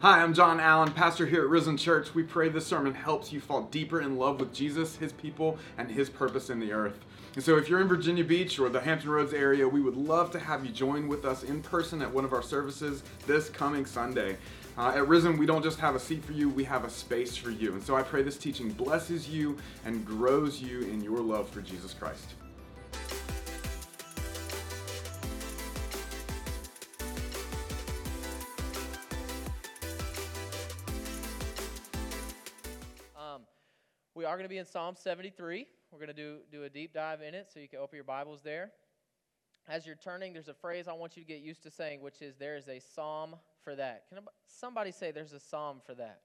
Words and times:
Hi, 0.00 0.22
I'm 0.22 0.32
John 0.32 0.60
Allen, 0.60 0.92
pastor 0.92 1.26
here 1.26 1.42
at 1.42 1.48
Risen 1.48 1.76
Church. 1.76 2.14
We 2.14 2.22
pray 2.22 2.48
this 2.48 2.64
sermon 2.64 2.94
helps 2.94 3.32
you 3.32 3.40
fall 3.40 3.62
deeper 3.62 4.00
in 4.00 4.16
love 4.16 4.38
with 4.38 4.54
Jesus, 4.54 4.94
his 4.94 5.12
people, 5.12 5.58
and 5.76 5.90
his 5.90 6.08
purpose 6.08 6.50
in 6.50 6.60
the 6.60 6.72
earth. 6.72 7.04
And 7.34 7.42
so, 7.42 7.56
if 7.56 7.68
you're 7.68 7.80
in 7.80 7.88
Virginia 7.88 8.22
Beach 8.22 8.60
or 8.60 8.68
the 8.68 8.78
Hampton 8.78 9.10
Roads 9.10 9.34
area, 9.34 9.66
we 9.66 9.80
would 9.80 9.96
love 9.96 10.30
to 10.30 10.38
have 10.38 10.64
you 10.64 10.70
join 10.70 11.08
with 11.08 11.24
us 11.24 11.42
in 11.42 11.62
person 11.62 12.00
at 12.00 12.14
one 12.14 12.24
of 12.24 12.32
our 12.32 12.44
services 12.44 13.02
this 13.26 13.48
coming 13.48 13.84
Sunday. 13.84 14.36
Uh, 14.76 14.92
at 14.94 15.08
Risen, 15.08 15.36
we 15.36 15.46
don't 15.46 15.64
just 15.64 15.80
have 15.80 15.96
a 15.96 16.00
seat 16.00 16.24
for 16.24 16.30
you, 16.30 16.48
we 16.48 16.62
have 16.62 16.84
a 16.84 16.90
space 16.90 17.36
for 17.36 17.50
you. 17.50 17.72
And 17.72 17.82
so, 17.82 17.96
I 17.96 18.02
pray 18.02 18.22
this 18.22 18.38
teaching 18.38 18.70
blesses 18.70 19.28
you 19.28 19.58
and 19.84 20.06
grows 20.06 20.62
you 20.62 20.82
in 20.82 21.02
your 21.02 21.18
love 21.18 21.48
for 21.48 21.60
Jesus 21.60 21.92
Christ. 21.92 22.34
Going 34.38 34.44
to 34.44 34.54
be 34.54 34.58
in 34.58 34.64
Psalm 34.64 34.94
73. 34.96 35.66
We're 35.90 35.98
going 35.98 36.06
to 36.06 36.14
do, 36.14 36.36
do 36.52 36.62
a 36.62 36.68
deep 36.68 36.94
dive 36.94 37.22
in 37.22 37.34
it, 37.34 37.48
so 37.52 37.58
you 37.58 37.68
can 37.68 37.80
open 37.80 37.96
your 37.96 38.04
Bibles 38.04 38.40
there. 38.44 38.70
As 39.68 39.84
you're 39.84 39.96
turning, 39.96 40.32
there's 40.32 40.46
a 40.46 40.54
phrase 40.54 40.86
I 40.86 40.92
want 40.92 41.16
you 41.16 41.24
to 41.24 41.28
get 41.28 41.40
used 41.40 41.64
to 41.64 41.72
saying, 41.72 42.02
which 42.02 42.22
is 42.22 42.36
there 42.36 42.56
is 42.56 42.68
a 42.68 42.78
psalm 42.78 43.34
for 43.64 43.74
that. 43.74 44.04
Can 44.08 44.18
somebody 44.46 44.92
say 44.92 45.10
there's 45.10 45.32
a 45.32 45.40
psalm 45.40 45.80
for 45.84 45.94
that? 45.96 46.20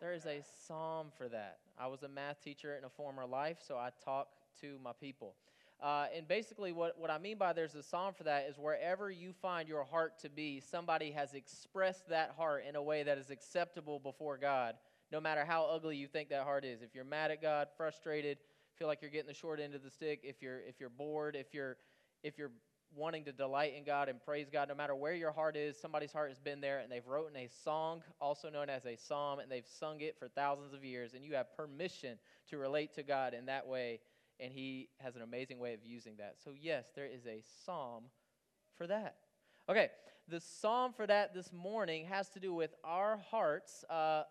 There 0.00 0.14
is 0.14 0.24
a 0.24 0.40
psalm 0.66 1.08
for 1.18 1.28
that. 1.28 1.58
I 1.78 1.88
was 1.88 2.04
a 2.04 2.08
math 2.08 2.42
teacher 2.42 2.74
in 2.78 2.84
a 2.84 2.88
former 2.88 3.26
life, 3.26 3.58
so 3.60 3.76
I 3.76 3.90
talk 4.02 4.28
to 4.62 4.78
my 4.82 4.92
people. 4.98 5.34
Uh, 5.82 6.06
and 6.16 6.26
basically, 6.26 6.72
what, 6.72 6.98
what 6.98 7.10
I 7.10 7.18
mean 7.18 7.36
by 7.36 7.52
there's 7.52 7.74
a 7.74 7.82
psalm 7.82 8.14
for 8.14 8.24
that 8.24 8.46
is 8.48 8.56
wherever 8.56 9.10
you 9.10 9.34
find 9.42 9.68
your 9.68 9.84
heart 9.84 10.18
to 10.20 10.30
be, 10.30 10.58
somebody 10.58 11.10
has 11.10 11.34
expressed 11.34 12.08
that 12.08 12.34
heart 12.38 12.64
in 12.66 12.76
a 12.76 12.82
way 12.82 13.02
that 13.02 13.18
is 13.18 13.28
acceptable 13.28 13.98
before 13.98 14.38
God 14.38 14.76
no 15.14 15.20
matter 15.20 15.44
how 15.44 15.64
ugly 15.66 15.96
you 15.96 16.08
think 16.08 16.28
that 16.28 16.42
heart 16.42 16.64
is. 16.64 16.82
If 16.82 16.92
you're 16.92 17.04
mad 17.04 17.30
at 17.30 17.40
God, 17.40 17.68
frustrated, 17.76 18.36
feel 18.76 18.88
like 18.88 19.00
you're 19.00 19.12
getting 19.12 19.28
the 19.28 19.34
short 19.34 19.60
end 19.60 19.76
of 19.76 19.84
the 19.84 19.90
stick, 19.90 20.22
if 20.24 20.42
you're 20.42 20.58
if 20.58 20.80
you're 20.80 20.88
bored, 20.88 21.36
if 21.36 21.54
you're 21.54 21.76
if 22.24 22.36
you're 22.36 22.50
wanting 22.96 23.24
to 23.26 23.32
delight 23.32 23.74
in 23.76 23.84
God 23.84 24.08
and 24.08 24.20
praise 24.20 24.48
God, 24.52 24.68
no 24.68 24.74
matter 24.74 24.96
where 24.96 25.14
your 25.14 25.30
heart 25.30 25.56
is, 25.56 25.80
somebody's 25.80 26.12
heart 26.12 26.30
has 26.30 26.40
been 26.40 26.60
there 26.60 26.80
and 26.80 26.90
they've 26.90 27.06
written 27.06 27.36
a 27.36 27.48
song, 27.62 28.02
also 28.20 28.50
known 28.50 28.68
as 28.68 28.86
a 28.86 28.96
psalm, 28.96 29.38
and 29.38 29.48
they've 29.48 29.66
sung 29.78 30.00
it 30.00 30.18
for 30.18 30.26
thousands 30.26 30.74
of 30.74 30.84
years, 30.84 31.14
and 31.14 31.24
you 31.24 31.34
have 31.34 31.56
permission 31.56 32.18
to 32.50 32.58
relate 32.58 32.92
to 32.94 33.04
God 33.04 33.34
in 33.34 33.46
that 33.46 33.68
way, 33.68 34.00
and 34.40 34.52
He 34.52 34.88
has 34.98 35.14
an 35.14 35.22
amazing 35.22 35.60
way 35.60 35.74
of 35.74 35.80
using 35.84 36.16
that. 36.18 36.36
So, 36.44 36.50
yes, 36.60 36.86
there 36.96 37.06
is 37.06 37.24
a 37.26 37.40
psalm 37.64 38.04
for 38.76 38.88
that. 38.88 39.14
Okay, 39.68 39.90
the 40.28 40.40
psalm 40.40 40.92
for 40.92 41.06
that 41.06 41.34
this 41.34 41.52
morning 41.52 42.04
has 42.06 42.28
to 42.30 42.40
do 42.40 42.52
with 42.52 42.74
our 42.82 43.20
hearts. 43.30 43.84
Uh, 43.88 44.24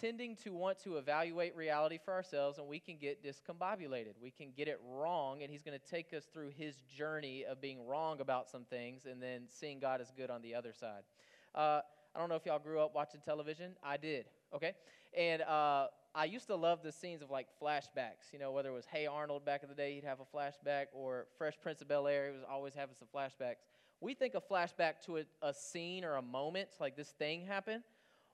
tending 0.00 0.36
to 0.36 0.50
want 0.52 0.78
to 0.84 0.96
evaluate 0.96 1.56
reality 1.56 1.98
for 2.04 2.12
ourselves, 2.12 2.58
and 2.58 2.68
we 2.68 2.78
can 2.78 2.96
get 2.96 3.22
discombobulated. 3.24 4.12
We 4.22 4.30
can 4.30 4.48
get 4.56 4.68
it 4.68 4.80
wrong, 4.86 5.42
and 5.42 5.50
He's 5.50 5.62
going 5.62 5.78
to 5.78 5.90
take 5.90 6.12
us 6.14 6.24
through 6.32 6.52
His 6.56 6.76
journey 6.96 7.44
of 7.44 7.60
being 7.60 7.86
wrong 7.86 8.20
about 8.20 8.48
some 8.48 8.64
things 8.64 9.06
and 9.06 9.22
then 9.22 9.42
seeing 9.48 9.78
God 9.80 10.00
as 10.00 10.12
good 10.16 10.30
on 10.30 10.42
the 10.42 10.54
other 10.54 10.72
side. 10.72 11.02
Uh, 11.54 11.80
I 12.14 12.18
don't 12.18 12.28
know 12.28 12.36
if 12.36 12.46
y'all 12.46 12.58
grew 12.58 12.80
up 12.80 12.94
watching 12.94 13.20
television. 13.24 13.72
I 13.82 13.96
did, 13.96 14.26
okay? 14.54 14.72
And 15.16 15.42
uh, 15.42 15.88
I 16.14 16.24
used 16.24 16.46
to 16.48 16.56
love 16.56 16.82
the 16.82 16.92
scenes 16.92 17.22
of 17.22 17.30
like 17.30 17.46
flashbacks, 17.62 18.32
you 18.32 18.38
know, 18.38 18.52
whether 18.52 18.70
it 18.70 18.74
was 18.74 18.86
Hey 18.86 19.06
Arnold 19.06 19.44
back 19.44 19.62
in 19.62 19.68
the 19.68 19.74
day, 19.74 19.94
he'd 19.94 20.04
have 20.04 20.18
a 20.20 20.36
flashback, 20.36 20.86
or 20.92 21.26
Fresh 21.36 21.54
Prince 21.62 21.80
of 21.80 21.88
Bel 21.88 22.06
Air, 22.06 22.28
he 22.28 22.32
was 22.32 22.44
always 22.48 22.74
having 22.74 22.94
some 22.94 23.08
flashbacks. 23.14 23.64
We 24.00 24.14
think 24.14 24.34
a 24.34 24.40
flashback 24.40 25.00
to 25.06 25.18
a, 25.18 25.24
a 25.42 25.52
scene 25.52 26.04
or 26.04 26.16
a 26.16 26.22
moment, 26.22 26.68
like 26.80 26.96
this 26.96 27.10
thing 27.10 27.44
happened 27.44 27.82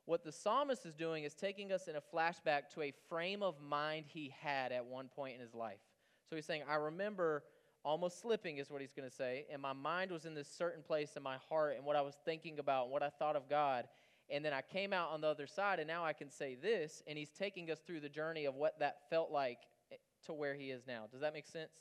what 0.06 0.22
the 0.22 0.32
psalmist 0.32 0.84
is 0.84 0.94
doing 0.94 1.24
is 1.24 1.34
taking 1.34 1.72
us 1.72 1.88
in 1.88 1.96
a 1.96 2.00
flashback 2.00 2.68
to 2.74 2.82
a 2.82 2.92
frame 3.08 3.42
of 3.42 3.60
mind 3.60 4.04
he 4.08 4.34
had 4.38 4.70
at 4.72 4.84
one 4.84 5.08
point 5.08 5.34
in 5.34 5.40
his 5.40 5.54
life. 5.54 5.80
So 6.28 6.36
he's 6.36 6.44
saying, 6.44 6.62
I 6.68 6.74
remember 6.74 7.44
almost 7.84 8.20
slipping, 8.20 8.58
is 8.58 8.70
what 8.70 8.80
he's 8.80 8.92
going 8.92 9.08
to 9.08 9.14
say, 9.14 9.46
and 9.52 9.60
my 9.60 9.72
mind 9.72 10.10
was 10.10 10.24
in 10.24 10.34
this 10.34 10.48
certain 10.48 10.82
place 10.82 11.16
in 11.16 11.22
my 11.22 11.36
heart 11.48 11.76
and 11.76 11.84
what 11.84 11.96
I 11.96 12.00
was 12.00 12.14
thinking 12.24 12.58
about, 12.58 12.84
and 12.84 12.92
what 12.92 13.02
I 13.02 13.10
thought 13.10 13.36
of 13.36 13.48
God. 13.48 13.86
And 14.30 14.42
then 14.42 14.54
I 14.54 14.62
came 14.62 14.94
out 14.94 15.10
on 15.10 15.20
the 15.20 15.26
other 15.26 15.46
side, 15.46 15.78
and 15.78 15.86
now 15.86 16.02
I 16.02 16.14
can 16.14 16.30
say 16.30 16.54
this, 16.54 17.02
and 17.06 17.18
he's 17.18 17.30
taking 17.30 17.70
us 17.70 17.80
through 17.86 18.00
the 18.00 18.08
journey 18.08 18.46
of 18.46 18.54
what 18.54 18.78
that 18.78 19.10
felt 19.10 19.30
like 19.30 19.58
eh, 19.92 19.96
to 20.26 20.32
where 20.32 20.54
he 20.54 20.70
is 20.70 20.86
now. 20.86 21.04
Does 21.12 21.20
that 21.20 21.34
make 21.34 21.46
sense? 21.46 21.72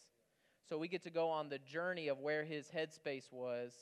So 0.68 0.78
we 0.78 0.90
get 0.90 1.04
to 1.04 1.10
go 1.10 1.30
on 1.30 1.48
the 1.48 1.60
journey 1.60 2.10
of 2.10 2.20
where 2.20 2.44
his 2.44 2.68
headspace 2.68 3.32
was 3.32 3.74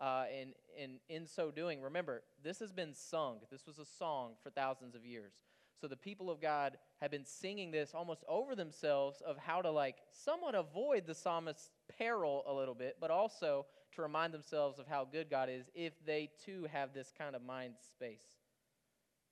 uh, 0.00 0.24
and, 0.38 0.54
and 0.80 0.92
in 1.08 1.26
so 1.26 1.50
doing, 1.50 1.80
remember, 1.80 2.22
this 2.42 2.58
has 2.58 2.72
been 2.72 2.94
sung. 2.94 3.38
This 3.50 3.66
was 3.66 3.78
a 3.78 3.84
song 3.84 4.32
for 4.42 4.50
thousands 4.50 4.94
of 4.94 5.04
years. 5.04 5.32
So 5.80 5.88
the 5.88 5.96
people 5.96 6.30
of 6.30 6.40
God 6.40 6.76
have 7.00 7.10
been 7.10 7.24
singing 7.24 7.70
this 7.70 7.92
almost 7.94 8.24
over 8.28 8.54
themselves 8.54 9.20
of 9.26 9.36
how 9.36 9.62
to, 9.62 9.70
like, 9.70 9.96
somewhat 10.12 10.54
avoid 10.54 11.06
the 11.06 11.14
psalmist's 11.14 11.70
peril 11.98 12.44
a 12.46 12.52
little 12.52 12.74
bit, 12.74 12.98
but 13.00 13.10
also 13.10 13.66
to 13.96 14.02
remind 14.02 14.32
themselves 14.32 14.78
of 14.78 14.86
how 14.86 15.04
good 15.10 15.28
God 15.28 15.48
is 15.50 15.70
if 15.74 15.92
they 16.06 16.30
too 16.44 16.66
have 16.72 16.94
this 16.94 17.12
kind 17.16 17.34
of 17.34 17.42
mind 17.42 17.74
space. 17.94 18.24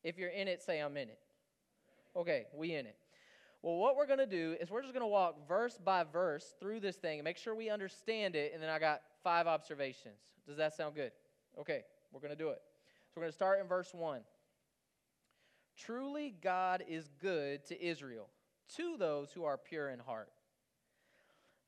If 0.03 0.19
you're 0.19 0.31
in 0.31 0.48
it, 0.48 0.62
say, 0.62 0.81
I'm 0.81 0.97
in 0.97 1.09
it. 1.09 1.19
Okay, 2.16 2.47
we 2.54 2.75
in 2.75 2.87
it. 2.87 2.97
Well, 3.62 3.77
what 3.77 3.94
we're 3.94 4.06
going 4.06 4.19
to 4.19 4.27
do 4.27 4.56
is 4.60 4.71
we're 4.71 4.82
just 4.82 4.94
going 4.94 5.04
to 5.04 5.06
walk 5.06 5.47
verse 5.47 5.78
by 5.82 6.04
verse 6.04 6.54
through 6.59 6.81
this 6.81 6.97
thing 6.97 7.19
and 7.19 7.25
make 7.25 7.37
sure 7.37 7.54
we 7.54 7.69
understand 7.69 8.34
it. 8.34 8.53
And 8.54 8.62
then 8.62 8.71
I 8.71 8.78
got 8.78 9.03
five 9.22 9.47
observations. 9.47 10.20
Does 10.47 10.56
that 10.56 10.75
sound 10.75 10.94
good? 10.94 11.12
Okay, 11.58 11.82
we're 12.12 12.20
going 12.20 12.32
to 12.32 12.36
do 12.36 12.50
it. 12.50 12.60
So 13.08 13.14
we're 13.16 13.22
going 13.22 13.32
to 13.32 13.36
start 13.36 13.60
in 13.60 13.66
verse 13.66 13.92
1. 13.92 14.20
Truly, 15.76 16.34
God 16.42 16.84
is 16.88 17.10
good 17.20 17.64
to 17.66 17.82
Israel, 17.82 18.28
to 18.76 18.97
those 18.98 19.32
who 19.32 19.44
are 19.44 19.56
pure 19.56 19.91
in 19.91 19.98
heart. 19.98 20.28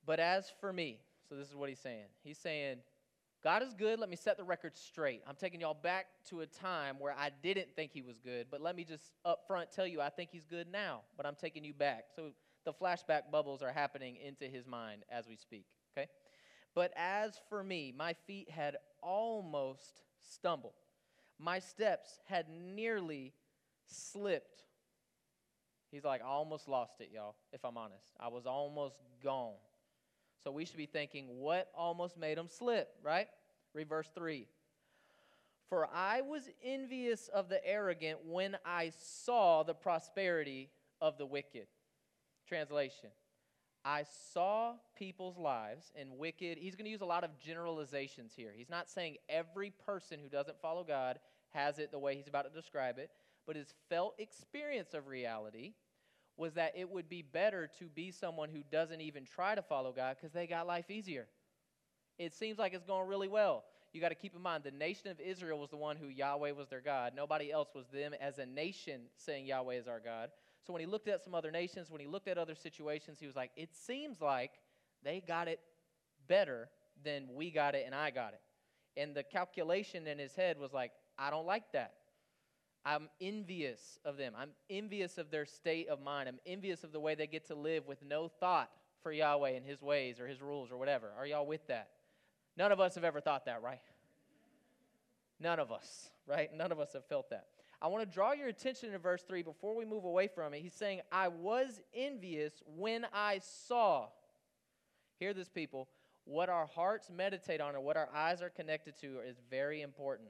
But 0.04 0.20
as 0.20 0.50
for 0.60 0.72
me, 0.72 0.98
so 1.28 1.36
this 1.36 1.48
is 1.48 1.54
what 1.54 1.68
he's 1.68 1.78
saying. 1.78 2.06
He's 2.22 2.38
saying, 2.38 2.78
God 3.42 3.62
is 3.62 3.74
good. 3.74 3.98
Let 3.98 4.08
me 4.08 4.16
set 4.16 4.36
the 4.36 4.44
record 4.44 4.76
straight. 4.76 5.22
I'm 5.26 5.34
taking 5.34 5.60
y'all 5.60 5.74
back 5.74 6.06
to 6.28 6.40
a 6.40 6.46
time 6.46 6.96
where 6.98 7.14
I 7.18 7.30
didn't 7.42 7.74
think 7.74 7.90
he 7.92 8.02
was 8.02 8.18
good, 8.18 8.46
but 8.50 8.60
let 8.60 8.76
me 8.76 8.84
just 8.84 9.12
up 9.24 9.46
front 9.46 9.72
tell 9.72 9.86
you 9.86 10.00
I 10.00 10.10
think 10.10 10.30
he's 10.30 10.44
good 10.44 10.70
now, 10.70 11.00
but 11.16 11.26
I'm 11.26 11.34
taking 11.34 11.64
you 11.64 11.72
back. 11.72 12.04
So 12.14 12.30
the 12.64 12.72
flashback 12.72 13.30
bubbles 13.32 13.62
are 13.62 13.72
happening 13.72 14.16
into 14.16 14.44
his 14.44 14.66
mind 14.66 15.04
as 15.10 15.26
we 15.26 15.36
speak, 15.36 15.66
okay? 15.96 16.08
But 16.74 16.92
as 16.96 17.38
for 17.48 17.62
me, 17.62 17.92
my 17.96 18.14
feet 18.26 18.50
had 18.50 18.76
almost 19.02 20.02
stumbled. 20.20 20.72
My 21.38 21.58
steps 21.58 22.20
had 22.26 22.46
nearly 22.48 23.32
slipped. 23.86 24.62
He's 25.90 26.04
like, 26.04 26.22
I 26.22 26.26
almost 26.26 26.68
lost 26.68 27.00
it, 27.00 27.10
y'all, 27.12 27.34
if 27.52 27.64
I'm 27.64 27.76
honest. 27.76 28.06
I 28.18 28.28
was 28.28 28.46
almost 28.46 28.96
gone. 29.22 29.54
So 30.42 30.50
we 30.50 30.64
should 30.64 30.78
be 30.78 30.86
thinking, 30.86 31.26
what 31.28 31.70
almost 31.76 32.16
made 32.16 32.38
him 32.38 32.48
slip, 32.48 32.88
right? 33.02 33.28
Read 33.74 33.88
verse 33.88 34.10
3. 34.14 34.46
For 35.68 35.88
I 35.92 36.22
was 36.22 36.48
envious 36.64 37.28
of 37.28 37.48
the 37.48 37.64
arrogant 37.66 38.20
when 38.24 38.56
I 38.64 38.92
saw 38.98 39.62
the 39.62 39.74
prosperity 39.74 40.70
of 41.00 41.18
the 41.18 41.26
wicked. 41.26 41.66
Translation 42.46 43.10
I 43.84 44.04
saw 44.32 44.74
people's 44.96 45.36
lives 45.36 45.90
and 45.96 46.18
wicked. 46.18 46.58
He's 46.58 46.76
going 46.76 46.84
to 46.84 46.90
use 46.90 47.00
a 47.00 47.06
lot 47.06 47.24
of 47.24 47.38
generalizations 47.38 48.32
here. 48.36 48.52
He's 48.56 48.70
not 48.70 48.88
saying 48.88 49.16
every 49.28 49.70
person 49.70 50.20
who 50.22 50.28
doesn't 50.28 50.60
follow 50.60 50.84
God 50.84 51.18
has 51.50 51.78
it 51.78 51.90
the 51.90 51.98
way 51.98 52.16
he's 52.16 52.28
about 52.28 52.44
to 52.44 52.60
describe 52.60 52.98
it, 52.98 53.10
but 53.46 53.56
his 53.56 53.74
felt 53.88 54.14
experience 54.18 54.94
of 54.94 55.08
reality 55.08 55.74
was 56.36 56.54
that 56.54 56.72
it 56.76 56.88
would 56.88 57.08
be 57.08 57.22
better 57.22 57.68
to 57.78 57.86
be 57.86 58.10
someone 58.10 58.48
who 58.48 58.62
doesn't 58.70 59.00
even 59.00 59.24
try 59.24 59.54
to 59.54 59.62
follow 59.62 59.92
God 59.92 60.16
because 60.18 60.32
they 60.32 60.46
got 60.46 60.66
life 60.66 60.90
easier. 60.90 61.26
It 62.18 62.32
seems 62.32 62.58
like 62.58 62.74
it's 62.74 62.84
going 62.84 63.08
really 63.08 63.28
well. 63.28 63.64
You 63.92 64.00
got 64.00 64.08
to 64.08 64.14
keep 64.14 64.34
in 64.34 64.40
mind 64.40 64.64
the 64.64 64.70
nation 64.70 65.10
of 65.10 65.20
Israel 65.20 65.58
was 65.58 65.70
the 65.70 65.76
one 65.76 65.96
who 65.96 66.08
Yahweh 66.08 66.52
was 66.52 66.68
their 66.68 66.80
God. 66.80 67.12
Nobody 67.14 67.52
else 67.52 67.68
was 67.74 67.86
them 67.88 68.14
as 68.20 68.38
a 68.38 68.46
nation 68.46 69.02
saying 69.16 69.46
Yahweh 69.46 69.74
is 69.74 69.88
our 69.88 70.00
God. 70.00 70.30
So 70.66 70.72
when 70.72 70.80
he 70.80 70.86
looked 70.86 71.08
at 71.08 71.22
some 71.22 71.34
other 71.34 71.50
nations, 71.50 71.90
when 71.90 72.00
he 72.00 72.06
looked 72.06 72.28
at 72.28 72.38
other 72.38 72.54
situations, 72.54 73.18
he 73.18 73.26
was 73.26 73.36
like, 73.36 73.50
it 73.56 73.74
seems 73.74 74.20
like 74.20 74.52
they 75.02 75.22
got 75.26 75.48
it 75.48 75.60
better 76.28 76.68
than 77.04 77.28
we 77.34 77.50
got 77.50 77.74
it 77.74 77.84
and 77.84 77.94
I 77.94 78.10
got 78.10 78.32
it. 78.34 78.40
And 79.00 79.14
the 79.14 79.22
calculation 79.22 80.06
in 80.06 80.18
his 80.18 80.34
head 80.34 80.58
was 80.58 80.72
like, 80.72 80.92
I 81.18 81.30
don't 81.30 81.46
like 81.46 81.72
that. 81.72 81.94
I'm 82.84 83.08
envious 83.20 83.98
of 84.04 84.16
them. 84.16 84.34
I'm 84.36 84.50
envious 84.68 85.18
of 85.18 85.30
their 85.30 85.46
state 85.46 85.88
of 85.88 86.00
mind. 86.00 86.28
I'm 86.28 86.40
envious 86.46 86.84
of 86.84 86.92
the 86.92 87.00
way 87.00 87.14
they 87.14 87.26
get 87.26 87.46
to 87.48 87.54
live 87.54 87.86
with 87.86 88.02
no 88.04 88.28
thought 88.28 88.70
for 89.02 89.12
Yahweh 89.12 89.50
and 89.50 89.64
his 89.64 89.82
ways 89.82 90.20
or 90.20 90.26
his 90.26 90.40
rules 90.40 90.70
or 90.70 90.76
whatever. 90.76 91.12
Are 91.16 91.26
y'all 91.26 91.46
with 91.46 91.66
that? 91.68 91.90
None 92.56 92.72
of 92.72 92.80
us 92.80 92.94
have 92.96 93.04
ever 93.04 93.20
thought 93.20 93.46
that, 93.46 93.62
right? 93.62 93.80
None 95.40 95.58
of 95.58 95.72
us, 95.72 96.10
right? 96.26 96.54
None 96.54 96.70
of 96.70 96.78
us 96.78 96.92
have 96.92 97.04
felt 97.06 97.30
that. 97.30 97.46
I 97.82 97.88
want 97.88 98.08
to 98.08 98.14
draw 98.14 98.32
your 98.32 98.46
attention 98.46 98.92
to 98.92 98.98
verse 98.98 99.24
3 99.26 99.42
before 99.42 99.74
we 99.74 99.84
move 99.84 100.04
away 100.04 100.28
from 100.28 100.54
it. 100.54 100.62
He's 100.62 100.72
saying, 100.72 101.00
I 101.10 101.26
was 101.26 101.80
envious 101.92 102.62
when 102.76 103.04
I 103.12 103.40
saw. 103.66 104.06
Hear 105.18 105.34
this, 105.34 105.48
people. 105.48 105.88
What 106.24 106.48
our 106.48 106.66
hearts 106.66 107.10
meditate 107.10 107.60
on 107.60 107.74
or 107.74 107.80
what 107.80 107.96
our 107.96 108.08
eyes 108.14 108.40
are 108.40 108.50
connected 108.50 108.94
to 109.00 109.18
is 109.26 109.36
very 109.50 109.82
important. 109.82 110.28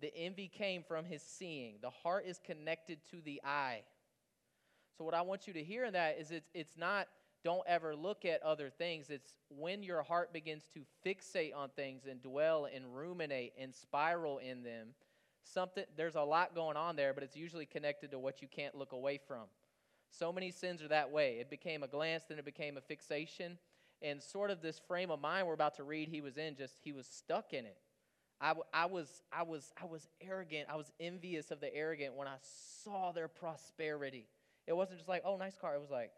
The 0.00 0.16
envy 0.16 0.48
came 0.48 0.82
from 0.82 1.04
his 1.04 1.22
seeing. 1.22 1.74
The 1.82 1.90
heart 1.90 2.24
is 2.26 2.40
connected 2.42 3.00
to 3.10 3.20
the 3.22 3.42
eye. 3.44 3.82
So, 4.96 5.04
what 5.04 5.12
I 5.12 5.20
want 5.20 5.46
you 5.46 5.52
to 5.52 5.62
hear 5.62 5.84
in 5.84 5.92
that 5.92 6.18
is 6.18 6.30
it's, 6.30 6.48
it's 6.54 6.76
not 6.78 7.08
don't 7.44 7.62
ever 7.66 7.94
look 7.94 8.24
at 8.24 8.42
other 8.42 8.70
things. 8.70 9.10
It's 9.10 9.36
when 9.50 9.82
your 9.82 10.02
heart 10.02 10.32
begins 10.32 10.62
to 10.72 10.80
fixate 11.06 11.54
on 11.54 11.68
things 11.76 12.06
and 12.10 12.22
dwell 12.22 12.66
and 12.74 12.96
ruminate 12.96 13.52
and 13.60 13.74
spiral 13.74 14.38
in 14.38 14.62
them. 14.62 14.94
Something 15.44 15.84
there's 15.96 16.14
a 16.14 16.22
lot 16.22 16.54
going 16.54 16.76
on 16.76 16.96
there, 16.96 17.14
but 17.14 17.22
it's 17.22 17.36
usually 17.36 17.66
connected 17.66 18.10
to 18.10 18.18
what 18.18 18.42
you 18.42 18.48
can't 18.48 18.74
look 18.74 18.92
away 18.92 19.18
from. 19.28 19.44
So 20.10 20.32
many 20.32 20.50
sins 20.50 20.82
are 20.82 20.88
that 20.88 21.10
way. 21.10 21.38
It 21.40 21.50
became 21.50 21.82
a 21.82 21.88
glance, 21.88 22.24
then 22.28 22.38
it 22.38 22.44
became 22.44 22.76
a 22.76 22.80
fixation, 22.80 23.58
and 24.00 24.22
sort 24.22 24.50
of 24.50 24.62
this 24.62 24.80
frame 24.86 25.10
of 25.10 25.20
mind 25.20 25.46
we're 25.46 25.54
about 25.54 25.76
to 25.76 25.84
read. 25.84 26.08
He 26.08 26.20
was 26.20 26.36
in 26.36 26.56
just 26.56 26.76
he 26.82 26.92
was 26.92 27.06
stuck 27.06 27.52
in 27.52 27.66
it. 27.66 27.76
I, 28.40 28.54
I 28.72 28.86
was 28.86 29.22
I 29.32 29.42
was 29.42 29.72
I 29.80 29.86
was 29.86 30.08
arrogant. 30.20 30.68
I 30.70 30.76
was 30.76 30.90
envious 30.98 31.50
of 31.50 31.60
the 31.60 31.74
arrogant 31.74 32.14
when 32.14 32.28
I 32.28 32.36
saw 32.82 33.12
their 33.12 33.28
prosperity. 33.28 34.26
It 34.66 34.74
wasn't 34.74 34.98
just 34.98 35.08
like 35.08 35.22
oh 35.24 35.36
nice 35.36 35.56
car. 35.56 35.74
It 35.74 35.80
was 35.80 35.90
like 35.90 36.10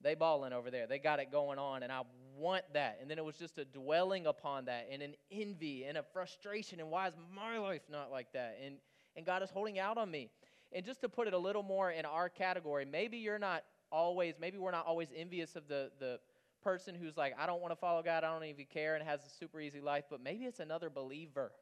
they 0.00 0.14
balling 0.14 0.52
over 0.52 0.70
there. 0.70 0.86
They 0.86 0.98
got 0.98 1.20
it 1.20 1.30
going 1.30 1.58
on, 1.58 1.82
and 1.82 1.92
I 1.92 2.02
want 2.36 2.64
that. 2.72 2.98
And 3.00 3.10
then 3.10 3.18
it 3.18 3.24
was 3.24 3.36
just 3.36 3.58
a 3.58 3.64
dwelling 3.64 4.26
upon 4.26 4.66
that, 4.66 4.88
and 4.90 5.02
an 5.02 5.14
envy, 5.30 5.84
and 5.84 5.98
a 5.98 6.02
frustration. 6.02 6.80
And 6.80 6.90
why 6.90 7.08
is 7.08 7.14
my 7.34 7.58
life 7.58 7.82
not 7.90 8.10
like 8.10 8.32
that? 8.32 8.58
And 8.64 8.76
and 9.16 9.26
God 9.26 9.42
is 9.42 9.50
holding 9.50 9.78
out 9.78 9.98
on 9.98 10.10
me. 10.10 10.30
And 10.72 10.84
just 10.84 11.02
to 11.02 11.08
put 11.08 11.28
it 11.28 11.34
a 11.34 11.38
little 11.38 11.62
more 11.62 11.90
in 11.90 12.04
our 12.06 12.28
category, 12.28 12.86
maybe 12.86 13.18
you're 13.18 13.38
not 13.38 13.62
always, 13.90 14.34
maybe 14.40 14.56
we're 14.56 14.70
not 14.70 14.86
always 14.86 15.08
envious 15.14 15.54
of 15.54 15.68
the 15.68 15.90
the 15.98 16.18
person 16.62 16.94
who's 16.94 17.16
like, 17.16 17.34
I 17.38 17.46
don't 17.46 17.60
want 17.60 17.72
to 17.72 17.76
follow 17.76 18.02
God, 18.02 18.24
I 18.24 18.32
don't 18.32 18.44
even 18.44 18.66
care, 18.66 18.94
and 18.94 19.04
has 19.04 19.20
a 19.26 19.28
super 19.28 19.60
easy 19.60 19.80
life. 19.80 20.04
But 20.08 20.22
maybe 20.22 20.44
it's 20.44 20.60
another 20.60 20.88
believer. 20.88 21.52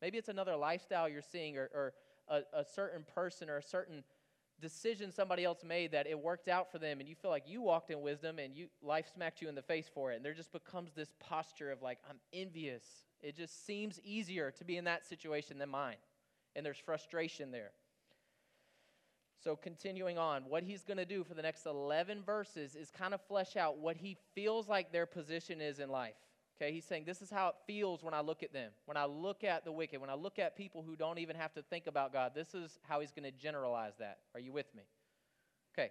Maybe 0.00 0.16
it's 0.16 0.28
another 0.28 0.56
lifestyle 0.56 1.08
you're 1.08 1.20
seeing, 1.20 1.58
or, 1.58 1.68
or 1.74 1.92
a, 2.28 2.60
a 2.60 2.64
certain 2.64 3.04
person, 3.14 3.50
or 3.50 3.58
a 3.58 3.62
certain 3.62 4.02
decision 4.60 5.12
somebody 5.12 5.44
else 5.44 5.64
made 5.64 5.92
that 5.92 6.06
it 6.06 6.18
worked 6.18 6.48
out 6.48 6.70
for 6.70 6.78
them 6.78 7.00
and 7.00 7.08
you 7.08 7.14
feel 7.14 7.30
like 7.30 7.44
you 7.46 7.62
walked 7.62 7.90
in 7.90 8.00
wisdom 8.00 8.38
and 8.38 8.54
you 8.54 8.68
life 8.82 9.06
smacked 9.14 9.40
you 9.40 9.48
in 9.48 9.54
the 9.54 9.62
face 9.62 9.88
for 9.92 10.12
it 10.12 10.16
and 10.16 10.24
there 10.24 10.34
just 10.34 10.52
becomes 10.52 10.92
this 10.92 11.12
posture 11.18 11.70
of 11.70 11.82
like 11.82 11.98
i'm 12.08 12.18
envious. 12.32 12.84
It 13.22 13.36
just 13.36 13.66
seems 13.66 14.00
easier 14.02 14.50
to 14.52 14.64
be 14.64 14.76
in 14.76 14.84
that 14.84 15.06
situation 15.06 15.58
than 15.58 15.68
mine. 15.68 15.96
And 16.56 16.64
there's 16.64 16.78
frustration 16.78 17.50
there. 17.50 17.70
So 19.42 19.56
continuing 19.56 20.18
on 20.18 20.44
what 20.48 20.62
he's 20.62 20.84
going 20.84 20.98
to 20.98 21.04
do 21.04 21.24
for 21.24 21.34
the 21.34 21.42
next 21.42 21.66
11 21.66 22.22
verses 22.22 22.74
is 22.74 22.90
kind 22.90 23.14
of 23.14 23.20
flesh 23.22 23.56
out 23.56 23.78
what 23.78 23.96
he 23.96 24.16
feels 24.34 24.68
like 24.68 24.92
their 24.92 25.06
position 25.06 25.60
is 25.60 25.78
in 25.78 25.88
life 25.88 26.14
Okay, 26.60 26.72
he's 26.72 26.84
saying 26.84 27.04
this 27.06 27.22
is 27.22 27.30
how 27.30 27.48
it 27.48 27.54
feels 27.66 28.02
when 28.02 28.12
I 28.12 28.20
look 28.20 28.42
at 28.42 28.52
them. 28.52 28.70
When 28.84 28.96
I 28.96 29.06
look 29.06 29.44
at 29.44 29.64
the 29.64 29.72
wicked, 29.72 29.98
when 29.98 30.10
I 30.10 30.14
look 30.14 30.38
at 30.38 30.56
people 30.56 30.82
who 30.82 30.94
don't 30.94 31.18
even 31.18 31.36
have 31.36 31.54
to 31.54 31.62
think 31.62 31.86
about 31.86 32.12
God, 32.12 32.32
this 32.34 32.54
is 32.54 32.78
how 32.86 33.00
he's 33.00 33.12
going 33.12 33.24
to 33.24 33.30
generalize 33.30 33.94
that. 33.98 34.18
Are 34.34 34.40
you 34.40 34.52
with 34.52 34.66
me? 34.74 34.82
Okay. 35.72 35.90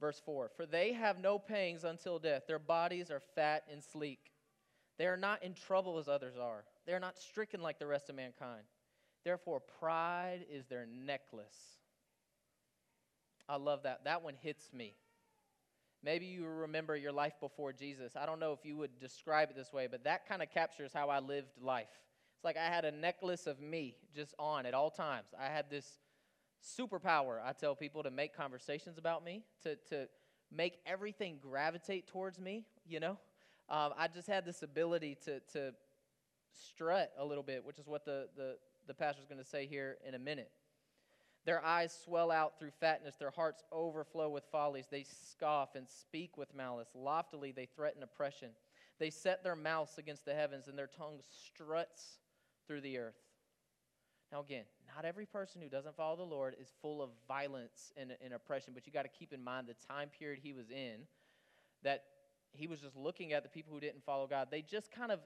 Verse 0.00 0.20
4 0.24 0.50
For 0.56 0.66
they 0.66 0.92
have 0.92 1.20
no 1.20 1.38
pangs 1.38 1.84
until 1.84 2.18
death, 2.18 2.42
their 2.48 2.58
bodies 2.58 3.10
are 3.10 3.20
fat 3.20 3.62
and 3.70 3.82
sleek. 3.82 4.32
They 4.98 5.06
are 5.06 5.16
not 5.16 5.42
in 5.42 5.54
trouble 5.54 5.98
as 5.98 6.08
others 6.08 6.34
are, 6.40 6.64
they 6.86 6.92
are 6.92 7.00
not 7.00 7.18
stricken 7.18 7.62
like 7.62 7.78
the 7.78 7.86
rest 7.86 8.10
of 8.10 8.16
mankind. 8.16 8.64
Therefore, 9.24 9.60
pride 9.60 10.44
is 10.50 10.66
their 10.66 10.86
necklace. 10.86 11.78
I 13.48 13.56
love 13.56 13.84
that. 13.84 14.04
That 14.04 14.22
one 14.22 14.34
hits 14.42 14.72
me. 14.72 14.96
Maybe 16.04 16.26
you 16.26 16.44
remember 16.44 16.96
your 16.96 17.12
life 17.12 17.32
before 17.40 17.72
Jesus. 17.72 18.14
I 18.14 18.26
don't 18.26 18.38
know 18.38 18.52
if 18.52 18.64
you 18.64 18.76
would 18.76 18.98
describe 19.00 19.48
it 19.50 19.56
this 19.56 19.72
way, 19.72 19.88
but 19.90 20.04
that 20.04 20.28
kind 20.28 20.42
of 20.42 20.50
captures 20.50 20.92
how 20.92 21.08
I 21.08 21.20
lived 21.20 21.48
life. 21.62 21.88
It's 22.36 22.44
like 22.44 22.58
I 22.58 22.66
had 22.66 22.84
a 22.84 22.92
necklace 22.92 23.46
of 23.46 23.58
me 23.58 23.96
just 24.14 24.34
on 24.38 24.66
at 24.66 24.74
all 24.74 24.90
times. 24.90 25.28
I 25.40 25.46
had 25.46 25.70
this 25.70 25.98
superpower, 26.62 27.40
I 27.42 27.52
tell 27.52 27.74
people, 27.74 28.02
to 28.02 28.10
make 28.10 28.36
conversations 28.36 28.98
about 28.98 29.24
me, 29.24 29.44
to, 29.62 29.76
to 29.88 30.08
make 30.52 30.78
everything 30.84 31.38
gravitate 31.40 32.06
towards 32.06 32.38
me, 32.38 32.66
you 32.86 33.00
know? 33.00 33.18
Um, 33.70 33.94
I 33.96 34.08
just 34.08 34.28
had 34.28 34.44
this 34.44 34.62
ability 34.62 35.16
to, 35.24 35.40
to 35.54 35.72
strut 36.52 37.12
a 37.18 37.24
little 37.24 37.42
bit, 37.42 37.64
which 37.64 37.78
is 37.78 37.86
what 37.86 38.04
the, 38.04 38.28
the, 38.36 38.56
the 38.86 38.92
pastor's 38.92 39.26
going 39.26 39.42
to 39.42 39.48
say 39.48 39.66
here 39.66 39.96
in 40.06 40.14
a 40.14 40.18
minute. 40.18 40.50
Their 41.44 41.62
eyes 41.62 41.96
swell 42.04 42.30
out 42.30 42.58
through 42.58 42.70
fatness, 42.80 43.16
their 43.16 43.30
hearts 43.30 43.62
overflow 43.70 44.30
with 44.30 44.44
follies. 44.50 44.86
They 44.90 45.04
scoff 45.04 45.74
and 45.74 45.86
speak 45.88 46.38
with 46.38 46.54
malice. 46.54 46.88
Loftily, 46.94 47.52
they 47.52 47.66
threaten 47.66 48.02
oppression. 48.02 48.50
They 48.98 49.10
set 49.10 49.44
their 49.44 49.56
mouths 49.56 49.98
against 49.98 50.24
the 50.24 50.34
heavens, 50.34 50.68
and 50.68 50.78
their 50.78 50.86
tongue 50.86 51.20
struts 51.46 52.18
through 52.66 52.80
the 52.80 52.98
earth. 52.98 53.14
Now, 54.32 54.40
again, 54.40 54.64
not 54.94 55.04
every 55.04 55.26
person 55.26 55.60
who 55.60 55.68
doesn't 55.68 55.96
follow 55.96 56.16
the 56.16 56.22
Lord 56.22 56.56
is 56.60 56.72
full 56.80 57.02
of 57.02 57.10
violence 57.28 57.92
and, 57.96 58.12
and 58.24 58.32
oppression, 58.32 58.72
but 58.74 58.86
you 58.86 58.92
got 58.92 59.02
to 59.02 59.08
keep 59.08 59.32
in 59.32 59.44
mind 59.44 59.66
the 59.66 59.74
time 59.86 60.08
period 60.18 60.40
he 60.42 60.52
was 60.52 60.70
in, 60.70 61.02
that 61.82 62.04
he 62.52 62.66
was 62.66 62.80
just 62.80 62.96
looking 62.96 63.32
at 63.32 63.42
the 63.42 63.48
people 63.48 63.72
who 63.72 63.80
didn't 63.80 64.02
follow 64.04 64.26
God. 64.26 64.48
They 64.50 64.62
just 64.62 64.90
kind 64.90 65.12
of 65.12 65.20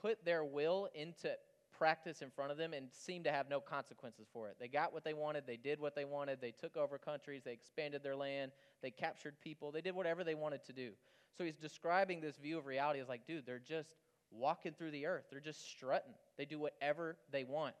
put 0.00 0.24
their 0.24 0.44
will 0.44 0.88
into 0.94 1.32
practice 1.76 2.22
in 2.22 2.30
front 2.30 2.50
of 2.50 2.56
them 2.56 2.72
and 2.72 2.88
seemed 2.90 3.24
to 3.24 3.32
have 3.32 3.48
no 3.48 3.60
consequences 3.60 4.26
for 4.32 4.48
it. 4.48 4.56
They 4.58 4.68
got 4.68 4.92
what 4.92 5.04
they 5.04 5.14
wanted, 5.14 5.44
they 5.46 5.56
did 5.56 5.80
what 5.80 5.94
they 5.94 6.04
wanted, 6.04 6.40
they 6.40 6.52
took 6.52 6.76
over 6.76 6.98
countries, 6.98 7.42
they 7.44 7.52
expanded 7.52 8.02
their 8.02 8.16
land, 8.16 8.52
they 8.82 8.90
captured 8.90 9.34
people, 9.40 9.72
they 9.72 9.80
did 9.80 9.94
whatever 9.94 10.24
they 10.24 10.34
wanted 10.34 10.64
to 10.64 10.72
do. 10.72 10.90
So 11.36 11.44
he's 11.44 11.56
describing 11.56 12.20
this 12.20 12.36
view 12.36 12.58
of 12.58 12.66
reality 12.66 13.00
as 13.00 13.08
like, 13.08 13.26
dude, 13.26 13.46
they're 13.46 13.58
just 13.58 13.90
walking 14.30 14.72
through 14.72 14.92
the 14.92 15.06
earth, 15.06 15.24
they're 15.30 15.40
just 15.40 15.68
strutting, 15.68 16.14
they 16.36 16.44
do 16.44 16.58
whatever 16.58 17.16
they 17.32 17.44
want. 17.44 17.74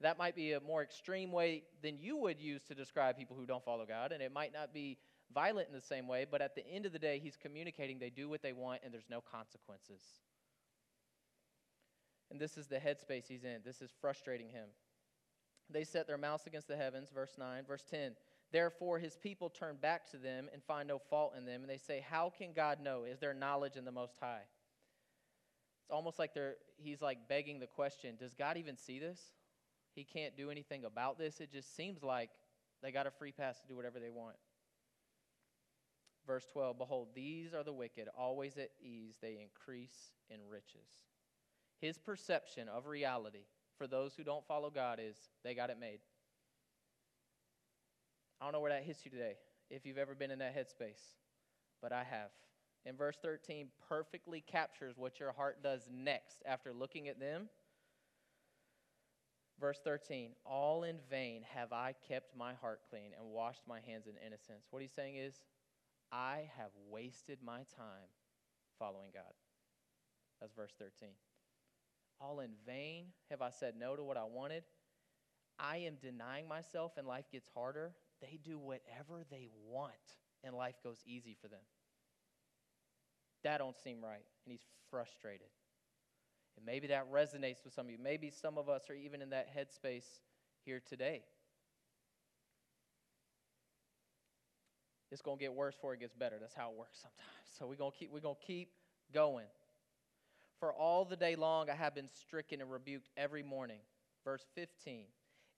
That 0.00 0.18
might 0.18 0.36
be 0.36 0.52
a 0.52 0.60
more 0.60 0.82
extreme 0.82 1.32
way 1.32 1.62
than 1.82 1.98
you 1.98 2.16
would 2.18 2.38
use 2.38 2.62
to 2.64 2.74
describe 2.74 3.16
people 3.16 3.36
who 3.36 3.46
don't 3.46 3.64
follow 3.64 3.86
God, 3.86 4.12
and 4.12 4.22
it 4.22 4.32
might 4.32 4.52
not 4.52 4.74
be 4.74 4.98
violent 5.34 5.68
in 5.68 5.74
the 5.74 5.80
same 5.80 6.06
way, 6.06 6.26
but 6.30 6.42
at 6.42 6.54
the 6.54 6.66
end 6.68 6.86
of 6.86 6.92
the 6.92 6.98
day, 6.98 7.18
he's 7.22 7.36
communicating 7.36 7.98
they 7.98 8.10
do 8.10 8.28
what 8.28 8.42
they 8.42 8.52
want 8.52 8.80
and 8.84 8.92
there's 8.92 9.08
no 9.10 9.20
consequences. 9.20 10.00
And 12.30 12.40
this 12.40 12.56
is 12.56 12.66
the 12.66 12.76
headspace 12.76 13.28
he's 13.28 13.44
in. 13.44 13.58
This 13.64 13.80
is 13.80 13.90
frustrating 14.00 14.48
him. 14.48 14.68
They 15.70 15.84
set 15.84 16.06
their 16.06 16.18
mouths 16.18 16.46
against 16.46 16.68
the 16.68 16.76
heavens, 16.76 17.10
verse 17.12 17.34
9. 17.38 17.64
Verse 17.66 17.84
10 17.90 18.12
Therefore, 18.52 18.98
his 18.98 19.16
people 19.16 19.50
turn 19.50 19.76
back 19.76 20.08
to 20.12 20.16
them 20.16 20.48
and 20.52 20.62
find 20.62 20.86
no 20.86 20.98
fault 20.98 21.34
in 21.36 21.44
them. 21.44 21.62
And 21.62 21.70
they 21.70 21.78
say, 21.78 22.04
How 22.08 22.32
can 22.36 22.52
God 22.52 22.80
know? 22.80 23.04
Is 23.04 23.18
there 23.18 23.34
knowledge 23.34 23.76
in 23.76 23.84
the 23.84 23.92
Most 23.92 24.18
High? 24.20 24.42
It's 25.82 25.90
almost 25.90 26.18
like 26.18 26.34
they're, 26.34 26.56
he's 26.76 27.02
like 27.02 27.28
begging 27.28 27.60
the 27.60 27.66
question 27.66 28.16
Does 28.18 28.34
God 28.34 28.56
even 28.56 28.76
see 28.76 28.98
this? 28.98 29.20
He 29.94 30.04
can't 30.04 30.36
do 30.36 30.50
anything 30.50 30.84
about 30.84 31.18
this. 31.18 31.40
It 31.40 31.50
just 31.50 31.74
seems 31.74 32.02
like 32.02 32.30
they 32.82 32.92
got 32.92 33.06
a 33.06 33.10
free 33.10 33.32
pass 33.32 33.60
to 33.60 33.66
do 33.66 33.76
whatever 33.76 33.98
they 33.98 34.10
want. 34.10 34.36
Verse 36.26 36.44
12 36.52 36.78
Behold, 36.78 37.08
these 37.14 37.54
are 37.54 37.64
the 37.64 37.72
wicked, 37.72 38.08
always 38.16 38.58
at 38.58 38.70
ease. 38.80 39.14
They 39.22 39.38
increase 39.40 40.12
in 40.28 40.38
riches. 40.50 41.06
His 41.80 41.98
perception 41.98 42.68
of 42.68 42.86
reality 42.86 43.44
for 43.76 43.86
those 43.86 44.14
who 44.14 44.24
don't 44.24 44.46
follow 44.46 44.70
God 44.70 44.98
is 45.02 45.16
they 45.44 45.54
got 45.54 45.70
it 45.70 45.78
made. 45.78 45.98
I 48.40 48.44
don't 48.44 48.52
know 48.52 48.60
where 48.60 48.72
that 48.72 48.84
hits 48.84 49.04
you 49.04 49.10
today, 49.10 49.34
if 49.70 49.86
you've 49.86 49.98
ever 49.98 50.14
been 50.14 50.30
in 50.30 50.38
that 50.40 50.56
headspace, 50.56 51.00
but 51.80 51.92
I 51.92 52.04
have. 52.04 52.30
And 52.84 52.96
verse 52.96 53.16
13 53.22 53.68
perfectly 53.88 54.40
captures 54.40 54.94
what 54.96 55.18
your 55.18 55.32
heart 55.32 55.62
does 55.62 55.88
next 55.92 56.42
after 56.46 56.72
looking 56.72 57.08
at 57.08 57.18
them. 57.18 57.48
Verse 59.58 59.80
13, 59.82 60.32
all 60.44 60.84
in 60.84 60.96
vain 61.10 61.42
have 61.54 61.72
I 61.72 61.94
kept 62.06 62.36
my 62.36 62.52
heart 62.54 62.80
clean 62.90 63.12
and 63.18 63.32
washed 63.32 63.62
my 63.66 63.80
hands 63.80 64.06
in 64.06 64.12
innocence. 64.24 64.66
What 64.70 64.82
he's 64.82 64.92
saying 64.92 65.16
is, 65.16 65.34
I 66.12 66.50
have 66.58 66.70
wasted 66.90 67.38
my 67.44 67.60
time 67.76 68.10
following 68.78 69.10
God. 69.12 69.32
That's 70.40 70.52
verse 70.52 70.74
13. 70.78 71.08
All 72.20 72.40
in 72.40 72.50
vain 72.66 73.06
have 73.30 73.42
I 73.42 73.50
said 73.50 73.74
no 73.78 73.96
to 73.96 74.02
what 74.02 74.16
I 74.16 74.24
wanted. 74.24 74.62
I 75.58 75.78
am 75.78 75.94
denying 76.00 76.48
myself 76.48 76.92
and 76.96 77.06
life 77.06 77.26
gets 77.30 77.48
harder. 77.54 77.92
They 78.20 78.38
do 78.42 78.58
whatever 78.58 79.24
they 79.30 79.48
want 79.68 79.92
and 80.44 80.54
life 80.54 80.76
goes 80.82 80.98
easy 81.06 81.36
for 81.40 81.48
them. 81.48 81.60
That 83.42 83.58
don't 83.58 83.76
seem 83.78 84.02
right. 84.02 84.24
And 84.44 84.52
he's 84.52 84.66
frustrated. 84.90 85.48
And 86.56 86.64
maybe 86.64 86.88
that 86.88 87.10
resonates 87.12 87.64
with 87.64 87.74
some 87.74 87.86
of 87.86 87.92
you. 87.92 87.98
Maybe 88.02 88.30
some 88.30 88.58
of 88.58 88.68
us 88.68 88.88
are 88.88 88.94
even 88.94 89.20
in 89.22 89.30
that 89.30 89.48
headspace 89.54 90.06
here 90.64 90.80
today. 90.86 91.22
It's 95.12 95.22
going 95.22 95.38
to 95.38 95.44
get 95.44 95.54
worse 95.54 95.74
before 95.74 95.94
it 95.94 96.00
gets 96.00 96.14
better. 96.14 96.36
That's 96.40 96.54
how 96.54 96.70
it 96.70 96.76
works 96.76 96.98
sometimes. 97.00 97.48
So 97.58 97.66
we're 97.66 97.76
going 97.76 97.92
to 97.92 97.98
keep 97.98 98.12
we're 98.12 98.20
going 98.20 98.36
to 98.40 98.46
keep 98.46 98.70
going. 99.14 99.46
For 100.58 100.72
all 100.72 101.04
the 101.04 101.16
day 101.16 101.36
long 101.36 101.68
I 101.70 101.74
have 101.74 101.94
been 101.94 102.08
stricken 102.08 102.60
and 102.60 102.70
rebuked 102.70 103.10
every 103.16 103.42
morning. 103.42 103.80
Verse 104.24 104.46
15. 104.54 105.04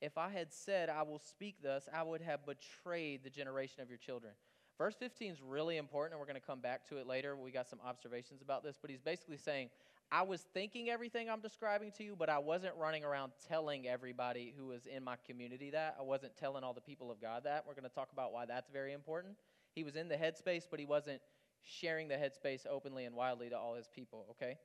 If 0.00 0.16
I 0.16 0.28
had 0.28 0.52
said, 0.52 0.88
I 0.88 1.02
will 1.02 1.18
speak 1.18 1.56
thus, 1.62 1.88
I 1.92 2.02
would 2.02 2.20
have 2.20 2.40
betrayed 2.46 3.24
the 3.24 3.30
generation 3.30 3.82
of 3.82 3.88
your 3.88 3.98
children. 3.98 4.32
Verse 4.76 4.94
15 4.94 5.32
is 5.32 5.42
really 5.42 5.76
important, 5.76 6.12
and 6.12 6.20
we're 6.20 6.32
going 6.32 6.40
to 6.40 6.46
come 6.46 6.60
back 6.60 6.88
to 6.88 6.98
it 6.98 7.06
later. 7.06 7.36
We 7.36 7.50
got 7.50 7.68
some 7.68 7.80
observations 7.84 8.42
about 8.42 8.62
this, 8.62 8.78
but 8.80 8.90
he's 8.90 9.00
basically 9.00 9.36
saying, 9.36 9.70
I 10.12 10.22
was 10.22 10.42
thinking 10.54 10.88
everything 10.88 11.28
I'm 11.28 11.40
describing 11.40 11.90
to 11.98 12.04
you, 12.04 12.14
but 12.16 12.30
I 12.30 12.38
wasn't 12.38 12.74
running 12.76 13.04
around 13.04 13.32
telling 13.48 13.88
everybody 13.88 14.54
who 14.56 14.66
was 14.66 14.86
in 14.86 15.02
my 15.02 15.16
community 15.26 15.70
that. 15.70 15.96
I 15.98 16.02
wasn't 16.02 16.36
telling 16.36 16.62
all 16.62 16.74
the 16.74 16.80
people 16.80 17.10
of 17.10 17.20
God 17.20 17.42
that. 17.44 17.64
We're 17.66 17.74
going 17.74 17.88
to 17.88 17.94
talk 17.94 18.12
about 18.12 18.32
why 18.32 18.46
that's 18.46 18.70
very 18.70 18.92
important. 18.92 19.34
He 19.74 19.82
was 19.82 19.96
in 19.96 20.08
the 20.08 20.14
headspace, 20.14 20.62
but 20.70 20.78
he 20.78 20.86
wasn't 20.86 21.20
sharing 21.62 22.06
the 22.06 22.14
headspace 22.14 22.64
openly 22.70 23.04
and 23.04 23.16
wildly 23.16 23.50
to 23.50 23.58
all 23.58 23.74
his 23.74 23.88
people, 23.88 24.26
okay? 24.30 24.56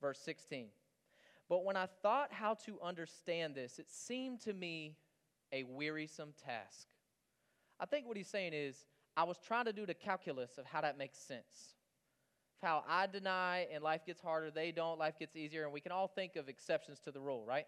Verse 0.00 0.18
16. 0.20 0.66
But 1.48 1.64
when 1.64 1.76
I 1.76 1.86
thought 2.02 2.32
how 2.32 2.54
to 2.66 2.78
understand 2.82 3.54
this, 3.54 3.78
it 3.78 3.90
seemed 3.90 4.40
to 4.42 4.52
me 4.52 4.96
a 5.52 5.64
wearisome 5.64 6.34
task. 6.44 6.88
I 7.80 7.86
think 7.86 8.06
what 8.06 8.16
he's 8.16 8.28
saying 8.28 8.52
is, 8.52 8.84
I 9.16 9.24
was 9.24 9.38
trying 9.38 9.64
to 9.64 9.72
do 9.72 9.86
the 9.86 9.94
calculus 9.94 10.58
of 10.58 10.66
how 10.66 10.80
that 10.82 10.98
makes 10.98 11.18
sense 11.18 11.74
how 12.62 12.84
I 12.88 13.06
deny 13.06 13.66
and 13.72 13.82
life 13.82 14.04
gets 14.04 14.20
harder, 14.20 14.50
they 14.50 14.72
don't, 14.72 14.98
life 14.98 15.18
gets 15.18 15.36
easier, 15.36 15.64
and 15.64 15.72
we 15.72 15.80
can 15.80 15.92
all 15.92 16.08
think 16.08 16.36
of 16.36 16.48
exceptions 16.48 16.98
to 17.00 17.12
the 17.12 17.20
rule, 17.20 17.44
right? 17.46 17.66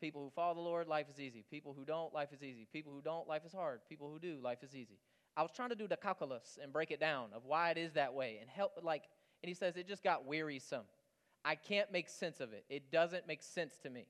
People 0.00 0.22
who 0.22 0.30
follow 0.30 0.54
the 0.54 0.60
Lord, 0.60 0.88
life 0.88 1.06
is 1.10 1.18
easy. 1.18 1.44
People 1.50 1.74
who 1.76 1.84
don't, 1.84 2.12
life 2.12 2.32
is 2.32 2.42
easy. 2.42 2.66
People 2.70 2.92
who 2.92 3.00
don't, 3.00 3.26
life 3.26 3.42
is 3.46 3.52
hard. 3.52 3.80
People 3.88 4.10
who 4.10 4.18
do, 4.18 4.38
life 4.42 4.62
is 4.62 4.74
easy. 4.74 4.98
I 5.36 5.42
was 5.42 5.52
trying 5.54 5.70
to 5.70 5.74
do 5.74 5.88
the 5.88 5.96
calculus 5.96 6.58
and 6.62 6.72
break 6.72 6.90
it 6.90 7.00
down 7.00 7.28
of 7.34 7.44
why 7.46 7.70
it 7.70 7.78
is 7.78 7.92
that 7.94 8.12
way 8.12 8.38
and 8.40 8.50
help, 8.50 8.72
like, 8.82 9.04
and 9.42 9.48
he 9.48 9.54
says 9.54 9.76
it 9.76 9.88
just 9.88 10.02
got 10.02 10.26
wearisome. 10.26 10.84
I 11.46 11.54
can't 11.54 11.92
make 11.92 12.08
sense 12.08 12.40
of 12.40 12.52
it. 12.52 12.64
It 12.68 12.90
doesn't 12.90 13.28
make 13.28 13.40
sense 13.40 13.76
to 13.84 13.88
me. 13.88 14.06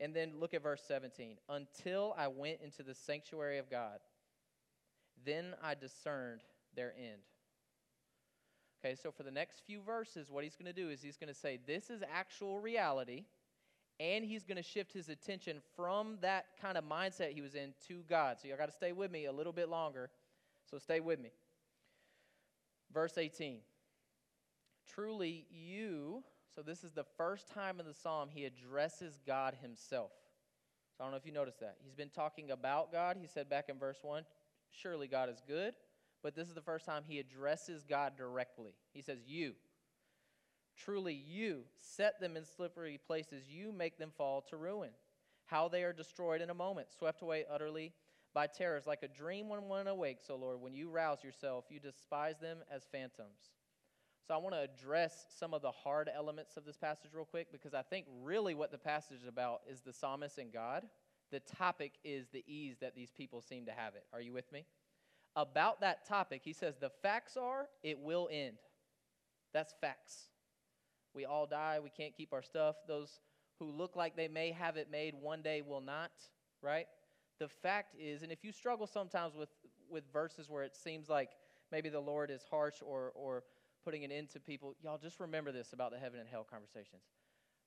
And 0.00 0.12
then 0.12 0.32
look 0.40 0.52
at 0.52 0.64
verse 0.64 0.82
17. 0.86 1.36
Until 1.48 2.12
I 2.18 2.26
went 2.26 2.58
into 2.64 2.82
the 2.82 2.94
sanctuary 2.94 3.58
of 3.58 3.70
God, 3.70 4.00
then 5.24 5.54
I 5.62 5.74
discerned 5.74 6.40
their 6.74 6.92
end. 6.98 7.20
Okay, 8.84 8.96
so 9.00 9.12
for 9.12 9.22
the 9.22 9.30
next 9.30 9.60
few 9.64 9.80
verses, 9.80 10.28
what 10.28 10.42
he's 10.42 10.56
going 10.56 10.66
to 10.66 10.72
do 10.72 10.90
is 10.90 11.00
he's 11.00 11.18
going 11.18 11.32
to 11.32 11.38
say, 11.38 11.60
This 11.66 11.88
is 11.88 12.02
actual 12.12 12.58
reality, 12.58 13.26
and 14.00 14.24
he's 14.24 14.44
going 14.44 14.56
to 14.56 14.62
shift 14.62 14.92
his 14.92 15.08
attention 15.08 15.58
from 15.76 16.16
that 16.20 16.46
kind 16.60 16.76
of 16.76 16.84
mindset 16.84 17.32
he 17.32 17.42
was 17.42 17.54
in 17.54 17.74
to 17.86 18.02
God. 18.08 18.38
So 18.40 18.48
y'all 18.48 18.56
got 18.56 18.66
to 18.66 18.74
stay 18.74 18.92
with 18.92 19.12
me 19.12 19.26
a 19.26 19.32
little 19.32 19.52
bit 19.52 19.68
longer. 19.68 20.10
So 20.68 20.78
stay 20.78 20.98
with 20.98 21.20
me. 21.20 21.30
Verse 22.92 23.18
18. 23.18 23.58
Truly, 24.94 25.46
you, 25.50 26.24
so 26.60 26.64
this 26.64 26.84
is 26.84 26.92
the 26.92 27.06
first 27.16 27.48
time 27.48 27.80
in 27.80 27.86
the 27.86 27.94
psalm 27.94 28.28
he 28.30 28.44
addresses 28.44 29.18
God 29.26 29.56
himself. 29.62 30.10
So 30.96 31.02
I 31.02 31.06
don't 31.06 31.12
know 31.12 31.16
if 31.16 31.24
you 31.24 31.32
noticed 31.32 31.60
that. 31.60 31.76
He's 31.82 31.94
been 31.94 32.10
talking 32.10 32.50
about 32.50 32.92
God. 32.92 33.16
He 33.18 33.26
said 33.26 33.48
back 33.48 33.70
in 33.70 33.78
verse 33.78 33.96
1, 34.02 34.24
Surely 34.70 35.08
God 35.08 35.30
is 35.30 35.42
good 35.48 35.72
but 36.22 36.34
this 36.34 36.48
is 36.48 36.54
the 36.54 36.60
first 36.60 36.84
time 36.84 37.02
he 37.06 37.18
addresses 37.18 37.84
God 37.88 38.16
directly. 38.16 38.74
He 38.92 39.02
says, 39.02 39.18
You. 39.26 39.54
Truly, 40.76 41.14
you 41.14 41.64
set 41.78 42.20
them 42.20 42.36
in 42.36 42.44
slippery 42.44 42.98
places. 43.06 43.48
You 43.48 43.72
make 43.72 43.98
them 43.98 44.12
fall 44.16 44.42
to 44.48 44.56
ruin. 44.56 44.90
How 45.46 45.68
they 45.68 45.82
are 45.82 45.92
destroyed 45.92 46.40
in 46.40 46.50
a 46.50 46.54
moment, 46.54 46.88
swept 46.96 47.22
away 47.22 47.44
utterly 47.50 47.92
by 48.32 48.46
terrors, 48.46 48.86
like 48.86 49.02
a 49.02 49.08
dream 49.08 49.48
when 49.48 49.64
one 49.64 49.88
awakes, 49.88 50.30
O 50.30 50.36
Lord. 50.36 50.60
When 50.60 50.74
you 50.74 50.88
rouse 50.88 51.24
yourself, 51.24 51.64
you 51.68 51.80
despise 51.80 52.38
them 52.38 52.58
as 52.70 52.86
phantoms. 52.90 53.50
So 54.30 54.36
I 54.36 54.38
want 54.38 54.54
to 54.54 54.60
address 54.60 55.26
some 55.36 55.52
of 55.52 55.60
the 55.60 55.72
hard 55.72 56.08
elements 56.14 56.56
of 56.56 56.64
this 56.64 56.76
passage 56.76 57.10
real 57.12 57.24
quick 57.24 57.50
because 57.50 57.74
I 57.74 57.82
think 57.82 58.06
really 58.22 58.54
what 58.54 58.70
the 58.70 58.78
passage 58.78 59.22
is 59.22 59.26
about 59.26 59.62
is 59.68 59.80
the 59.80 59.92
psalmist 59.92 60.38
and 60.38 60.52
God. 60.52 60.86
The 61.32 61.40
topic 61.40 61.94
is 62.04 62.28
the 62.28 62.44
ease 62.46 62.76
that 62.80 62.94
these 62.94 63.10
people 63.10 63.40
seem 63.40 63.66
to 63.66 63.72
have 63.72 63.96
it. 63.96 64.04
Are 64.12 64.20
you 64.20 64.32
with 64.32 64.52
me? 64.52 64.66
about 65.34 65.80
that 65.80 66.06
topic, 66.06 66.42
he 66.44 66.52
says, 66.52 66.76
The 66.76 66.92
facts 67.02 67.36
are 67.36 67.66
it 67.82 67.98
will 67.98 68.28
end. 68.30 68.58
That's 69.52 69.74
facts. 69.80 70.28
We 71.12 71.24
all 71.24 71.46
die. 71.46 71.80
We 71.82 71.90
can't 71.90 72.14
keep 72.14 72.32
our 72.32 72.42
stuff. 72.44 72.76
Those 72.86 73.18
who 73.58 73.72
look 73.72 73.96
like 73.96 74.14
they 74.14 74.28
may 74.28 74.52
have 74.52 74.76
it 74.76 74.92
made 74.92 75.14
one 75.20 75.42
day 75.42 75.60
will 75.60 75.80
not, 75.80 76.12
right? 76.62 76.86
The 77.40 77.48
fact 77.48 77.96
is, 77.98 78.22
and 78.22 78.30
if 78.30 78.44
you 78.44 78.52
struggle 78.52 78.86
sometimes 78.86 79.34
with, 79.34 79.48
with 79.90 80.04
verses 80.12 80.48
where 80.48 80.62
it 80.62 80.76
seems 80.76 81.08
like 81.08 81.30
maybe 81.72 81.88
the 81.88 81.98
Lord 81.98 82.30
is 82.30 82.44
harsh 82.48 82.76
or, 82.80 83.10
or 83.16 83.42
putting 83.84 84.04
an 84.04 84.12
end 84.12 84.30
to 84.30 84.40
people, 84.40 84.74
y'all 84.82 84.98
just 84.98 85.20
remember 85.20 85.52
this 85.52 85.72
about 85.72 85.92
the 85.92 85.98
heaven 85.98 86.20
and 86.20 86.28
hell 86.28 86.46
conversations. 86.48 87.02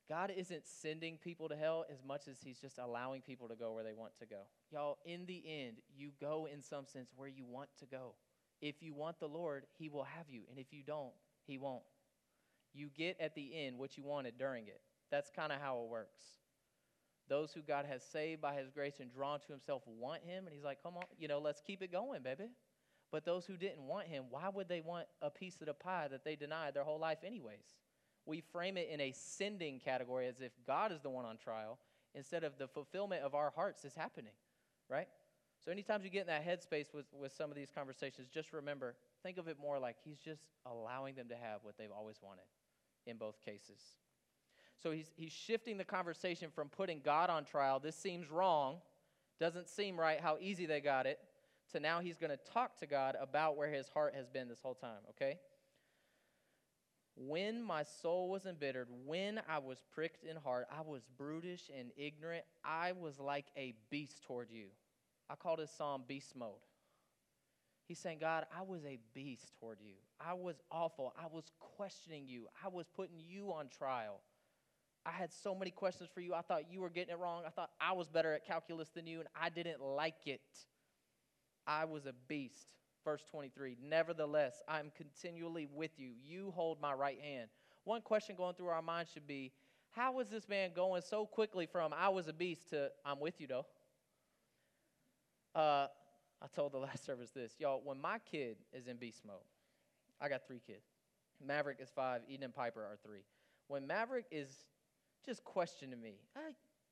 God 0.08 0.32
isn't 0.36 0.66
sending 0.66 1.16
people 1.16 1.48
to 1.48 1.56
hell 1.56 1.86
as 1.90 2.04
much 2.06 2.28
as 2.28 2.38
He's 2.42 2.58
just 2.58 2.78
allowing 2.78 3.22
people 3.22 3.48
to 3.48 3.56
go 3.56 3.72
where 3.72 3.84
they 3.84 3.94
want 3.94 4.16
to 4.18 4.26
go. 4.26 4.42
Y'all, 4.70 4.98
in 5.06 5.24
the 5.26 5.42
end, 5.46 5.76
you 5.96 6.10
go 6.20 6.46
in 6.52 6.62
some 6.62 6.86
sense 6.86 7.10
where 7.16 7.28
you 7.28 7.46
want 7.46 7.70
to 7.80 7.86
go. 7.86 8.14
If 8.60 8.82
you 8.82 8.92
want 8.94 9.18
the 9.18 9.28
Lord, 9.28 9.64
He 9.78 9.88
will 9.88 10.04
have 10.04 10.26
you. 10.28 10.42
And 10.50 10.58
if 10.58 10.72
you 10.72 10.82
don't, 10.86 11.12
He 11.46 11.56
won't. 11.56 11.82
You 12.74 12.90
get 12.94 13.16
at 13.18 13.34
the 13.34 13.50
end 13.54 13.78
what 13.78 13.96
you 13.96 14.04
wanted 14.04 14.36
during 14.38 14.66
it. 14.66 14.80
That's 15.10 15.30
kind 15.30 15.52
of 15.52 15.60
how 15.60 15.80
it 15.80 15.88
works. 15.88 16.20
Those 17.28 17.52
who 17.52 17.62
God 17.62 17.86
has 17.86 18.02
saved 18.02 18.42
by 18.42 18.54
His 18.54 18.68
grace 18.70 19.00
and 19.00 19.10
drawn 19.10 19.40
to 19.40 19.46
Himself 19.48 19.82
want 19.86 20.22
Him. 20.22 20.44
And 20.46 20.54
He's 20.54 20.64
like, 20.64 20.82
come 20.82 20.96
on, 20.96 21.04
you 21.18 21.28
know, 21.28 21.38
let's 21.38 21.62
keep 21.62 21.82
it 21.82 21.90
going, 21.90 22.22
baby. 22.22 22.50
But 23.14 23.24
those 23.24 23.46
who 23.46 23.56
didn't 23.56 23.86
want 23.86 24.08
Him, 24.08 24.24
why 24.28 24.48
would 24.52 24.68
they 24.68 24.80
want 24.80 25.06
a 25.22 25.30
piece 25.30 25.60
of 25.60 25.68
the 25.68 25.72
pie 25.72 26.08
that 26.10 26.24
they 26.24 26.34
denied 26.34 26.74
their 26.74 26.82
whole 26.82 26.98
life, 26.98 27.18
anyways? 27.24 27.76
we 28.26 28.40
frame 28.40 28.76
it 28.76 28.88
in 28.90 29.00
a 29.00 29.12
sending 29.12 29.78
category 29.78 30.26
as 30.26 30.40
if 30.40 30.52
God 30.66 30.92
is 30.92 31.00
the 31.00 31.10
one 31.10 31.24
on 31.24 31.36
trial 31.36 31.78
instead 32.14 32.44
of 32.44 32.56
the 32.58 32.66
fulfillment 32.66 33.22
of 33.22 33.34
our 33.34 33.52
hearts 33.54 33.84
is 33.84 33.94
happening, 33.94 34.32
right? 34.88 35.08
So, 35.64 35.70
anytime 35.70 36.02
you 36.02 36.10
get 36.10 36.22
in 36.22 36.26
that 36.28 36.46
headspace 36.46 36.92
with, 36.92 37.06
with 37.12 37.32
some 37.32 37.50
of 37.50 37.56
these 37.56 37.70
conversations, 37.70 38.28
just 38.28 38.52
remember, 38.52 38.96
think 39.22 39.38
of 39.38 39.48
it 39.48 39.58
more 39.60 39.78
like 39.78 39.96
He's 40.04 40.18
just 40.18 40.42
allowing 40.66 41.14
them 41.14 41.28
to 41.28 41.36
have 41.36 41.60
what 41.62 41.76
they've 41.78 41.92
always 41.96 42.16
wanted 42.22 42.44
in 43.06 43.16
both 43.16 43.44
cases. 43.44 43.80
So, 44.82 44.90
He's, 44.90 45.12
he's 45.16 45.32
shifting 45.32 45.76
the 45.76 45.84
conversation 45.84 46.48
from 46.54 46.68
putting 46.68 47.00
God 47.00 47.30
on 47.30 47.44
trial, 47.44 47.78
this 47.78 47.96
seems 47.96 48.30
wrong, 48.30 48.78
doesn't 49.38 49.68
seem 49.68 49.98
right 49.98 50.20
how 50.20 50.38
easy 50.40 50.66
they 50.66 50.80
got 50.80 51.06
it, 51.06 51.18
to 51.72 51.80
now 51.80 52.00
He's 52.00 52.16
going 52.16 52.30
to 52.30 52.52
talk 52.52 52.78
to 52.78 52.86
God 52.86 53.16
about 53.20 53.56
where 53.56 53.70
His 53.70 53.88
heart 53.88 54.14
has 54.14 54.28
been 54.28 54.48
this 54.48 54.60
whole 54.62 54.74
time, 54.74 55.00
okay? 55.10 55.38
When 57.16 57.62
my 57.62 57.84
soul 57.84 58.28
was 58.28 58.44
embittered, 58.44 58.88
when 59.06 59.40
I 59.48 59.58
was 59.58 59.78
pricked 59.94 60.24
in 60.24 60.36
heart, 60.36 60.66
I 60.70 60.82
was 60.82 61.02
brutish 61.16 61.70
and 61.76 61.90
ignorant. 61.96 62.44
I 62.64 62.92
was 62.92 63.20
like 63.20 63.46
a 63.56 63.74
beast 63.88 64.24
toward 64.24 64.50
you. 64.50 64.66
I 65.30 65.36
call 65.36 65.56
this 65.56 65.70
psalm 65.70 66.02
beast 66.08 66.34
mode. 66.36 66.58
He's 67.86 67.98
saying, 67.98 68.18
God, 68.20 68.46
I 68.56 68.62
was 68.62 68.84
a 68.84 68.98
beast 69.14 69.52
toward 69.60 69.78
you. 69.80 69.94
I 70.18 70.32
was 70.34 70.56
awful. 70.70 71.12
I 71.18 71.26
was 71.30 71.44
questioning 71.60 72.26
you. 72.26 72.46
I 72.64 72.68
was 72.68 72.86
putting 72.88 73.18
you 73.18 73.52
on 73.52 73.68
trial. 73.68 74.20
I 75.06 75.10
had 75.10 75.30
so 75.32 75.54
many 75.54 75.70
questions 75.70 76.08
for 76.12 76.20
you. 76.20 76.32
I 76.34 76.40
thought 76.40 76.70
you 76.70 76.80
were 76.80 76.88
getting 76.88 77.12
it 77.12 77.18
wrong. 77.18 77.42
I 77.46 77.50
thought 77.50 77.70
I 77.78 77.92
was 77.92 78.08
better 78.08 78.32
at 78.32 78.46
calculus 78.46 78.88
than 78.88 79.06
you, 79.06 79.20
and 79.20 79.28
I 79.40 79.50
didn't 79.50 79.82
like 79.82 80.26
it. 80.26 80.40
I 81.66 81.84
was 81.84 82.06
a 82.06 82.14
beast. 82.28 82.68
Verse 83.04 83.22
23 83.30 83.76
Nevertheless, 83.82 84.62
I 84.66 84.80
am 84.80 84.90
continually 84.96 85.68
with 85.72 85.92
you. 85.98 86.10
You 86.24 86.52
hold 86.52 86.80
my 86.80 86.92
right 86.92 87.20
hand. 87.20 87.48
One 87.84 88.00
question 88.00 88.34
going 88.36 88.54
through 88.54 88.68
our 88.68 88.82
mind 88.82 89.08
should 89.12 89.26
be 89.26 89.52
how 89.90 90.18
is 90.18 90.28
this 90.28 90.48
man 90.48 90.70
going 90.74 91.02
so 91.02 91.24
quickly 91.24 91.66
from 91.66 91.92
I 91.92 92.08
was 92.08 92.26
a 92.26 92.32
beast 92.32 92.70
to 92.70 92.90
I'm 93.04 93.20
with 93.20 93.40
you, 93.40 93.46
though? 93.46 93.66
Uh, 95.54 95.86
I 96.42 96.46
told 96.54 96.72
the 96.72 96.78
last 96.80 97.04
service 97.04 97.30
this. 97.30 97.52
Y'all, 97.58 97.80
when 97.84 98.00
my 98.00 98.18
kid 98.18 98.56
is 98.72 98.88
in 98.88 98.96
beast 98.96 99.22
mode, 99.24 99.36
I 100.20 100.28
got 100.28 100.46
three 100.46 100.60
kids. 100.66 100.86
Maverick 101.44 101.78
is 101.80 101.90
five, 101.94 102.22
Eden 102.28 102.44
and 102.44 102.54
Piper 102.54 102.80
are 102.80 102.96
three. 103.04 103.24
When 103.68 103.86
Maverick 103.86 104.26
is 104.30 104.48
just 105.24 105.44
questioning 105.44 106.00
me, 106.00 106.14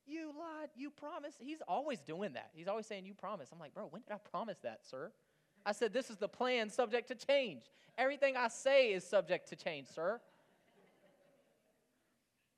you 0.06 0.28
lied, 0.38 0.68
you 0.76 0.90
promised. 0.90 1.38
He's 1.40 1.62
always 1.66 2.00
doing 2.00 2.32
that. 2.34 2.50
He's 2.54 2.68
always 2.68 2.86
saying, 2.86 3.06
You 3.06 3.14
promised. 3.14 3.52
I'm 3.52 3.58
like, 3.58 3.74
Bro, 3.74 3.86
when 3.90 4.02
did 4.02 4.12
I 4.12 4.18
promise 4.18 4.58
that, 4.62 4.80
sir? 4.88 5.12
I 5.64 5.72
said, 5.72 5.92
This 5.92 6.10
is 6.10 6.16
the 6.16 6.28
plan 6.28 6.70
subject 6.70 7.08
to 7.08 7.14
change. 7.14 7.62
Everything 7.98 8.36
I 8.36 8.48
say 8.48 8.92
is 8.92 9.04
subject 9.04 9.48
to 9.50 9.56
change, 9.56 9.88
sir. 9.88 10.20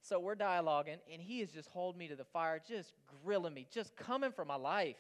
So 0.01 0.21
we're 0.21 0.37
dialoguing, 0.37 0.99
and 1.11 1.21
he 1.21 1.41
is 1.41 1.51
just 1.51 1.69
holding 1.71 1.99
me 1.99 2.09
to 2.09 2.17
the 2.17 2.25
fire, 2.25 2.61
just 2.67 2.93
grilling 3.25 3.55
me, 3.55 3.67
just 3.71 3.97
coming 3.97 4.33
for 4.33 4.45
my 4.45 4.57
life. 4.57 4.99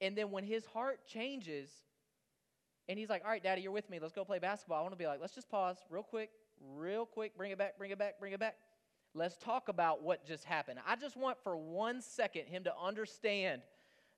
And 0.00 0.16
then 0.16 0.30
when 0.30 0.44
his 0.44 0.64
heart 0.66 1.00
changes, 1.06 1.70
and 2.88 2.98
he's 2.98 3.08
like, 3.08 3.24
All 3.24 3.30
right, 3.30 3.42
daddy, 3.42 3.62
you're 3.62 3.72
with 3.72 3.88
me. 3.90 3.98
Let's 3.98 4.12
go 4.12 4.24
play 4.24 4.38
basketball. 4.38 4.78
I 4.78 4.82
want 4.82 4.92
to 4.92 4.98
be 4.98 5.06
like, 5.06 5.20
Let's 5.20 5.34
just 5.34 5.48
pause 5.48 5.76
real 5.90 6.02
quick, 6.02 6.30
real 6.74 7.06
quick. 7.06 7.36
Bring 7.36 7.50
it 7.50 7.58
back, 7.58 7.78
bring 7.78 7.90
it 7.90 7.98
back, 7.98 8.18
bring 8.18 8.32
it 8.32 8.40
back. 8.40 8.56
Let's 9.16 9.36
talk 9.38 9.68
about 9.68 10.02
what 10.02 10.26
just 10.26 10.44
happened. 10.44 10.78
I 10.86 10.94
just 10.94 11.16
want 11.16 11.38
for 11.42 11.56
one 11.56 12.02
second 12.02 12.46
him 12.46 12.64
to 12.64 12.72
understand 12.80 13.62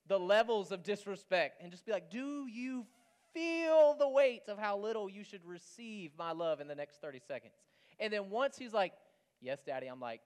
the 0.08 0.18
levels 0.18 0.72
of 0.72 0.82
disrespect 0.82 1.62
and 1.62 1.70
just 1.70 1.86
be 1.86 1.92
like, 1.92 2.10
Do 2.10 2.46
you 2.48 2.84
feel 3.32 3.94
the 3.96 4.08
weight 4.08 4.42
of 4.48 4.58
how 4.58 4.76
little 4.76 5.08
you 5.08 5.22
should 5.22 5.44
receive 5.44 6.10
my 6.18 6.32
love 6.32 6.60
in 6.60 6.66
the 6.66 6.74
next 6.74 7.00
30 7.00 7.20
seconds? 7.28 7.54
And 8.00 8.12
then 8.12 8.28
once 8.28 8.58
he's 8.58 8.72
like, 8.72 8.92
Yes, 9.40 9.60
daddy, 9.64 9.86
I'm 9.86 10.00
like, 10.00 10.20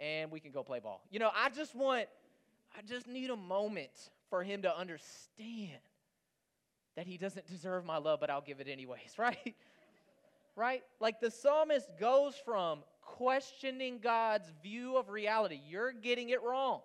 and 0.00 0.30
we 0.30 0.40
can 0.40 0.52
go 0.52 0.62
play 0.62 0.80
ball. 0.80 1.02
You 1.10 1.18
know, 1.18 1.30
I 1.34 1.50
just 1.50 1.74
want, 1.74 2.06
I 2.76 2.80
just 2.80 3.06
need 3.06 3.28
a 3.28 3.36
moment 3.36 4.10
for 4.30 4.42
him 4.42 4.62
to 4.62 4.74
understand 4.74 5.80
that 6.96 7.06
he 7.06 7.18
doesn't 7.18 7.46
deserve 7.46 7.84
my 7.84 7.98
love, 7.98 8.20
but 8.20 8.30
I'll 8.30 8.40
give 8.40 8.60
it 8.60 8.68
anyways, 8.68 9.14
right? 9.18 9.54
right? 10.56 10.82
Like 10.98 11.20
the 11.20 11.30
psalmist 11.30 11.90
goes 12.00 12.34
from 12.42 12.80
questioning 13.04 13.98
God's 14.02 14.50
view 14.62 14.96
of 14.96 15.08
reality. 15.08 15.60
You're 15.68 15.92
getting 15.92 16.30
it 16.30 16.42
wrong. 16.42 16.80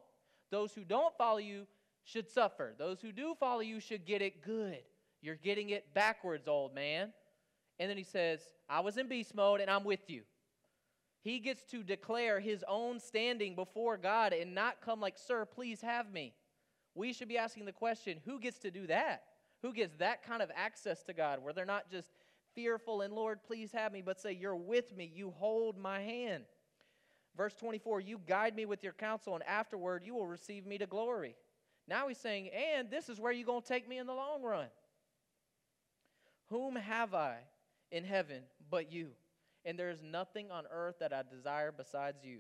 Those 0.52 0.74
who 0.74 0.84
don't 0.84 1.16
follow 1.18 1.38
you 1.38 1.68
should 2.04 2.30
suffer. 2.30 2.74
Those 2.78 3.02
who 3.02 3.12
do 3.12 3.36
follow 3.40 3.62
you 3.62 3.80
should 3.80 4.06
get 4.06 4.22
it 4.22 4.42
good. 4.42 4.80
You're 5.22 5.36
getting 5.36 5.70
it 5.70 5.94
backwards, 5.94 6.48
old 6.48 6.74
man. 6.74 7.14
And 7.80 7.90
then 7.90 7.98
he 7.98 8.04
says, 8.04 8.42
I 8.70 8.80
was 8.82 8.98
in 8.98 9.08
beast 9.08 9.36
mode 9.36 9.62
and 9.62 9.70
I'm 9.70 9.84
with 9.84 10.10
you. 10.10 10.24
He 11.22 11.40
gets 11.40 11.64
to 11.72 11.84
declare 11.84 12.40
his 12.40 12.64
own 12.68 13.00
standing 13.00 13.56
before 13.56 13.98
God 13.98 14.34
and 14.34 14.56
not 14.56 14.82
come 14.82 15.02
like, 15.02 15.18
Sir, 15.18 15.46
please 15.46 15.82
have 15.82 16.12
me. 16.12 16.34
We 16.96 17.14
should 17.14 17.28
be 17.28 17.38
asking 17.38 17.66
the 17.66 17.72
question 17.72 18.20
who 18.26 18.40
gets 18.40 18.60
to 18.60 18.72
do 18.72 18.88
that? 18.88 19.24
Who 19.62 19.74
gets 19.74 19.96
that 19.98 20.24
kind 20.24 20.42
of 20.42 20.50
access 20.56 21.04
to 21.04 21.14
God 21.14 21.44
where 21.44 21.54
they're 21.54 21.66
not 21.66 21.92
just 21.92 22.10
fearful 22.60 23.00
and, 23.02 23.14
Lord, 23.14 23.42
please 23.42 23.72
have 23.72 23.94
me, 23.94 24.02
but 24.02 24.20
say, 24.20 24.34
You're 24.34 24.56
with 24.56 24.96
me. 24.96 25.10
You 25.14 25.32
hold 25.38 25.78
my 25.78 26.02
hand. 26.02 26.44
Verse 27.38 27.54
24, 27.54 28.02
you 28.02 28.20
guide 28.28 28.54
me 28.54 28.66
with 28.66 28.84
your 28.84 28.92
counsel, 28.92 29.34
and 29.34 29.44
afterward 29.46 30.04
you 30.04 30.14
will 30.14 30.28
receive 30.28 30.66
me 30.66 30.78
to 30.78 30.86
glory. 30.86 31.38
Now 31.88 32.10
he's 32.10 32.18
saying, 32.18 32.50
And 32.50 32.92
this 32.92 33.08
is 33.08 33.18
where 33.18 33.32
you're 33.32 33.46
going 33.46 33.62
to 33.62 33.68
take 33.68 33.88
me 33.88 33.98
in 33.98 34.08
the 34.08 34.14
long 34.14 34.44
run. 34.44 34.68
Whom 36.50 36.76
have 36.76 37.14
I 37.14 37.38
in 37.92 38.04
heaven 38.04 38.42
but 38.70 38.92
you? 38.92 39.12
And 39.64 39.80
there 39.80 39.90
is 39.90 40.02
nothing 40.04 40.52
on 40.52 40.66
earth 40.70 40.96
that 41.00 41.14
I 41.14 41.24
desire 41.34 41.72
besides 41.72 42.26
you. 42.26 42.40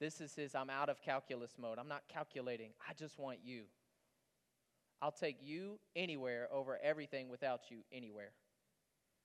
This 0.00 0.20
is 0.20 0.34
his, 0.34 0.56
I'm 0.56 0.70
out 0.70 0.88
of 0.88 1.00
calculus 1.00 1.52
mode. 1.60 1.78
I'm 1.78 1.88
not 1.88 2.02
calculating. 2.08 2.70
I 2.88 2.94
just 2.94 3.20
want 3.20 3.38
you. 3.44 3.64
I'll 5.00 5.12
take 5.12 5.36
you 5.44 5.78
anywhere 5.94 6.48
over 6.52 6.78
everything 6.82 7.28
without 7.28 7.70
you 7.70 7.78
anywhere. 7.92 8.32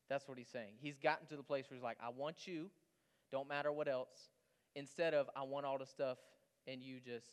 That's 0.10 0.28
what 0.28 0.38
he's 0.38 0.48
saying. 0.48 0.74
He's 0.80 0.98
gotten 0.98 1.28
to 1.28 1.36
the 1.36 1.44
place 1.44 1.66
where 1.70 1.76
he's 1.76 1.84
like, 1.84 1.98
I 2.02 2.10
want 2.10 2.48
you, 2.48 2.70
don't 3.32 3.48
matter 3.48 3.72
what 3.72 3.88
else, 3.88 4.30
instead 4.76 5.14
of 5.14 5.30
I 5.36 5.44
want 5.44 5.66
all 5.66 5.78
the 5.78 5.86
stuff 5.86 6.18
and 6.68 6.82
you 6.82 7.00
just 7.00 7.28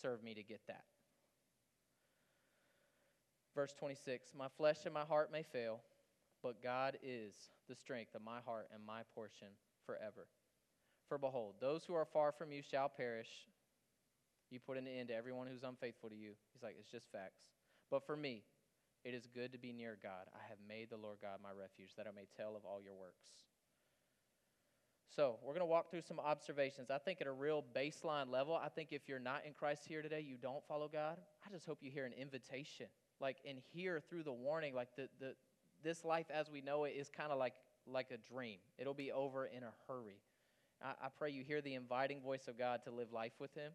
serve 0.00 0.22
me 0.22 0.34
to 0.34 0.42
get 0.42 0.60
that. 0.68 0.84
Verse 3.54 3.74
26 3.78 4.32
My 4.36 4.48
flesh 4.56 4.78
and 4.84 4.94
my 4.94 5.04
heart 5.04 5.30
may 5.32 5.42
fail, 5.42 5.80
but 6.42 6.62
God 6.62 6.98
is 7.02 7.34
the 7.68 7.74
strength 7.74 8.14
of 8.14 8.22
my 8.22 8.40
heart 8.44 8.68
and 8.74 8.84
my 8.84 9.02
portion 9.14 9.48
forever. 9.86 10.26
For 11.08 11.18
behold, 11.18 11.56
those 11.60 11.84
who 11.84 11.94
are 11.94 12.06
far 12.06 12.32
from 12.32 12.52
you 12.52 12.62
shall 12.62 12.88
perish. 12.88 13.28
You 14.50 14.60
put 14.60 14.76
an 14.76 14.86
end 14.86 15.08
to 15.08 15.14
everyone 15.14 15.46
who's 15.46 15.62
unfaithful 15.62 16.10
to 16.10 16.16
you. 16.16 16.32
He's 16.52 16.62
like, 16.62 16.76
it's 16.78 16.90
just 16.90 17.10
facts. 17.10 17.40
But 17.90 18.06
for 18.06 18.16
me, 18.16 18.42
it 19.04 19.14
is 19.14 19.26
good 19.26 19.52
to 19.52 19.58
be 19.58 19.72
near 19.72 19.98
God. 20.02 20.28
I 20.34 20.48
have 20.48 20.58
made 20.66 20.90
the 20.90 20.96
Lord 20.96 21.18
God 21.20 21.38
my 21.42 21.50
refuge, 21.50 21.94
that 21.96 22.06
I 22.06 22.12
may 22.14 22.26
tell 22.36 22.56
of 22.56 22.64
all 22.64 22.80
your 22.82 22.94
works. 22.94 23.26
So, 25.14 25.36
we're 25.42 25.52
going 25.52 25.60
to 25.60 25.66
walk 25.66 25.90
through 25.90 26.02
some 26.02 26.18
observations. 26.18 26.90
I 26.90 26.96
think 26.96 27.20
at 27.20 27.26
a 27.26 27.32
real 27.32 27.62
baseline 27.76 28.30
level, 28.30 28.56
I 28.56 28.68
think 28.70 28.88
if 28.92 29.02
you're 29.08 29.18
not 29.18 29.42
in 29.46 29.52
Christ 29.52 29.82
here 29.86 30.00
today, 30.00 30.20
you 30.20 30.36
don't 30.40 30.66
follow 30.66 30.88
God, 30.90 31.18
I 31.46 31.50
just 31.50 31.66
hope 31.66 31.78
you 31.82 31.90
hear 31.90 32.06
an 32.06 32.14
invitation. 32.14 32.86
Like, 33.20 33.36
and 33.46 33.58
hear 33.74 34.00
through 34.08 34.22
the 34.22 34.32
warning, 34.32 34.74
like 34.74 34.88
the, 34.96 35.08
the, 35.20 35.34
this 35.82 36.02
life 36.04 36.26
as 36.32 36.50
we 36.50 36.62
know 36.62 36.84
it 36.84 36.94
is 36.96 37.10
kind 37.10 37.30
of 37.30 37.38
like, 37.38 37.52
like 37.86 38.10
a 38.10 38.16
dream. 38.32 38.58
It'll 38.78 38.94
be 38.94 39.12
over 39.12 39.46
in 39.46 39.64
a 39.64 39.72
hurry. 39.86 40.22
I, 40.82 41.06
I, 41.06 41.08
pray 41.18 41.30
you 41.30 41.44
hear 41.44 41.60
the 41.60 41.74
inviting 41.74 42.20
voice 42.20 42.48
of 42.48 42.58
God 42.58 42.80
to 42.84 42.90
live 42.90 43.12
life 43.12 43.32
with 43.38 43.54
Him. 43.54 43.72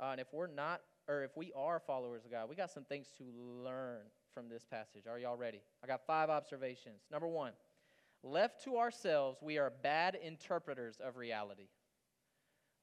Uh, 0.00 0.08
and 0.12 0.20
if 0.20 0.26
we're 0.32 0.48
not, 0.48 0.80
or 1.08 1.22
if 1.22 1.36
we 1.36 1.52
are 1.54 1.78
followers 1.78 2.24
of 2.24 2.32
God, 2.32 2.48
we 2.48 2.56
got 2.56 2.70
some 2.70 2.84
things 2.84 3.06
to 3.18 3.24
learn 3.64 4.00
from 4.32 4.48
this 4.48 4.64
passage. 4.64 5.06
Are 5.08 5.18
y'all 5.18 5.36
ready? 5.36 5.60
I 5.82 5.86
got 5.86 6.06
five 6.06 6.30
observations. 6.30 7.02
Number 7.10 7.28
one, 7.28 7.52
left 8.22 8.64
to 8.64 8.78
ourselves, 8.78 9.38
we 9.42 9.58
are 9.58 9.72
bad 9.82 10.16
interpreters 10.22 10.98
of 11.04 11.16
reality. 11.16 11.68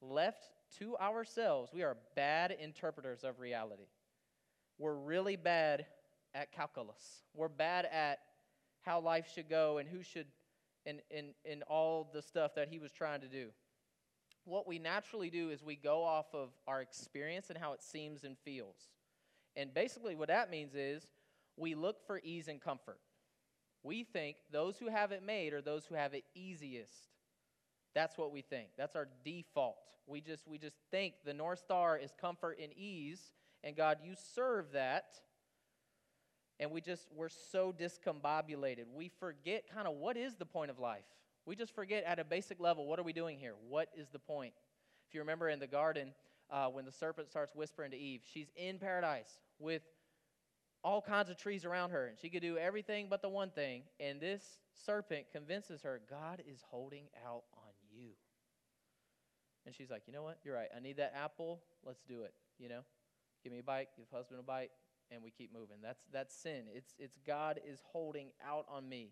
Left 0.01 0.44
to 0.80 0.96
ourselves, 0.98 1.72
we 1.74 1.84
are 1.84 1.98
bad 2.16 2.51
interpreters 2.51 3.24
of 3.24 3.39
reality. 3.39 3.88
We're 4.77 4.96
really 4.96 5.36
bad 5.36 5.86
at 6.36 6.51
calculus. 6.51 7.24
We're 7.34 7.48
bad 7.48 7.86
at 7.86 8.19
how 8.82 9.00
life 9.00 9.28
should 9.34 9.50
go 9.50 9.80
and 9.80 9.89
who 9.89 10.04
should, 10.04 10.28
and, 10.86 11.02
and, 11.15 11.28
and 11.50 11.63
all 11.63 12.10
the 12.13 12.21
stuff 12.21 12.56
that 12.56 12.69
he 12.69 12.80
was 12.80 12.91
trying 12.91 13.21
to 13.21 13.28
do. 13.28 13.48
What 14.45 14.67
we 14.67 14.80
naturally 14.80 15.30
do 15.30 15.50
is 15.50 15.63
we 15.63 15.76
go 15.76 16.04
off 16.04 16.28
of 16.34 16.50
our 16.67 16.82
experience 16.82 17.50
and 17.50 17.58
how 17.58 17.74
it 17.74 17.82
seems 17.82 18.24
and 18.24 18.38
feels. 18.38 18.78
And 19.58 19.74
basically, 19.74 20.15
what 20.15 20.28
that 20.30 20.50
means 20.52 20.76
is 20.76 21.08
we 21.58 21.76
look 21.76 22.06
for 22.06 22.22
ease 22.24 22.48
and 22.48 22.62
comfort. 22.62 23.00
We 23.84 24.04
think 24.04 24.38
those 24.52 24.78
who 24.78 24.89
have 24.89 25.12
it 25.12 25.24
made 25.24 25.54
are 25.54 25.62
those 25.62 25.86
who 25.86 25.96
have 25.96 26.13
it 26.13 26.24
easiest. 26.36 27.10
That's 27.93 28.17
what 28.17 28.32
we 28.32 28.41
think. 28.41 28.70
That's 28.78 28.96
our 28.96 29.08
default. 29.26 29.78
We 30.06 30.22
just 30.22 30.48
we 30.48 30.58
just 30.58 30.78
think 30.91 31.15
the 31.26 31.34
North 31.34 31.60
Star 31.60 31.98
is 31.98 32.13
comfort 32.20 32.60
and 32.62 32.72
ease, 32.74 33.32
and 33.63 33.76
God, 33.76 33.98
you 34.04 34.13
serve 34.36 34.72
that. 34.74 35.06
And 36.60 36.72
we 36.72 36.82
just 36.82 37.08
we're 37.15 37.30
so 37.30 37.74
discombobulated. 37.74 38.86
We 38.93 39.12
forget 39.20 39.65
kind 39.74 39.88
of 39.88 39.96
what 39.96 40.17
is 40.17 40.36
the 40.36 40.46
point 40.46 40.72
of 40.72 40.80
life. 40.80 41.06
We 41.46 41.56
just 41.56 41.74
forget 41.74 42.04
at 42.04 42.20
a 42.20 42.24
basic 42.24 42.60
level, 42.60 42.86
what 42.88 43.00
are 43.00 43.04
we 43.04 43.13
doing 43.13 43.38
here? 43.39 43.54
What 43.70 43.89
is 43.96 44.10
the 44.10 44.20
point? 44.20 44.54
If 45.08 45.13
you 45.13 45.22
remember 45.22 45.50
in 45.50 45.60
the 45.60 45.67
garden, 45.67 46.13
uh, 46.50 46.67
when 46.67 46.84
the 46.84 46.91
serpent 46.91 47.30
starts 47.30 47.56
whispering 47.56 47.91
to 47.91 47.98
Eve, 47.98 48.22
she's 48.32 48.48
in 48.56 48.80
paradise 48.80 49.39
with 49.60 49.84
all 50.84 51.02
kinds 51.02 51.30
of 51.30 51.38
trees 51.38 51.66
around 51.66 51.92
her, 51.92 52.08
and 52.08 52.18
she 52.20 52.30
could 52.30 52.42
do 52.42 52.58
everything 52.58 53.08
but 53.10 53.22
the 53.22 53.30
one 53.30 53.50
thing. 53.50 53.84
And 54.00 54.22
this 54.22 54.60
serpent 54.86 55.26
convinces 55.32 55.82
her, 55.82 56.02
God 56.10 56.44
is 56.48 56.63
holding 56.70 57.06
out 57.26 57.44
on 57.54 57.74
you. 57.92 58.10
And 59.66 59.76
she's 59.76 59.90
like, 59.90 60.04
you 60.08 60.13
know 60.13 60.24
what? 60.24 60.38
You're 60.44 60.56
right. 60.56 60.70
I 60.76 60.80
need 60.80 60.98
that 60.98 61.13
apple. 61.16 61.60
Let's 61.86 62.02
do 62.08 62.22
it. 62.22 62.34
You 62.58 62.70
know, 62.70 62.82
give 63.44 63.52
me 63.52 63.60
a 63.60 63.63
bite, 63.63 63.90
give 63.98 64.06
husband 64.12 64.40
a 64.40 64.44
bite, 64.44 64.72
and 65.12 65.22
we 65.22 65.30
keep 65.30 65.54
moving. 65.54 65.78
That's 65.84 66.04
that's 66.12 66.34
sin. 66.34 66.63
It's 66.74 66.94
it's 66.98 67.18
God 67.28 67.60
is 67.68 67.80
holding 67.92 68.30
out 68.48 68.66
on 68.70 68.88
me. 68.88 69.12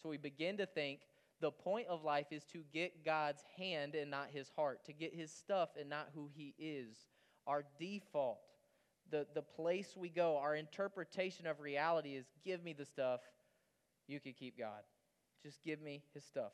So 0.00 0.08
we 0.08 0.16
begin 0.16 0.56
to 0.58 0.66
think 0.66 1.00
the 1.40 1.50
point 1.50 1.88
of 1.88 2.04
life 2.04 2.26
is 2.30 2.44
to 2.52 2.62
get 2.72 3.04
God's 3.04 3.42
hand 3.56 3.94
and 3.94 4.10
not 4.10 4.28
his 4.32 4.50
heart, 4.56 4.84
to 4.86 4.92
get 4.92 5.14
his 5.14 5.32
stuff 5.32 5.70
and 5.78 5.88
not 5.88 6.08
who 6.14 6.28
he 6.32 6.54
is. 6.58 7.08
Our 7.46 7.64
default 7.78 8.38
the, 9.10 9.26
the 9.34 9.42
place 9.42 9.96
we 9.96 10.08
go, 10.08 10.36
our 10.36 10.54
interpretation 10.54 11.46
of 11.46 11.60
reality 11.60 12.10
is 12.10 12.26
give 12.44 12.62
me 12.62 12.72
the 12.72 12.84
stuff, 12.84 13.20
you 14.06 14.20
can 14.20 14.32
keep 14.32 14.58
God. 14.58 14.82
Just 15.42 15.62
give 15.62 15.80
me 15.80 16.02
his 16.14 16.24
stuff. 16.24 16.52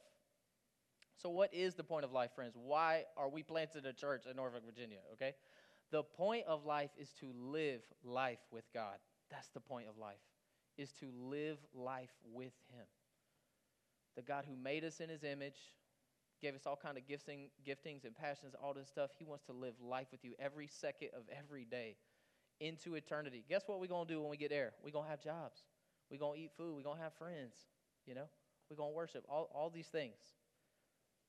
So, 1.17 1.31
what 1.31 1.55
is 1.55 1.75
the 1.75 1.85
point 1.85 2.05
of 2.05 2.13
life, 2.13 2.31
friends? 2.35 2.55
Why 2.57 3.05
are 3.17 3.29
we 3.29 3.43
planted 3.43 3.87
a 3.87 3.93
church 3.93 4.25
in 4.29 4.37
Norfolk, 4.37 4.63
Virginia? 4.67 4.99
Okay? 5.15 5.33
The 5.91 6.03
point 6.03 6.45
of 6.47 6.65
life 6.65 6.91
is 6.99 7.11
to 7.21 7.33
live 7.37 7.83
life 8.03 8.41
with 8.51 8.65
God. 8.75 8.97
That's 9.31 9.49
the 9.51 9.61
point 9.61 9.89
of 9.89 9.97
life, 9.97 10.17
is 10.77 10.93
to 10.95 11.07
live 11.17 11.59
life 11.73 12.11
with 12.33 12.53
him. 12.77 12.87
The 14.17 14.23
God 14.23 14.45
who 14.49 14.57
made 14.57 14.85
us 14.85 15.01
in 15.01 15.09
his 15.09 15.25
image, 15.25 15.57
gave 16.43 16.55
us 16.55 16.67
all 16.67 16.77
kind 16.77 16.99
of 16.99 17.07
gifting, 17.07 17.49
giftings 17.67 18.05
and 18.05 18.15
passions, 18.15 18.55
all 18.63 18.75
this 18.75 18.89
stuff. 18.89 19.11
He 19.19 19.25
wants 19.25 19.45
to 19.45 19.53
live 19.53 19.75
life 19.81 20.09
with 20.13 20.25
you 20.25 20.33
every 20.39 20.67
second 20.67 21.09
of 21.17 21.23
every 21.35 21.65
day 21.65 21.97
into 22.61 22.95
eternity. 22.95 23.45
Guess 23.49 23.63
what 23.67 23.81
we're 23.81 23.87
going 23.87 24.07
to 24.07 24.15
do 24.15 24.21
when 24.21 24.31
we 24.31 24.37
get 24.37 24.51
there? 24.51 24.73
We're 24.83 24.91
going 24.91 25.05
to 25.05 25.11
have 25.11 25.23
jobs. 25.23 25.63
We're 26.11 26.19
going 26.19 26.39
to 26.39 26.45
eat 26.45 26.53
food. 26.57 26.75
We're 26.77 26.83
going 26.83 26.99
to 26.99 27.03
have 27.03 27.15
friends. 27.15 27.55
You 28.07 28.15
know, 28.15 28.29
we're 28.71 28.77
going 28.77 28.93
to 28.93 28.97
worship. 28.97 29.25
All, 29.29 29.51
all 29.55 29.71
these 29.71 29.89
things. 29.89 30.17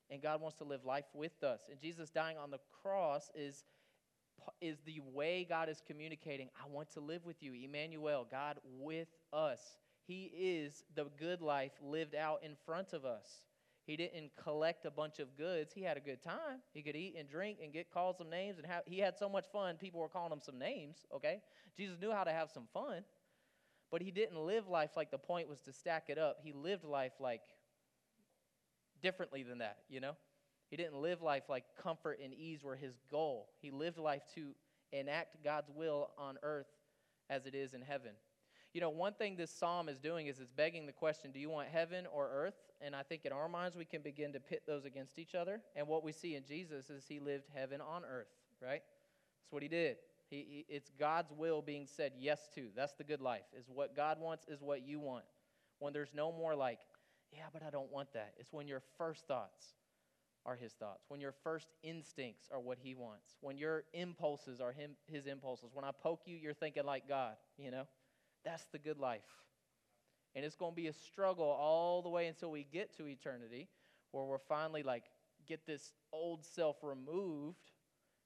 And 0.10 0.22
God 0.22 0.42
wants 0.42 0.58
to 0.58 0.64
live 0.64 0.86
life 0.86 1.06
with 1.14 1.44
us. 1.44 1.62
And 1.70 1.80
Jesus 1.80 2.10
dying 2.10 2.38
on 2.38 2.52
the 2.52 2.60
cross 2.82 3.32
is, 3.34 3.64
is 4.62 4.78
the 4.86 5.00
way 5.14 5.46
God 5.48 5.70
is 5.70 5.82
communicating, 5.86 6.50
I 6.64 6.70
want 6.72 6.92
to 6.92 7.00
live 7.00 7.26
with 7.26 7.42
you. 7.42 7.54
Emmanuel, 7.54 8.28
God 8.30 8.60
with 8.80 9.08
us. 9.34 9.60
He 10.06 10.32
is 10.36 10.84
the 10.94 11.06
good 11.18 11.42
life 11.42 11.72
lived 11.82 12.14
out 12.14 12.42
in 12.44 12.56
front 12.66 12.94
of 12.94 13.06
us. 13.06 13.26
He 13.86 13.96
didn't 13.96 14.32
collect 14.42 14.86
a 14.86 14.92
bunch 14.92 15.20
of 15.20 15.38
goods. 15.38 15.72
He 15.74 15.84
had 15.84 15.96
a 15.96 16.00
good 16.00 16.22
time. 16.22 16.62
He 16.74 16.82
could 16.82 16.96
eat 16.96 17.16
and 17.18 17.30
drink 17.30 17.60
and 17.64 17.72
get 17.72 17.92
called 17.92 18.18
some 18.18 18.30
names, 18.30 18.58
and 18.58 18.66
have, 18.66 18.84
he 18.86 19.00
had 19.00 19.16
so 19.18 19.30
much 19.30 19.46
fun. 19.52 19.78
People 19.78 20.00
were 20.00 20.10
calling 20.10 20.32
him 20.32 20.42
some 20.42 20.58
names. 20.58 21.06
Okay, 21.14 21.42
Jesus 21.78 22.00
knew 22.00 22.12
how 22.12 22.24
to 22.24 22.32
have 22.32 22.50
some 22.50 22.68
fun, 22.74 23.04
but 23.92 24.02
he 24.02 24.10
didn't 24.10 24.40
live 24.40 24.68
life 24.68 24.92
like 24.98 25.12
the 25.12 25.20
point 25.20 25.48
was 25.48 25.62
to 25.62 25.72
stack 25.72 26.06
it 26.10 26.18
up. 26.18 26.38
He 26.44 26.52
lived 26.52 26.84
life 26.84 27.14
like 27.20 27.42
differently 29.04 29.44
than 29.44 29.60
that. 29.60 29.78
You 29.88 30.00
know, 30.00 30.16
he 30.70 30.78
didn't 30.78 31.00
live 31.00 31.22
life 31.22 31.44
like 31.48 31.66
comfort 31.82 32.20
and 32.24 32.34
ease 32.34 32.64
were 32.64 32.76
his 32.76 32.96
goal. 33.12 33.50
He 33.62 33.70
lived 33.70 34.00
life 34.00 34.24
to 34.34 34.56
enact 34.92 35.44
God's 35.44 35.70
will 35.70 36.10
on 36.18 36.38
earth 36.42 36.68
as 37.30 37.46
it 37.46 37.54
is 37.54 37.74
in 37.74 37.82
heaven. 37.82 38.12
You 38.76 38.82
know, 38.82 38.90
one 38.90 39.14
thing 39.14 39.38
this 39.38 39.52
psalm 39.52 39.88
is 39.88 40.00
doing 40.00 40.28
is 40.28 40.42
it's 40.42 40.52
begging 40.52 40.86
the 40.86 40.92
question 40.92 41.32
do 41.32 41.40
you 41.40 41.50
want 41.50 41.70
heaven 41.70 42.06
or 42.14 42.30
earth? 42.30 42.56
And 42.82 42.94
I 42.94 43.04
think 43.04 43.24
in 43.24 43.32
our 43.32 43.48
minds 43.48 43.78
we 43.78 43.86
can 43.86 44.02
begin 44.02 44.34
to 44.34 44.42
pit 44.42 44.64
those 44.68 44.84
against 44.84 45.18
each 45.18 45.34
other. 45.34 45.62
And 45.78 45.88
what 45.88 46.04
we 46.04 46.12
see 46.12 46.36
in 46.36 46.44
Jesus 46.46 46.90
is 46.90 47.06
he 47.08 47.22
lived 47.22 47.46
heaven 47.56 47.80
on 47.80 48.04
earth, 48.04 48.28
right? 48.62 48.82
That's 48.82 49.52
what 49.52 49.64
he 49.64 49.70
did. 49.70 49.96
He, 50.30 50.36
he, 50.36 50.66
it's 50.68 50.92
God's 51.00 51.32
will 51.32 51.62
being 51.62 51.88
said 51.88 52.12
yes 52.20 52.50
to. 52.56 52.66
That's 52.76 52.92
the 52.96 53.06
good 53.06 53.22
life. 53.22 53.46
Is 53.58 53.64
what 53.74 53.96
God 53.96 54.20
wants 54.20 54.44
is 54.50 54.62
what 54.62 54.86
you 54.86 55.00
want. 55.00 55.24
When 55.80 55.94
there's 55.94 56.14
no 56.14 56.34
more 56.34 56.54
like, 56.54 56.80
yeah, 57.32 57.46
but 57.54 57.64
I 57.64 57.70
don't 57.70 57.90
want 57.94 58.12
that. 58.12 58.34
It's 58.38 58.52
when 58.52 58.68
your 58.68 58.82
first 58.98 59.26
thoughts 59.26 59.68
are 60.46 60.58
his 60.58 60.74
thoughts, 60.74 61.06
when 61.08 61.22
your 61.22 61.34
first 61.46 61.70
instincts 61.82 62.50
are 62.52 62.60
what 62.60 62.78
he 62.82 62.94
wants, 62.94 63.38
when 63.40 63.58
your 63.58 63.86
impulses 63.94 64.60
are 64.60 64.74
him, 64.74 64.98
his 65.08 65.28
impulses. 65.28 65.70
When 65.74 65.86
I 65.86 65.92
poke 65.92 66.24
you, 66.26 66.36
you're 66.36 66.54
thinking 66.54 66.84
like 66.84 67.08
God, 67.08 67.36
you 67.58 67.72
know? 67.72 67.86
That's 68.46 68.66
the 68.72 68.80
good 68.80 69.00
life. 69.00 69.26
And 70.36 70.46
it's 70.46 70.56
going 70.56 70.72
to 70.72 70.76
be 70.76 70.88
a 70.88 70.94
struggle 70.94 71.46
all 71.46 72.02
the 72.02 72.10
way 72.10 72.28
until 72.28 72.52
we 72.52 72.66
get 72.72 72.96
to 72.98 73.08
eternity 73.08 73.68
where 74.12 74.24
we're 74.24 74.38
finally 74.38 74.84
like, 74.84 75.04
get 75.48 75.66
this 75.66 75.92
old 76.14 76.46
self 76.46 76.78
removed, 76.84 77.72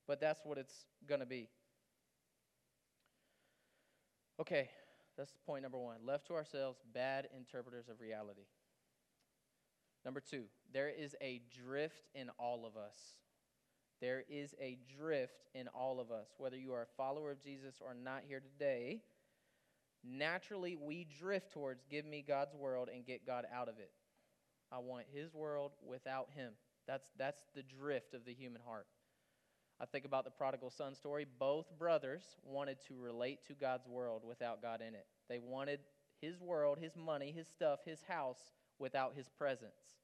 but 0.08 0.20
that's 0.20 0.42
what 0.44 0.58
it's 0.58 0.86
going 1.08 1.20
to 1.20 1.26
be. 1.26 1.50
Okay, 4.40 4.70
that's 5.18 5.34
point 5.46 5.64
number 5.64 5.78
one. 5.78 5.98
Left 6.06 6.28
to 6.28 6.34
ourselves, 6.34 6.80
bad 6.94 7.28
interpreters 7.36 7.90
of 7.90 8.00
reality. 8.00 8.48
Number 10.06 10.22
two, 10.22 10.44
there 10.74 10.90
is 10.90 11.16
a 11.22 11.42
drift 11.66 12.08
in 12.16 12.30
all 12.40 12.66
of 12.66 12.78
us. 12.78 12.98
There 14.00 14.24
is 14.30 14.56
a 14.62 14.78
drift 14.98 15.50
in 15.54 15.68
all 15.68 16.00
of 16.00 16.10
us. 16.10 16.28
Whether 16.38 16.56
you 16.56 16.74
are 16.74 16.84
a 16.84 16.96
follower 16.96 17.32
of 17.32 17.42
Jesus 17.42 17.76
or 17.82 17.94
not 17.94 18.22
here 18.28 18.40
today, 18.40 19.02
naturally 20.04 20.76
we 20.76 21.06
drift 21.20 21.52
towards 21.52 21.84
give 21.90 22.06
me 22.06 22.24
God's 22.28 22.56
world 22.56 22.90
and 22.94 23.06
get 23.06 23.26
God 23.26 23.46
out 23.54 23.70
of 23.70 23.80
it. 23.80 23.92
I 24.72 24.80
want 24.80 25.06
his 25.14 25.34
world 25.34 25.72
without 25.86 26.30
him. 26.36 26.54
That's, 26.88 27.08
that's 27.18 27.42
the 27.56 27.64
drift 27.64 28.14
of 28.14 28.26
the 28.26 28.34
human 28.34 28.62
heart. 28.66 28.88
I 29.82 29.86
think 29.86 30.06
about 30.06 30.26
the 30.26 30.32
prodigal 30.32 30.70
son 30.70 30.94
story. 30.94 31.26
Both 31.40 31.66
brothers 31.78 32.24
wanted 32.44 32.78
to 32.88 32.96
relate 32.96 33.46
to 33.48 33.54
God's 33.54 33.88
world 33.88 34.24
without 34.28 34.62
God 34.62 34.82
in 34.82 34.94
it. 34.94 35.06
They 35.30 35.40
wanted 35.40 35.80
his 36.22 36.40
world, 36.40 36.80
his 36.82 36.96
money, 36.98 37.32
his 37.36 37.48
stuff, 37.48 37.80
his 37.86 38.02
house 38.02 38.40
without 38.78 39.14
his 39.16 39.30
presence. 39.30 39.98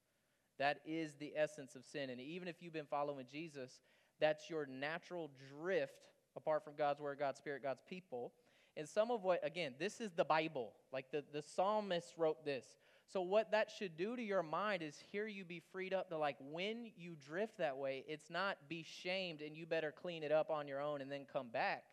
That 0.58 0.80
is 0.86 1.16
the 1.16 1.34
essence 1.36 1.76
of 1.76 1.84
sin. 1.84 2.10
And 2.10 2.22
even 2.22 2.48
if 2.48 2.62
you've 2.62 2.74
been 2.74 2.86
following 2.86 3.26
Jesus, 3.30 3.82
that's 4.20 4.50
your 4.50 4.66
natural 4.66 5.30
drift 5.60 6.06
apart 6.38 6.64
from 6.64 6.76
God's 6.78 7.02
word, 7.02 7.20
God's 7.20 7.38
spirit, 7.38 7.62
God's 7.62 7.82
people. 7.90 8.32
And 8.78 8.88
some 8.88 9.12
of 9.12 9.24
what, 9.24 9.46
again, 9.46 9.74
this 9.80 10.02
is 10.02 10.12
the 10.12 10.26
Bible. 10.26 10.74
Like 10.92 11.12
the, 11.12 11.24
the 11.32 11.42
psalmist 11.42 12.14
wrote 12.18 12.44
this. 12.44 12.66
So, 13.12 13.22
what 13.22 13.52
that 13.52 13.70
should 13.70 13.96
do 13.96 14.16
to 14.16 14.22
your 14.22 14.44
mind 14.44 14.82
is 14.82 14.98
hear 15.12 15.28
you 15.28 15.46
be 15.46 15.62
freed 15.72 15.94
up 15.94 16.10
to, 16.10 16.18
like, 16.18 16.38
when 16.40 16.92
you 16.98 17.16
drift 17.28 17.60
that 17.60 17.78
way, 17.78 18.04
it's 18.08 18.30
not 18.30 18.58
be 18.68 18.84
shamed 18.84 19.42
and 19.42 19.56
you 19.56 19.66
better 19.66 19.92
clean 19.92 20.24
it 20.24 20.32
up 20.32 20.50
on 20.50 20.68
your 20.68 20.82
own 20.82 21.02
and 21.02 21.12
then 21.12 21.26
come 21.32 21.50
back. 21.50 21.84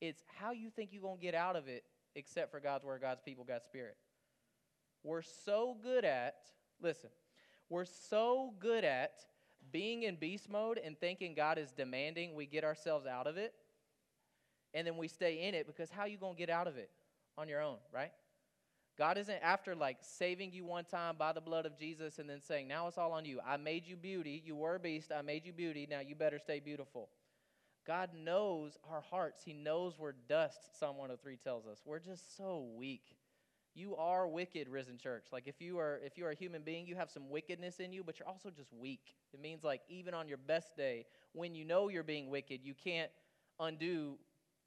It's 0.00 0.22
how 0.38 0.52
you 0.52 0.68
think 0.70 0.90
you're 0.92 1.02
going 1.02 1.18
to 1.18 1.22
get 1.22 1.34
out 1.34 1.56
of 1.56 1.68
it, 1.68 1.84
except 2.14 2.50
for 2.50 2.60
God's 2.60 2.84
word, 2.84 3.00
God's 3.00 3.22
people, 3.22 3.44
God's 3.44 3.64
spirit. 3.64 3.96
We're 5.02 5.22
so 5.22 5.76
good 5.82 6.04
at, 6.04 6.36
listen, 6.82 7.10
we're 7.68 7.86
so 7.86 8.52
good 8.60 8.84
at 8.84 9.12
being 9.72 10.02
in 10.02 10.16
beast 10.16 10.50
mode 10.50 10.78
and 10.84 10.98
thinking 10.98 11.34
God 11.34 11.56
is 11.56 11.72
demanding 11.72 12.34
we 12.34 12.46
get 12.46 12.62
ourselves 12.62 13.06
out 13.06 13.26
of 13.26 13.36
it. 13.36 13.54
And 14.74 14.86
then 14.86 14.96
we 14.96 15.08
stay 15.08 15.46
in 15.46 15.54
it 15.54 15.66
because 15.66 15.90
how 15.90 16.06
you 16.06 16.16
going 16.16 16.34
to 16.34 16.38
get 16.38 16.50
out 16.50 16.66
of 16.66 16.76
it 16.76 16.90
on 17.36 17.48
your 17.48 17.60
own, 17.60 17.76
right? 17.92 18.12
God 18.98 19.16
isn't 19.18 19.42
after 19.42 19.74
like 19.74 19.98
saving 20.00 20.52
you 20.52 20.64
one 20.64 20.84
time 20.84 21.16
by 21.18 21.32
the 21.32 21.40
blood 21.40 21.66
of 21.66 21.78
Jesus 21.78 22.18
and 22.18 22.28
then 22.28 22.40
saying, 22.40 22.68
now 22.68 22.88
it's 22.88 22.98
all 22.98 23.12
on 23.12 23.24
you. 23.24 23.40
I 23.46 23.56
made 23.56 23.86
you 23.86 23.96
beauty. 23.96 24.42
You 24.44 24.54
were 24.54 24.76
a 24.76 24.80
beast. 24.80 25.10
I 25.16 25.22
made 25.22 25.46
you 25.46 25.52
beauty. 25.52 25.86
Now 25.90 26.00
you 26.00 26.14
better 26.14 26.38
stay 26.38 26.60
beautiful. 26.60 27.08
God 27.86 28.10
knows 28.14 28.78
our 28.90 29.00
hearts. 29.00 29.42
He 29.44 29.52
knows 29.52 29.94
we're 29.98 30.12
dust, 30.28 30.78
Psalm 30.78 30.98
103 30.98 31.36
tells 31.36 31.66
us. 31.66 31.80
We're 31.84 31.98
just 31.98 32.36
so 32.36 32.66
weak. 32.76 33.16
You 33.74 33.96
are 33.96 34.28
wicked, 34.28 34.68
risen 34.68 34.98
church. 34.98 35.26
Like 35.32 35.48
if 35.48 35.60
you 35.60 35.78
are 35.78 35.98
if 36.04 36.18
you 36.18 36.26
are 36.26 36.30
a 36.30 36.34
human 36.34 36.62
being, 36.62 36.86
you 36.86 36.94
have 36.94 37.10
some 37.10 37.30
wickedness 37.30 37.80
in 37.80 37.92
you, 37.92 38.04
but 38.04 38.18
you're 38.18 38.28
also 38.28 38.50
just 38.50 38.72
weak. 38.72 39.14
It 39.32 39.40
means 39.40 39.64
like 39.64 39.80
even 39.88 40.12
on 40.12 40.28
your 40.28 40.36
best 40.36 40.76
day, 40.76 41.06
when 41.32 41.54
you 41.54 41.64
know 41.64 41.88
you're 41.88 42.02
being 42.02 42.28
wicked, 42.28 42.60
you 42.62 42.74
can't 42.74 43.10
undo 43.58 44.18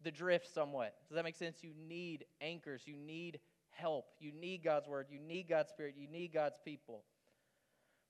the 0.06 0.12
drift 0.12 0.54
somewhat. 0.54 0.94
Does 1.10 1.16
that 1.16 1.26
make 1.26 1.36
sense? 1.36 1.58
You 1.62 1.72
need 1.90 2.26
anchors, 2.40 2.84
you 2.86 2.96
need 2.96 3.40
help, 3.72 4.06
you 4.20 4.32
need 4.32 4.64
God's 4.64 4.88
word, 4.88 5.08
you 5.10 5.20
need 5.20 5.50
God's 5.50 5.70
spirit, 5.70 5.96
you 5.98 6.08
need 6.08 6.32
God's 6.32 6.60
people. 6.64 7.04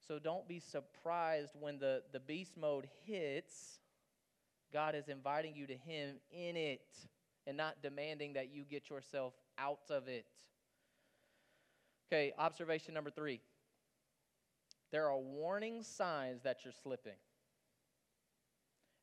So 0.08 0.20
don't 0.20 0.48
be 0.48 0.60
surprised 0.60 1.54
when 1.60 1.80
the, 1.80 2.04
the 2.12 2.20
beast 2.20 2.58
mode 2.58 2.88
hits. 3.06 3.80
God 4.72 4.94
is 4.94 5.08
inviting 5.08 5.56
you 5.56 5.66
to 5.66 5.74
Him 5.74 6.18
in 6.32 6.56
it 6.58 6.86
and 7.48 7.58
not 7.58 7.82
demanding 7.82 8.34
that 8.34 8.54
you 8.54 8.66
get 8.66 8.90
yourself 8.90 9.34
out 9.58 9.90
of 9.90 10.08
it. 10.08 10.28
Okay, 12.12 12.34
observation 12.38 12.94
number 12.94 13.10
three. 13.10 13.40
There 14.92 15.10
are 15.10 15.18
warning 15.18 15.82
signs 15.82 16.44
that 16.44 16.60
you're 16.64 16.74
slipping. 16.84 17.14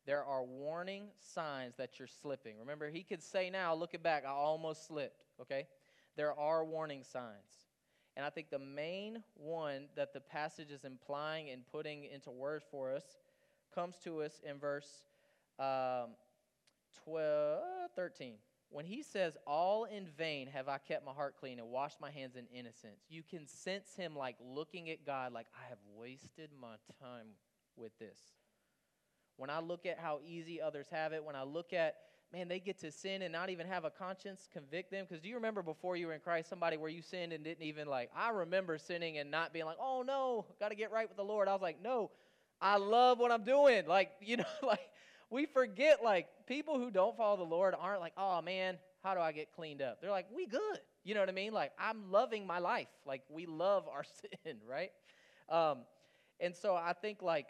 There 0.07 0.25
are 0.25 0.43
warning 0.43 1.09
signs 1.21 1.77
that 1.77 1.99
you're 1.99 2.09
slipping. 2.09 2.59
Remember, 2.59 2.91
he 2.91 3.03
could 3.03 3.23
say 3.23 3.51
now, 3.51 3.75
looking 3.75 4.01
back, 4.01 4.25
I 4.27 4.31
almost 4.31 4.87
slipped, 4.87 5.25
okay? 5.41 5.67
There 6.17 6.39
are 6.39 6.65
warning 6.65 7.05
signs. 7.05 7.69
And 8.17 8.27
I 8.27 8.31
think 8.31 8.51
the 8.51 8.59
main 8.59 9.23
one 9.35 9.87
that 9.97 10.13
the 10.13 10.21
passage 10.21 10.71
is 10.71 10.85
implying 10.85 11.51
and 11.51 11.63
putting 11.71 12.05
into 12.05 12.31
words 12.31 12.65
for 12.71 12.95
us 12.95 13.05
comes 13.75 13.97
to 14.05 14.23
us 14.23 14.41
in 14.45 14.59
verse 14.59 15.07
um, 15.59 16.11
12, 17.05 17.63
13 17.97 18.35
when 18.73 18.87
he 18.87 19.03
says, 19.03 19.37
All 19.47 19.85
in 19.85 20.07
vain 20.07 20.49
have 20.49 20.69
I 20.69 20.79
kept 20.79 21.05
my 21.05 21.13
heart 21.13 21.37
clean 21.39 21.59
and 21.59 21.69
washed 21.69 22.01
my 22.01 22.11
hands 22.11 22.37
in 22.37 22.47
innocence, 22.47 23.05
you 23.09 23.23
can 23.23 23.47
sense 23.47 23.95
him 23.95 24.17
like 24.17 24.37
looking 24.41 24.91
at 24.91 25.07
God 25.07 25.33
like, 25.33 25.47
I 25.55 25.69
have 25.69 25.79
wasted 25.95 26.51
my 26.61 26.77
time 27.01 27.27
with 27.77 27.97
this. 27.99 28.19
When 29.37 29.51
I 29.51 29.61
look 29.61 29.87
at 29.87 29.99
how 29.99 30.21
easy 30.27 30.61
others 30.61 30.87
have 30.91 31.13
it, 31.13 31.25
when 31.25 31.37
I 31.37 31.43
look 31.43 31.73
at, 31.73 31.97
man, 32.33 32.49
they 32.49 32.61
get 32.61 32.79
to 32.81 32.93
sin 32.93 33.23
and 33.23 33.33
not 33.33 33.51
even 33.51 33.67
have 33.67 33.85
a 33.85 33.91
conscience 33.91 34.49
convict 34.53 34.91
them. 34.91 35.07
Because 35.09 35.23
do 35.23 35.29
you 35.29 35.35
remember 35.35 35.63
before 35.63 35.97
you 35.97 36.07
were 36.07 36.15
in 36.15 36.21
Christ, 36.21 36.49
somebody 36.49 36.77
where 36.77 36.91
you 36.91 37.03
sinned 37.03 37.33
and 37.33 37.43
didn't 37.45 37.65
even 37.65 37.89
like, 37.89 38.11
I 38.17 38.31
remember 38.31 38.79
sinning 38.79 39.19
and 39.19 39.31
not 39.31 39.53
being 39.53 39.65
like, 39.65 39.79
oh 39.81 40.03
no, 40.07 40.47
got 40.61 40.69
to 40.69 40.75
get 40.75 40.93
right 40.93 41.09
with 41.09 41.17
the 41.17 41.25
Lord. 41.25 41.49
I 41.49 41.53
was 41.53 41.63
like, 41.63 41.83
no, 41.83 42.11
I 42.61 42.77
love 42.77 43.19
what 43.19 43.33
I'm 43.33 43.45
doing. 43.45 43.87
Like, 43.87 44.11
you 44.21 44.37
know, 44.37 44.45
like, 44.63 44.89
we 45.31 45.47
forget 45.47 46.05
like 46.05 46.29
people 46.47 46.79
who 46.79 46.91
don't 46.91 47.17
follow 47.17 47.39
the 47.39 47.43
Lord 47.43 47.75
aren't 47.79 48.01
like, 48.01 48.13
oh 48.17 48.43
man, 48.43 48.77
how 49.03 49.15
do 49.15 49.21
I 49.21 49.33
get 49.33 49.53
cleaned 49.53 49.83
up? 49.83 50.01
They're 50.01 50.11
like, 50.11 50.27
we 50.35 50.47
good. 50.47 50.79
You 51.05 51.15
know 51.15 51.21
what 51.21 51.29
I 51.29 51.33
mean? 51.33 51.53
Like, 51.53 51.73
I'm 51.79 52.13
loving 52.13 52.47
my 52.47 52.61
life. 52.61 52.87
Like, 53.05 53.23
we 53.29 53.47
love 53.47 53.89
our 53.89 54.05
sin, 54.45 54.59
right? 54.69 54.93
Um, 55.49 55.79
and 56.39 56.55
so 56.55 56.75
I 56.75 56.93
think 56.93 57.23
like 57.23 57.49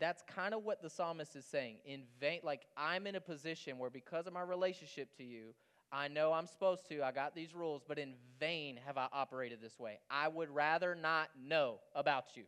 that's 0.00 0.22
kind 0.34 0.54
of 0.54 0.64
what 0.64 0.82
the 0.82 0.90
psalmist 0.90 1.36
is 1.36 1.44
saying. 1.44 1.76
In 1.84 2.02
vain, 2.20 2.40
like 2.42 2.62
I'm 2.76 3.06
in 3.06 3.14
a 3.14 3.20
position 3.20 3.78
where 3.78 3.90
because 3.90 4.26
of 4.26 4.32
my 4.32 4.42
relationship 4.42 5.16
to 5.18 5.24
you, 5.24 5.54
I 5.92 6.08
know 6.08 6.32
I'm 6.32 6.46
supposed 6.46 6.88
to, 6.88 7.02
I 7.04 7.12
got 7.12 7.34
these 7.34 7.54
rules, 7.54 7.82
but 7.86 7.98
in 7.98 8.14
vain 8.40 8.78
have 8.84 8.98
I 8.98 9.06
operated 9.12 9.60
this 9.62 9.78
way. 9.78 10.00
I 10.10 10.26
would 10.26 10.50
rather 10.50 10.94
not 10.94 11.28
know 11.40 11.76
about 11.94 12.36
you. 12.36 12.44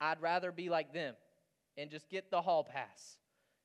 I'd 0.00 0.20
rather 0.20 0.52
be 0.52 0.68
like 0.68 0.92
them 0.92 1.14
and 1.76 1.90
just 1.90 2.08
get 2.08 2.30
the 2.30 2.40
hall 2.40 2.64
pass 2.64 3.16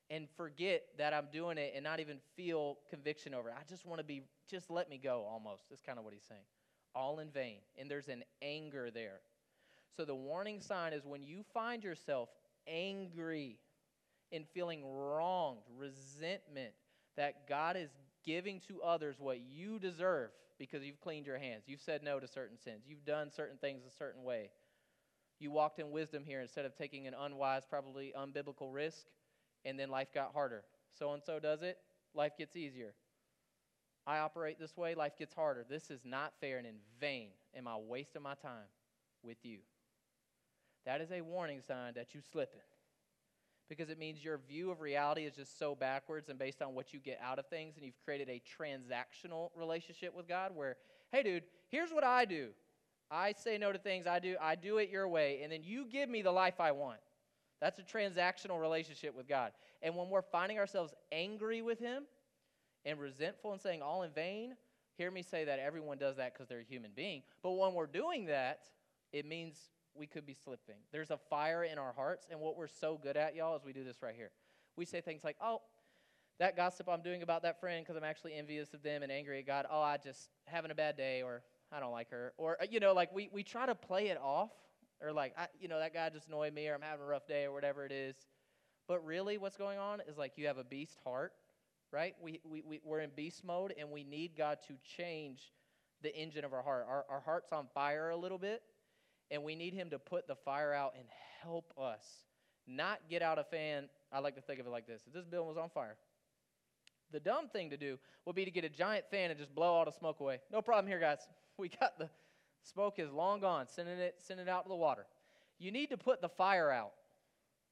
and 0.10 0.28
forget 0.38 0.84
that 0.98 1.14
I'm 1.14 1.28
doing 1.32 1.58
it 1.58 1.74
and 1.76 1.84
not 1.84 2.00
even 2.00 2.18
feel 2.36 2.78
conviction 2.90 3.34
over 3.34 3.50
it. 3.50 3.56
I 3.60 3.64
just 3.68 3.86
want 3.86 4.00
to 4.00 4.04
be, 4.04 4.24
just 4.50 4.72
let 4.72 4.90
me 4.90 4.98
go 4.98 5.26
almost. 5.30 5.64
That's 5.70 5.82
kind 5.82 6.00
of 6.00 6.06
what 6.06 6.14
he's 6.14 6.26
saying. 6.28 6.42
All 6.96 7.20
in 7.20 7.30
vain. 7.30 7.58
And 7.78 7.92
there's 7.92 8.08
an 8.08 8.24
anger 8.42 8.90
there. 8.90 9.20
So 9.96 10.06
the 10.06 10.16
warning 10.16 10.62
sign 10.62 10.94
is 10.94 11.06
when 11.06 11.24
you 11.24 11.44
find 11.54 11.84
yourself 11.84 12.30
angry 12.68 13.60
and 14.32 14.46
feeling 14.54 14.84
wronged, 14.86 15.62
resentment, 15.78 16.74
that 17.16 17.48
God 17.48 17.78
is 17.78 17.90
giving 18.26 18.62
to 18.68 18.82
others 18.82 19.16
what 19.20 19.40
you 19.40 19.80
deserve 19.80 20.30
because 20.60 20.84
you've 20.84 21.00
cleaned 21.00 21.26
your 21.26 21.38
hands. 21.38 21.64
You've 21.68 21.82
said 21.82 22.04
no 22.04 22.20
to 22.20 22.28
certain 22.28 22.58
sins. 22.58 22.84
You've 22.88 23.06
done 23.06 23.32
certain 23.32 23.58
things 23.58 23.84
a 23.86 23.96
certain 23.98 24.24
way. 24.24 24.50
You 25.40 25.52
walked 25.52 25.80
in 25.80 25.92
wisdom 25.92 26.24
here 26.26 26.42
instead 26.42 26.66
of 26.66 26.76
taking 26.76 27.08
an 27.08 27.14
unwise, 27.14 27.64
probably 27.70 28.14
unbiblical 28.18 28.74
risk, 28.74 29.06
and 29.66 29.80
then 29.80 29.90
life 29.90 30.14
got 30.14 30.34
harder. 30.34 30.64
So 30.98 31.14
and 31.14 31.24
so 31.24 31.40
does 31.40 31.62
it, 31.62 31.78
life 32.14 32.34
gets 32.38 32.56
easier. 32.56 32.94
I 34.08 34.20
operate 34.20 34.60
this 34.60 34.76
way, 34.76 34.96
life 34.96 35.18
gets 35.18 35.34
harder. 35.34 35.66
This 35.70 35.92
is 35.92 36.02
not 36.06 36.34
fair, 36.40 36.58
and 36.58 36.66
in 36.66 36.78
vain 37.00 37.30
am 37.56 37.68
I 37.68 37.76
wasting 37.78 38.24
my 38.24 38.36
time 38.36 38.68
with 39.22 39.38
you. 39.44 39.60
That 40.88 41.02
is 41.02 41.12
a 41.12 41.20
warning 41.20 41.60
sign 41.62 41.94
that 41.96 42.14
you're 42.14 42.24
slipping. 42.32 42.62
Because 43.68 43.90
it 43.90 44.00
means 44.00 44.24
your 44.24 44.40
view 44.48 44.72
of 44.72 44.80
reality 44.80 45.26
is 45.26 45.36
just 45.36 45.60
so 45.60 45.76
backwards 45.76 46.30
and 46.30 46.40
based 46.40 46.62
on 46.62 46.74
what 46.74 46.94
you 46.94 47.00
get 47.00 47.20
out 47.22 47.40
of 47.40 47.48
things, 47.48 47.76
and 47.76 47.86
you've 47.86 48.00
created 48.06 48.30
a 48.30 48.42
transactional 48.58 49.50
relationship 49.54 50.16
with 50.16 50.30
God 50.30 50.56
where, 50.56 50.78
hey, 51.12 51.24
dude, 51.24 51.44
here's 51.68 51.92
what 51.92 52.06
I 52.06 52.24
do. 52.24 52.52
I 53.12 53.34
say 53.34 53.58
no 53.58 53.74
to 53.74 53.78
things 53.78 54.08
I 54.08 54.20
do. 54.20 54.38
I 54.42 54.56
do 54.56 54.78
it 54.78 54.90
your 54.90 55.10
way, 55.10 55.42
and 55.44 55.52
then 55.52 55.62
you 55.62 55.86
give 55.86 56.08
me 56.08 56.22
the 56.22 56.32
life 56.32 56.62
I 56.62 56.72
want. 56.72 57.00
That's 57.60 57.80
a 57.80 57.84
transactional 57.84 58.62
relationship 58.62 59.14
with 59.14 59.28
God. 59.28 59.52
And 59.82 59.94
when 59.94 60.10
we're 60.10 60.22
finding 60.22 60.58
ourselves 60.58 60.94
angry 61.12 61.62
with 61.62 61.80
Him 61.80 62.04
and 62.86 62.98
resentful 62.98 63.52
and 63.52 63.60
saying 63.60 63.82
all 63.82 64.04
in 64.04 64.12
vain, 64.12 64.56
hear 64.98 65.12
me 65.12 65.22
say 65.22 65.44
that 65.44 65.60
everyone 65.60 65.98
does 65.98 66.16
that 66.16 66.34
because 66.34 66.48
they're 66.48 66.62
a 66.62 66.64
human 66.64 66.92
being. 66.96 67.24
But 67.44 67.52
when 67.52 67.74
we're 67.74 67.88
doing 67.88 68.28
that, 68.28 68.62
it 69.12 69.26
means 69.26 69.58
we 69.98 70.08
could 70.08 70.26
be 70.26 70.34
slipping. 70.34 70.76
There's 70.92 71.12
a 71.12 71.18
fire 71.30 71.64
in 71.64 71.78
our 71.78 71.94
hearts, 71.94 72.28
and 72.30 72.40
what 72.40 72.58
we're 72.58 72.68
so 72.68 73.00
good 73.02 73.18
at, 73.18 73.36
y'all, 73.36 73.56
is 73.56 73.64
we 73.66 73.74
do 73.74 73.84
this 73.84 74.02
right 74.02 74.16
here. 74.16 74.32
We 74.76 74.86
say 74.86 75.02
things 75.02 75.24
like, 75.24 75.38
oh, 75.42 75.62
that 76.40 76.56
gossip 76.56 76.88
I'm 76.88 77.02
doing 77.02 77.24
about 77.24 77.42
that 77.44 77.60
friend 77.60 77.84
because 77.84 77.98
I'm 77.98 78.04
actually 78.04 78.36
envious 78.36 78.74
of 78.74 78.84
them 78.84 79.04
and 79.04 79.12
angry 79.12 79.40
at 79.40 79.48
God. 79.48 79.66
Oh, 79.70 79.82
I 79.82 79.98
just 79.98 80.30
having 80.46 80.72
a 80.72 80.76
bad 80.76 80.96
day, 80.96 81.24
or 81.24 81.42
I 81.72 81.80
don't 81.80 81.92
like 81.92 82.12
her, 82.12 82.34
or 82.38 82.58
you 82.70 82.80
know, 82.80 82.94
like 82.94 83.14
we 83.14 83.30
we 83.32 83.44
try 83.44 83.66
to 83.66 83.76
play 83.76 84.08
it 84.08 84.20
off, 84.22 84.52
or 85.02 85.12
like 85.12 85.34
I, 85.38 85.48
you 85.60 85.68
know, 85.68 85.80
that 85.80 85.94
guy 85.94 86.10
just 86.10 86.28
annoyed 86.28 86.54
me, 86.54 86.68
or 86.68 86.76
I'm 86.76 86.82
having 86.82 87.04
a 87.04 87.08
rough 87.08 87.28
day, 87.28 87.46
or 87.46 87.52
whatever 87.52 87.86
it 87.86 87.92
is. 87.92 88.16
But 88.88 89.04
really, 89.06 89.38
what's 89.38 89.58
going 89.58 89.80
on 89.80 90.02
is 90.08 90.18
like 90.18 90.34
you 90.36 90.48
have 90.48 90.58
a 90.58 90.64
beast 90.64 91.00
heart, 91.04 91.34
right? 91.92 92.16
We 92.22 92.40
we, 92.44 92.62
we 92.62 92.80
we're 92.84 93.00
in 93.00 93.10
beast 93.16 93.44
mode, 93.44 93.74
and 93.78 93.90
we 93.90 94.04
need 94.04 94.38
God 94.38 94.60
to 94.68 94.76
change 94.98 95.52
the 96.04 96.16
engine 96.16 96.46
of 96.46 96.54
our 96.54 96.62
heart. 96.62 96.86
Our 96.88 97.06
our 97.10 97.20
heart's 97.22 97.52
on 97.52 97.66
fire 97.74 98.12
a 98.12 98.18
little 98.18 98.38
bit, 98.38 98.62
and 99.32 99.44
we 99.44 99.56
need 99.56 99.74
Him 99.74 99.90
to 99.92 100.00
put 100.00 100.28
the 100.28 100.36
fire 100.36 100.74
out 100.74 100.94
and 100.98 101.06
help 101.42 101.74
us, 101.78 102.06
not 102.68 103.00
get 103.10 103.22
out 103.22 103.40
a 103.40 103.44
fan. 103.44 103.90
I 104.12 104.20
like 104.20 104.36
to 104.36 104.42
think 104.42 104.60
of 104.60 104.68
it 104.68 104.70
like 104.70 104.88
this: 104.88 105.04
if 105.08 105.14
this 105.14 105.26
building 105.26 105.48
was 105.48 105.58
on 105.58 105.70
fire 105.70 105.98
the 107.12 107.20
dumb 107.20 107.48
thing 107.48 107.70
to 107.70 107.78
do 107.78 107.98
would 108.26 108.36
be 108.36 108.46
to 108.46 108.52
get 108.52 108.64
a 108.64 108.70
giant 108.70 109.06
fan 109.10 109.30
and 109.32 109.40
just 109.40 109.54
blow 109.54 109.74
all 109.74 109.86
the 109.86 109.92
smoke 109.92 110.20
away. 110.20 110.40
No 110.52 110.62
problem 110.62 110.88
here, 110.88 111.00
guys. 111.00 111.20
We 111.60 111.70
got 111.70 111.98
the 111.98 112.08
smoke 112.62 113.00
is 113.00 113.12
long 113.12 113.40
gone. 113.40 113.66
Sending 113.68 113.98
it, 113.98 114.18
sending 114.20 114.46
it 114.46 114.50
out 114.50 114.66
to 114.66 114.70
the 114.70 114.76
water. 114.76 115.08
You 115.58 115.72
need 115.72 115.90
to 115.90 115.98
put 115.98 116.22
the 116.22 116.30
fire 116.30 116.70
out. 116.70 116.92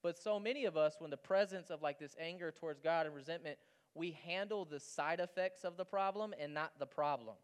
But 0.02 0.18
so 0.18 0.40
many 0.40 0.66
of 0.66 0.76
us, 0.76 0.96
when 0.98 1.12
the 1.12 1.18
presence 1.18 1.70
of 1.70 1.84
like 1.84 2.00
this 2.00 2.16
anger 2.20 2.52
towards 2.52 2.80
God 2.80 3.06
and 3.06 3.14
resentment, 3.14 3.60
we 3.94 4.18
handle 4.26 4.66
the 4.66 4.80
side 4.80 5.20
effects 5.20 5.64
of 5.64 5.78
the 5.78 5.86
problem 5.86 6.34
and 6.42 6.52
not 6.52 6.72
the 6.80 6.88
problem. 6.88 7.36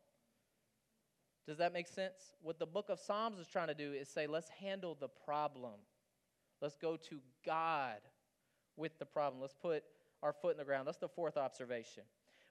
Does 1.47 1.57
that 1.57 1.73
make 1.73 1.87
sense? 1.87 2.33
What 2.41 2.59
the 2.59 2.65
book 2.65 2.89
of 2.89 2.99
Psalms 2.99 3.39
is 3.39 3.47
trying 3.47 3.67
to 3.67 3.73
do 3.73 3.93
is 3.93 4.07
say, 4.07 4.27
let's 4.27 4.49
handle 4.49 4.95
the 4.99 5.07
problem. 5.07 5.79
Let's 6.61 6.75
go 6.75 6.97
to 7.09 7.19
God 7.45 7.97
with 8.77 8.97
the 8.99 9.05
problem. 9.05 9.41
Let's 9.41 9.55
put 9.55 9.83
our 10.21 10.33
foot 10.33 10.51
in 10.51 10.57
the 10.57 10.65
ground. 10.65 10.87
That's 10.87 10.97
the 10.97 11.07
fourth 11.07 11.37
observation. 11.37 12.03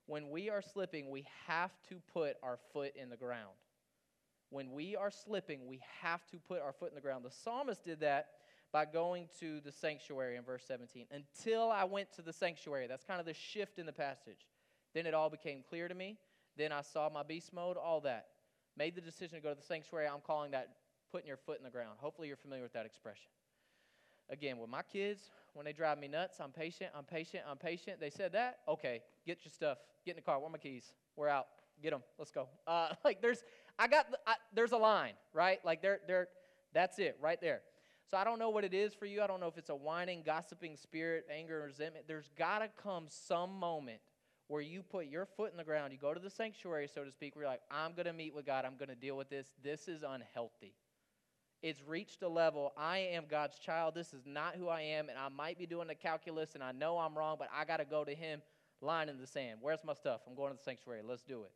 When 0.07 0.31
we 0.31 0.51
are 0.51 0.63
slipping, 0.63 1.09
we 1.09 1.25
have 1.47 1.71
to 1.89 2.01
put 2.13 2.37
our 2.43 2.59
foot 2.73 2.93
in 2.97 3.11
the 3.11 3.17
ground. 3.17 3.55
When 4.51 4.73
we 4.73 4.97
are 4.97 5.11
slipping, 5.11 5.69
we 5.69 5.81
have 6.03 6.27
to 6.33 6.39
put 6.39 6.61
our 6.61 6.73
foot 6.73 6.89
in 6.89 6.97
the 6.97 7.01
ground. 7.01 7.25
The 7.25 7.31
psalmist 7.31 7.85
did 7.85 8.01
that 8.01 8.27
by 8.73 8.85
going 8.85 9.29
to 9.39 9.61
the 9.61 9.71
sanctuary 9.71 10.37
in 10.37 10.43
verse 10.43 10.65
17. 10.67 11.07
Until 11.13 11.71
I 11.71 11.85
went 11.85 12.13
to 12.15 12.23
the 12.23 12.33
sanctuary. 12.33 12.89
That's 12.89 13.05
kind 13.05 13.21
of 13.21 13.27
the 13.27 13.35
shift 13.35 13.79
in 13.79 13.87
the 13.87 13.93
passage. 13.93 14.49
Then 14.95 15.07
it 15.07 15.15
all 15.15 15.31
became 15.31 15.63
clear 15.69 15.87
to 15.87 15.95
me. 15.95 16.19
Then 16.57 16.73
I 16.73 16.83
saw 16.83 17.09
my 17.09 17.23
beast 17.23 17.53
mode, 17.53 17.77
all 17.77 18.01
that. 18.01 18.27
Made 18.81 18.95
the 18.95 19.03
decision 19.03 19.37
to 19.37 19.43
go 19.43 19.51
to 19.51 19.55
the 19.55 19.67
sanctuary. 19.67 20.07
I'm 20.07 20.23
calling 20.27 20.53
that 20.53 20.71
putting 21.13 21.29
your 21.29 21.37
foot 21.37 21.59
in 21.59 21.65
the 21.65 21.71
ground. 21.71 21.99
Hopefully, 21.99 22.29
you're 22.29 22.39
familiar 22.39 22.63
with 22.63 22.73
that 22.73 22.87
expression. 22.87 23.31
Again, 24.31 24.57
with 24.57 24.71
my 24.71 24.81
kids, 24.81 25.29
when 25.53 25.67
they 25.67 25.75
drive 25.75 25.99
me 25.99 26.09
nuts, 26.09 26.39
I'm 26.41 26.51
patient, 26.51 26.89
I'm 26.97 27.05
patient, 27.05 27.43
I'm 27.47 27.59
patient. 27.59 28.01
They 28.01 28.09
said 28.09 28.33
that? 28.33 28.61
Okay, 28.67 29.03
get 29.27 29.45
your 29.45 29.53
stuff. 29.53 29.77
Get 30.07 30.13
in 30.13 30.17
the 30.17 30.23
car. 30.23 30.39
Where 30.39 30.47
are 30.47 30.51
my 30.51 30.57
keys? 30.57 30.95
We're 31.15 31.29
out. 31.29 31.49
Get 31.83 31.91
them. 31.91 32.01
Let's 32.19 32.31
go. 32.31 32.49
Uh, 32.67 32.95
like 33.05 33.21
there's, 33.21 33.45
I 33.79 33.87
got, 33.87 34.07
I, 34.27 34.37
there's 34.55 34.73
a 34.73 34.79
line, 34.79 35.13
right? 35.35 35.59
Like 35.63 35.83
there, 35.83 36.01
there, 36.07 36.29
that's 36.73 36.99
it, 36.99 37.19
right 37.21 37.39
there. 37.39 37.61
So 38.11 38.17
I 38.17 38.25
don't 38.25 38.39
know 38.39 38.49
what 38.49 38.65
it 38.65 38.73
is 38.73 38.95
for 38.95 39.05
you. 39.05 39.21
I 39.21 39.27
don't 39.27 39.41
know 39.41 39.49
if 39.49 39.59
it's 39.59 39.69
a 39.69 39.77
whining, 39.77 40.23
gossiping 40.25 40.79
spirit, 40.79 41.27
anger, 41.31 41.65
resentment. 41.67 42.07
There's 42.09 42.31
got 42.39 42.61
to 42.61 42.71
come 42.83 43.05
some 43.11 43.59
moment 43.59 44.01
where 44.51 44.61
you 44.61 44.83
put 44.83 45.07
your 45.07 45.27
foot 45.27 45.53
in 45.53 45.57
the 45.57 45.65
ground. 45.65 45.93
You 45.93 45.99
go 45.99 46.13
to 46.13 46.19
the 46.19 46.29
sanctuary, 46.29 46.89
so 46.93 47.05
to 47.05 47.13
speak, 47.13 47.37
where 47.37 47.45
you're 47.45 47.53
like, 47.53 47.63
I'm 47.71 47.93
going 47.93 48.07
to 48.07 48.13
meet 48.13 48.35
with 48.35 48.45
God. 48.45 48.65
I'm 48.65 48.77
going 48.77 48.89
to 48.89 48.97
deal 48.97 49.17
with 49.17 49.31
this. 49.31 49.47
This 49.63 49.87
is 49.87 50.03
unhealthy. 50.03 50.75
It's 51.63 51.81
reached 51.87 52.23
a 52.23 52.29
level. 52.29 52.73
I 52.77 52.99
am 52.99 53.27
God's 53.31 53.61
child. 53.61 53.95
This 53.95 54.13
is 54.13 54.27
not 54.27 54.57
who 54.57 54.67
I 54.67 54.81
am, 54.81 55.09
and 55.09 55.17
I 55.17 55.29
might 55.29 55.57
be 55.57 55.67
doing 55.67 55.87
the 55.87 55.95
calculus, 55.95 56.57
and 56.57 56.65
I 56.65 56.73
know 56.73 56.99
I'm 56.99 57.17
wrong, 57.17 57.37
but 57.39 57.49
I 57.57 57.65
got 57.65 57.77
to 57.77 57.85
go 57.85 58.03
to 58.03 58.13
Him, 58.13 58.43
line 58.81 59.09
in 59.09 59.19
the 59.19 59.27
sand. 59.27 59.61
Where's 59.61 59.85
my 59.85 59.95
stuff? 59.95 60.23
I'm 60.27 60.35
going 60.35 60.51
to 60.51 60.57
the 60.57 60.65
sanctuary. 60.65 61.03
Let's 61.07 61.23
do 61.23 61.43
it. 61.45 61.53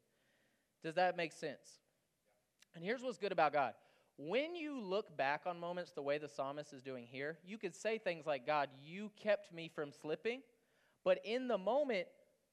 Does 0.84 0.94
that 0.94 1.16
make 1.16 1.32
sense? 1.32 1.80
And 2.76 2.84
here's 2.84 3.02
what's 3.02 3.18
good 3.18 3.32
about 3.32 3.52
God. 3.52 3.74
When 4.18 4.54
you 4.54 4.80
look 4.80 5.16
back 5.16 5.42
on 5.46 5.58
moments 5.58 5.90
the 5.90 6.02
way 6.02 6.18
the 6.18 6.28
psalmist 6.28 6.72
is 6.72 6.80
doing 6.80 7.08
here, 7.10 7.38
you 7.44 7.58
could 7.58 7.74
say 7.74 7.98
things 7.98 8.24
like, 8.24 8.46
God, 8.46 8.68
you 8.80 9.10
kept 9.20 9.52
me 9.52 9.68
from 9.74 9.90
slipping. 9.90 10.42
But 11.04 11.18
in 11.24 11.48
the 11.48 11.58
moment, 11.58 12.06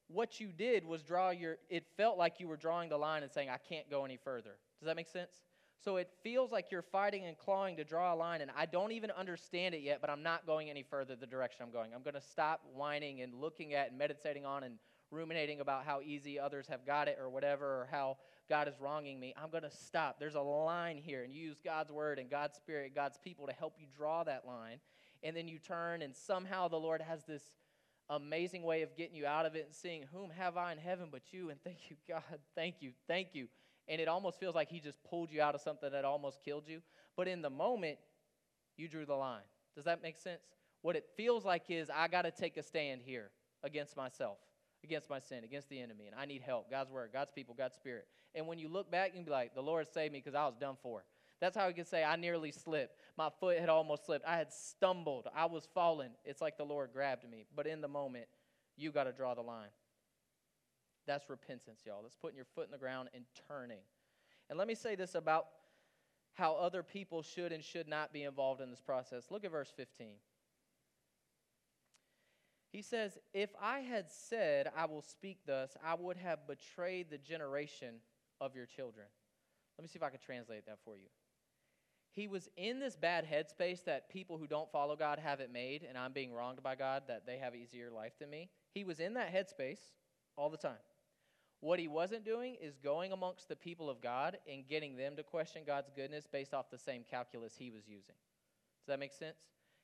what 0.08 0.40
you 0.40 0.48
did 0.48 0.84
was 0.84 1.02
draw 1.02 1.30
your, 1.30 1.56
it 1.70 1.84
felt 1.96 2.18
like 2.18 2.40
you 2.40 2.48
were 2.48 2.56
drawing 2.56 2.88
the 2.88 2.96
line 2.96 3.22
and 3.22 3.32
saying, 3.32 3.48
I 3.48 3.58
can't 3.58 3.90
go 3.90 4.04
any 4.04 4.16
further. 4.16 4.56
Does 4.80 4.86
that 4.86 4.96
make 4.96 5.08
sense? 5.08 5.42
So 5.84 5.96
it 5.96 6.10
feels 6.22 6.52
like 6.52 6.70
you're 6.70 6.82
fighting 6.82 7.24
and 7.24 7.36
clawing 7.36 7.76
to 7.76 7.84
draw 7.84 8.14
a 8.14 8.16
line, 8.16 8.40
and 8.40 8.52
I 8.56 8.66
don't 8.66 8.92
even 8.92 9.10
understand 9.10 9.74
it 9.74 9.80
yet, 9.82 10.00
but 10.00 10.10
I'm 10.10 10.22
not 10.22 10.46
going 10.46 10.70
any 10.70 10.84
further 10.84 11.16
the 11.16 11.26
direction 11.26 11.64
I'm 11.64 11.72
going. 11.72 11.92
I'm 11.92 12.02
going 12.02 12.14
to 12.14 12.20
stop 12.20 12.60
whining 12.72 13.20
and 13.22 13.34
looking 13.34 13.74
at 13.74 13.88
and 13.88 13.98
meditating 13.98 14.46
on 14.46 14.62
and 14.62 14.76
ruminating 15.10 15.60
about 15.60 15.84
how 15.84 16.00
easy 16.00 16.38
others 16.38 16.68
have 16.68 16.86
got 16.86 17.08
it 17.08 17.18
or 17.20 17.28
whatever, 17.28 17.66
or 17.66 17.88
how 17.90 18.16
God 18.48 18.68
is 18.68 18.74
wronging 18.80 19.18
me. 19.18 19.34
I'm 19.36 19.50
going 19.50 19.64
to 19.64 19.70
stop. 19.70 20.20
There's 20.20 20.36
a 20.36 20.40
line 20.40 20.98
here, 20.98 21.24
and 21.24 21.34
you 21.34 21.42
use 21.42 21.58
God's 21.64 21.90
word 21.90 22.20
and 22.20 22.30
God's 22.30 22.56
spirit, 22.56 22.94
God's 22.94 23.18
people 23.18 23.46
to 23.48 23.52
help 23.52 23.74
you 23.78 23.86
draw 23.96 24.22
that 24.24 24.46
line. 24.46 24.78
And 25.24 25.36
then 25.36 25.48
you 25.48 25.58
turn, 25.58 26.02
and 26.02 26.14
somehow 26.14 26.68
the 26.68 26.76
Lord 26.76 27.00
has 27.02 27.24
this 27.24 27.42
amazing 28.10 28.62
way 28.62 28.82
of 28.82 28.96
getting 28.96 29.16
you 29.16 29.26
out 29.26 29.46
of 29.46 29.54
it 29.54 29.64
and 29.66 29.74
seeing, 29.74 30.04
Whom 30.12 30.30
have 30.30 30.56
I 30.56 30.72
in 30.72 30.78
heaven 30.78 31.08
but 31.10 31.32
you? 31.32 31.50
And 31.50 31.62
thank 31.62 31.90
you, 31.90 31.96
God. 32.08 32.22
Thank 32.54 32.76
you. 32.80 32.92
Thank 33.06 33.28
you 33.34 33.48
and 33.88 34.00
it 34.00 34.08
almost 34.08 34.38
feels 34.38 34.54
like 34.54 34.70
he 34.70 34.80
just 34.80 35.02
pulled 35.04 35.30
you 35.30 35.42
out 35.42 35.54
of 35.54 35.60
something 35.60 35.90
that 35.90 36.04
almost 36.04 36.40
killed 36.44 36.64
you. 36.66 36.80
But 37.16 37.28
in 37.28 37.42
the 37.42 37.50
moment, 37.50 37.98
you 38.76 38.88
drew 38.88 39.04
the 39.04 39.14
line. 39.14 39.42
Does 39.74 39.84
that 39.84 40.02
make 40.02 40.18
sense? 40.18 40.42
What 40.82 40.96
it 40.96 41.04
feels 41.16 41.44
like 41.44 41.64
is 41.68 41.90
I 41.90 42.08
got 42.08 42.22
to 42.22 42.30
take 42.30 42.56
a 42.56 42.62
stand 42.62 43.02
here 43.04 43.30
against 43.62 43.96
myself, 43.96 44.38
against 44.84 45.10
my 45.10 45.18
sin, 45.18 45.44
against 45.44 45.68
the 45.68 45.80
enemy, 45.80 46.06
and 46.06 46.18
I 46.18 46.26
need 46.26 46.42
help. 46.42 46.70
God's 46.70 46.90
word, 46.90 47.10
God's 47.12 47.30
people, 47.32 47.54
God's 47.56 47.74
spirit. 47.74 48.06
And 48.34 48.46
when 48.46 48.58
you 48.58 48.68
look 48.68 48.90
back, 48.90 49.08
you 49.08 49.14
can 49.14 49.24
be 49.24 49.30
like, 49.30 49.54
the 49.54 49.62
Lord 49.62 49.86
saved 49.92 50.12
me 50.12 50.20
because 50.20 50.34
I 50.34 50.46
was 50.46 50.56
done 50.56 50.76
for. 50.82 51.04
That's 51.42 51.56
how 51.56 51.66
we 51.66 51.72
can 51.72 51.84
say, 51.84 52.04
I 52.04 52.14
nearly 52.14 52.52
slipped. 52.52 52.96
My 53.18 53.28
foot 53.40 53.58
had 53.58 53.68
almost 53.68 54.06
slipped. 54.06 54.24
I 54.24 54.36
had 54.36 54.52
stumbled. 54.52 55.26
I 55.34 55.46
was 55.46 55.66
falling. 55.74 56.10
It's 56.24 56.40
like 56.40 56.56
the 56.56 56.64
Lord 56.64 56.90
grabbed 56.92 57.28
me. 57.28 57.46
But 57.56 57.66
in 57.66 57.80
the 57.80 57.88
moment, 57.88 58.26
you 58.76 58.92
got 58.92 59.04
to 59.04 59.12
draw 59.12 59.34
the 59.34 59.42
line. 59.42 59.70
That's 61.04 61.28
repentance, 61.28 61.80
y'all. 61.84 62.02
That's 62.02 62.14
putting 62.14 62.36
your 62.36 62.46
foot 62.54 62.66
in 62.66 62.70
the 62.70 62.78
ground 62.78 63.08
and 63.12 63.24
turning. 63.48 63.80
And 64.48 64.56
let 64.56 64.68
me 64.68 64.76
say 64.76 64.94
this 64.94 65.16
about 65.16 65.46
how 66.34 66.54
other 66.54 66.84
people 66.84 67.22
should 67.22 67.50
and 67.50 67.64
should 67.64 67.88
not 67.88 68.12
be 68.12 68.22
involved 68.22 68.60
in 68.60 68.70
this 68.70 68.80
process. 68.80 69.24
Look 69.28 69.44
at 69.44 69.50
verse 69.50 69.72
15. 69.76 70.12
He 72.70 72.82
says, 72.82 73.18
If 73.34 73.50
I 73.60 73.80
had 73.80 74.08
said, 74.08 74.70
I 74.76 74.86
will 74.86 75.02
speak 75.02 75.38
thus, 75.44 75.76
I 75.84 75.96
would 75.96 76.18
have 76.18 76.46
betrayed 76.46 77.10
the 77.10 77.18
generation 77.18 77.96
of 78.40 78.54
your 78.54 78.66
children. 78.66 79.06
Let 79.76 79.82
me 79.82 79.88
see 79.88 79.96
if 79.96 80.04
I 80.04 80.10
can 80.10 80.20
translate 80.24 80.66
that 80.66 80.78
for 80.84 80.96
you. 80.96 81.08
He 82.14 82.28
was 82.28 82.48
in 82.56 82.78
this 82.78 82.94
bad 82.94 83.26
headspace 83.26 83.84
that 83.84 84.10
people 84.10 84.36
who 84.36 84.46
don't 84.46 84.70
follow 84.70 84.96
God 84.96 85.18
have 85.18 85.40
it 85.40 85.50
made, 85.50 85.82
and 85.88 85.96
I'm 85.96 86.12
being 86.12 86.32
wronged 86.32 86.62
by 86.62 86.74
God, 86.74 87.04
that 87.08 87.26
they 87.26 87.38
have 87.38 87.54
easier 87.54 87.90
life 87.90 88.12
than 88.18 88.28
me. 88.28 88.50
He 88.74 88.84
was 88.84 89.00
in 89.00 89.14
that 89.14 89.32
headspace 89.34 89.80
all 90.36 90.50
the 90.50 90.58
time. 90.58 90.76
What 91.60 91.78
he 91.78 91.88
wasn't 91.88 92.24
doing 92.24 92.56
is 92.60 92.76
going 92.76 93.12
amongst 93.12 93.48
the 93.48 93.56
people 93.56 93.88
of 93.88 94.02
God 94.02 94.36
and 94.50 94.66
getting 94.68 94.96
them 94.96 95.16
to 95.16 95.22
question 95.22 95.62
God's 95.66 95.90
goodness 95.94 96.26
based 96.30 96.52
off 96.52 96.70
the 96.70 96.78
same 96.78 97.04
calculus 97.08 97.54
he 97.56 97.70
was 97.70 97.86
using. 97.86 98.16
Does 98.80 98.88
that 98.88 98.98
make 98.98 99.12
sense? 99.12 99.36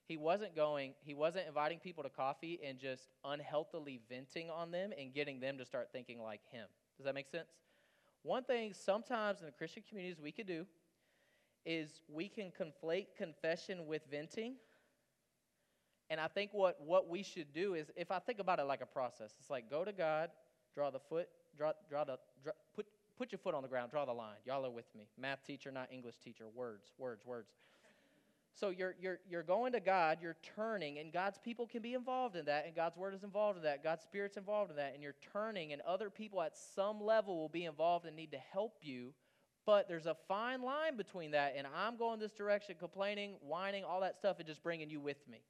He 0.09 0.17
wasn't 0.17 0.57
going, 0.57 0.95
he 1.05 1.15
wasn't 1.15 1.47
inviting 1.47 1.79
people 1.79 2.03
to 2.03 2.11
coffee 2.11 2.59
and 2.67 2.79
just 2.79 3.11
unhealthily 3.25 4.01
venting 4.09 4.51
on 4.51 4.71
them 4.71 4.91
and 4.99 5.15
getting 5.15 5.39
them 5.39 5.57
to 5.59 5.65
start 5.65 5.91
thinking 5.93 6.21
like 6.21 6.41
him. 6.51 6.67
Does 6.97 7.05
that 7.05 7.15
make 7.15 7.29
sense? 7.29 7.51
One 8.23 8.43
thing 8.43 8.73
sometimes 8.75 9.41
in 9.41 9.47
the 9.47 9.53
Christian 9.53 9.85
communities 9.89 10.21
we 10.21 10.33
could 10.33 10.47
do 10.47 10.67
is 11.65 12.01
we 12.09 12.29
can 12.29 12.51
conflate 12.51 13.07
confession 13.17 13.87
with 13.87 14.03
venting. 14.11 14.55
And 16.11 16.21
I 16.21 16.29
think 16.29 16.51
what, 16.53 16.81
what 16.81 17.09
we 17.09 17.23
should 17.23 17.53
do 17.53 17.75
is, 17.75 17.91
if 17.97 18.11
I 18.11 18.19
think 18.19 18.39
about 18.39 18.59
it 18.59 18.65
like 18.65 18.81
a 18.81 18.87
process, 18.87 19.35
it's 19.39 19.51
like 19.51 19.71
go 19.71 19.85
to 19.85 19.93
God, 19.93 20.31
draw 20.75 20.91
the 20.91 21.01
foot, 21.01 21.29
draw, 21.57 21.73
draw 21.91 22.05
the, 22.05 22.19
draw, 22.43 22.53
put, 22.75 22.87
put 23.19 23.31
your 23.31 23.39
foot 23.39 23.55
on 23.55 23.63
the 23.63 23.69
ground, 23.69 23.91
draw 23.91 24.05
the 24.07 24.13
line. 24.13 24.37
Y'all 24.47 24.65
are 24.65 24.71
with 24.71 24.87
me. 24.97 25.09
Math 25.21 25.45
teacher, 25.47 25.71
not 25.71 25.89
English 25.93 26.17
teacher. 26.25 26.45
Words, 26.55 26.93
words, 26.99 27.27
words. 27.27 27.51
So 28.59 28.71
you're, 28.71 28.97
you're, 29.01 29.21
you're 29.31 29.45
going 29.45 29.73
to 29.75 29.81
God, 29.81 30.19
you're 30.21 30.37
turning, 30.57 30.99
and 30.99 31.13
God's 31.13 31.39
people 31.39 31.65
can 31.67 31.81
be 31.81 31.95
involved 31.95 32.35
in 32.35 32.47
that, 32.47 32.67
and 32.67 32.75
God's 32.75 32.97
word 32.97 33.15
is 33.15 33.23
involved 33.23 33.57
in 33.57 33.63
that, 33.63 33.85
God's 33.85 34.03
spirit's 34.03 34.37
involved 34.37 34.71
in 34.71 34.77
that, 34.79 34.95
and 34.95 35.03
you're 35.03 35.15
turning, 35.33 35.73
and 35.73 35.81
other 35.83 36.11
people 36.11 36.43
at 36.43 36.57
some 36.57 37.01
level 37.01 37.39
will 37.39 37.49
be 37.49 37.67
involved 37.67 38.05
and 38.05 38.17
need 38.17 38.33
to 38.33 38.39
help 38.53 38.75
you. 38.83 39.13
But 39.69 39.87
there's 39.87 40.07
a 40.07 40.17
fine 40.29 40.63
line 40.63 40.97
between 40.97 41.33
that, 41.33 41.53
and 41.55 41.67
I'm 41.77 41.99
going 41.99 42.19
this 42.19 42.33
direction, 42.33 42.77
complaining, 42.79 43.35
whining, 43.43 43.85
all 43.85 44.01
that 44.01 44.17
stuff, 44.17 44.39
and 44.39 44.49
just 44.49 44.63
bringing 44.63 44.89
you 44.89 44.99
with 44.99 45.29
me. 45.29 45.43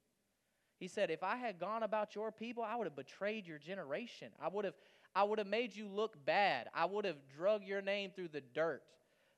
He 0.77 0.89
said, 0.89 1.09
If 1.09 1.23
I 1.23 1.37
had 1.37 1.57
gone 1.57 1.83
about 1.83 2.15
your 2.15 2.29
people, 2.29 2.61
I 2.61 2.75
would 2.75 2.85
have 2.85 2.97
betrayed 2.97 3.47
your 3.47 3.59
generation. 3.59 4.27
I 4.37 4.49
would 4.49 4.65
have 4.65 4.73
I 5.15 5.23
would 5.23 5.39
have 5.39 5.47
made 5.47 5.73
you 5.73 5.87
look 5.87 6.17
bad. 6.25 6.67
I 6.75 6.83
would 6.83 7.05
have 7.05 7.15
drug 7.33 7.63
your 7.63 7.81
name 7.81 8.11
through 8.13 8.27
the 8.27 8.41
dirt. 8.41 8.83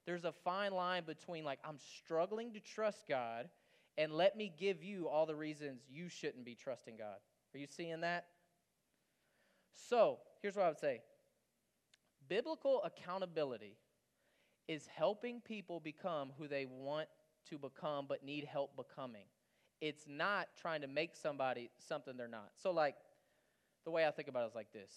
There's 0.07 0.25
a 0.25 0.31
fine 0.31 0.71
line 0.71 1.03
between 1.05 1.43
like 1.43 1.59
I'm 1.63 1.77
struggling 1.99 2.51
to 2.53 2.59
trust 2.59 3.07
God 3.07 3.49
and 3.99 4.11
let 4.11 4.35
me 4.35 4.51
give 4.57 4.83
you 4.83 5.07
all 5.07 5.27
the 5.27 5.35
reasons 5.35 5.83
you 5.91 6.09
shouldn't 6.09 6.43
be 6.43 6.55
trusting 6.55 6.97
God. 6.97 7.17
Are 7.53 7.59
you 7.59 7.67
seeing 7.67 8.01
that? 8.01 8.25
So, 9.89 10.17
here's 10.41 10.55
what 10.55 10.65
I 10.65 10.69
would 10.69 10.79
say. 10.79 11.01
Biblical 12.27 12.81
accountability 12.83 13.77
is 14.71 14.87
helping 14.87 15.41
people 15.41 15.81
become 15.81 16.31
who 16.37 16.47
they 16.47 16.65
want 16.65 17.09
to 17.49 17.57
become 17.57 18.05
but 18.07 18.23
need 18.23 18.45
help 18.45 18.71
becoming. 18.77 19.25
It's 19.81 20.05
not 20.07 20.47
trying 20.61 20.79
to 20.79 20.87
make 20.87 21.13
somebody 21.13 21.69
something 21.77 22.15
they're 22.15 22.29
not. 22.29 22.51
So, 22.55 22.71
like, 22.71 22.95
the 23.83 23.91
way 23.91 24.07
I 24.07 24.11
think 24.11 24.29
about 24.29 24.43
it 24.43 24.47
is 24.47 24.55
like 24.55 24.71
this. 24.71 24.93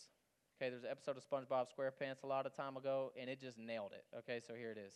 Okay, 0.57 0.71
there's 0.71 0.85
an 0.85 0.91
episode 0.93 1.17
of 1.17 1.25
SpongeBob 1.29 1.67
SquarePants 1.77 2.23
a 2.23 2.27
lot 2.29 2.47
of 2.47 2.55
time 2.55 2.77
ago, 2.77 3.11
and 3.21 3.29
it 3.29 3.41
just 3.41 3.59
nailed 3.59 3.91
it. 3.93 4.05
Okay, 4.19 4.41
so 4.47 4.55
here 4.55 4.71
it 4.71 4.79
is. 4.79 4.95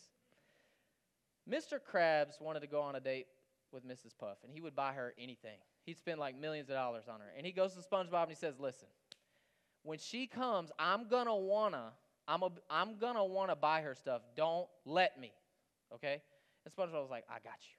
Mr. 1.49 1.77
Krabs 1.77 2.39
wanted 2.39 2.61
to 2.61 2.67
go 2.67 2.79
on 2.79 2.95
a 2.95 3.01
date 3.01 3.27
with 3.73 3.85
Mrs. 3.85 4.17
Puff, 4.17 4.37
and 4.45 4.53
he 4.53 4.61
would 4.61 4.77
buy 4.77 4.93
her 4.93 5.13
anything. 5.19 5.57
He'd 5.85 5.97
spend 5.97 6.21
like 6.21 6.39
millions 6.39 6.69
of 6.69 6.75
dollars 6.75 7.09
on 7.11 7.19
her. 7.19 7.33
And 7.35 7.45
he 7.45 7.51
goes 7.51 7.73
to 7.73 7.81
SpongeBob 7.81 8.23
and 8.23 8.29
he 8.29 8.35
says, 8.35 8.61
Listen, 8.61 8.87
when 9.83 9.97
she 9.97 10.25
comes, 10.25 10.71
I'm 10.79 11.09
gonna 11.09 11.35
wanna, 11.35 11.91
I'm, 12.29 12.43
a, 12.43 12.51
I'm 12.69 12.97
gonna 12.97 13.25
wanna 13.25 13.55
buy 13.55 13.81
her 13.81 13.95
stuff. 13.95 14.21
Don't 14.37 14.67
let 14.85 15.19
me. 15.19 15.31
Okay? 15.93 16.21
And 16.63 16.73
SpongeBob 16.73 17.01
was 17.01 17.09
like, 17.09 17.25
I 17.27 17.39
got 17.43 17.57
you. 17.61 17.75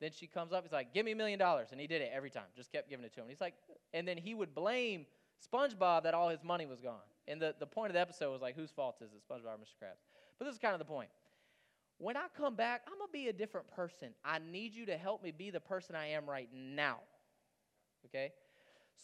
Then 0.00 0.12
she 0.12 0.28
comes 0.28 0.52
up, 0.52 0.62
he's 0.62 0.72
like, 0.72 0.94
Give 0.94 1.04
me 1.04 1.12
a 1.12 1.16
million 1.16 1.38
dollars. 1.38 1.68
And 1.72 1.80
he 1.80 1.88
did 1.88 2.00
it 2.00 2.10
every 2.14 2.30
time, 2.30 2.44
just 2.56 2.70
kept 2.70 2.88
giving 2.88 3.04
it 3.04 3.12
to 3.14 3.20
him. 3.20 3.26
He's 3.28 3.40
like, 3.40 3.54
and 3.92 4.06
then 4.06 4.16
he 4.16 4.34
would 4.34 4.54
blame 4.54 5.06
SpongeBob 5.52 6.04
that 6.04 6.14
all 6.14 6.28
his 6.28 6.44
money 6.44 6.64
was 6.64 6.80
gone. 6.80 7.02
And 7.26 7.42
the, 7.42 7.54
the 7.58 7.66
point 7.66 7.90
of 7.90 7.94
the 7.94 8.00
episode 8.00 8.32
was 8.32 8.40
like, 8.40 8.54
whose 8.54 8.70
fault 8.70 8.96
is 9.02 9.10
it, 9.12 9.20
SpongeBob 9.28 9.46
or 9.46 9.58
Mr. 9.58 9.76
Krabs? 9.82 10.06
But 10.38 10.44
this 10.44 10.54
is 10.54 10.60
kind 10.60 10.74
of 10.74 10.78
the 10.78 10.84
point. 10.84 11.10
When 11.98 12.16
I 12.16 12.26
come 12.36 12.54
back, 12.54 12.82
I'm 12.86 12.94
to 12.94 13.12
be 13.12 13.28
a 13.28 13.32
different 13.32 13.68
person. 13.74 14.10
I 14.24 14.38
need 14.38 14.72
you 14.74 14.86
to 14.86 14.96
help 14.96 15.22
me 15.22 15.32
be 15.32 15.50
the 15.50 15.60
person 15.60 15.96
I 15.96 16.10
am 16.10 16.30
right 16.30 16.48
now. 16.54 16.98
Okay? 18.06 18.32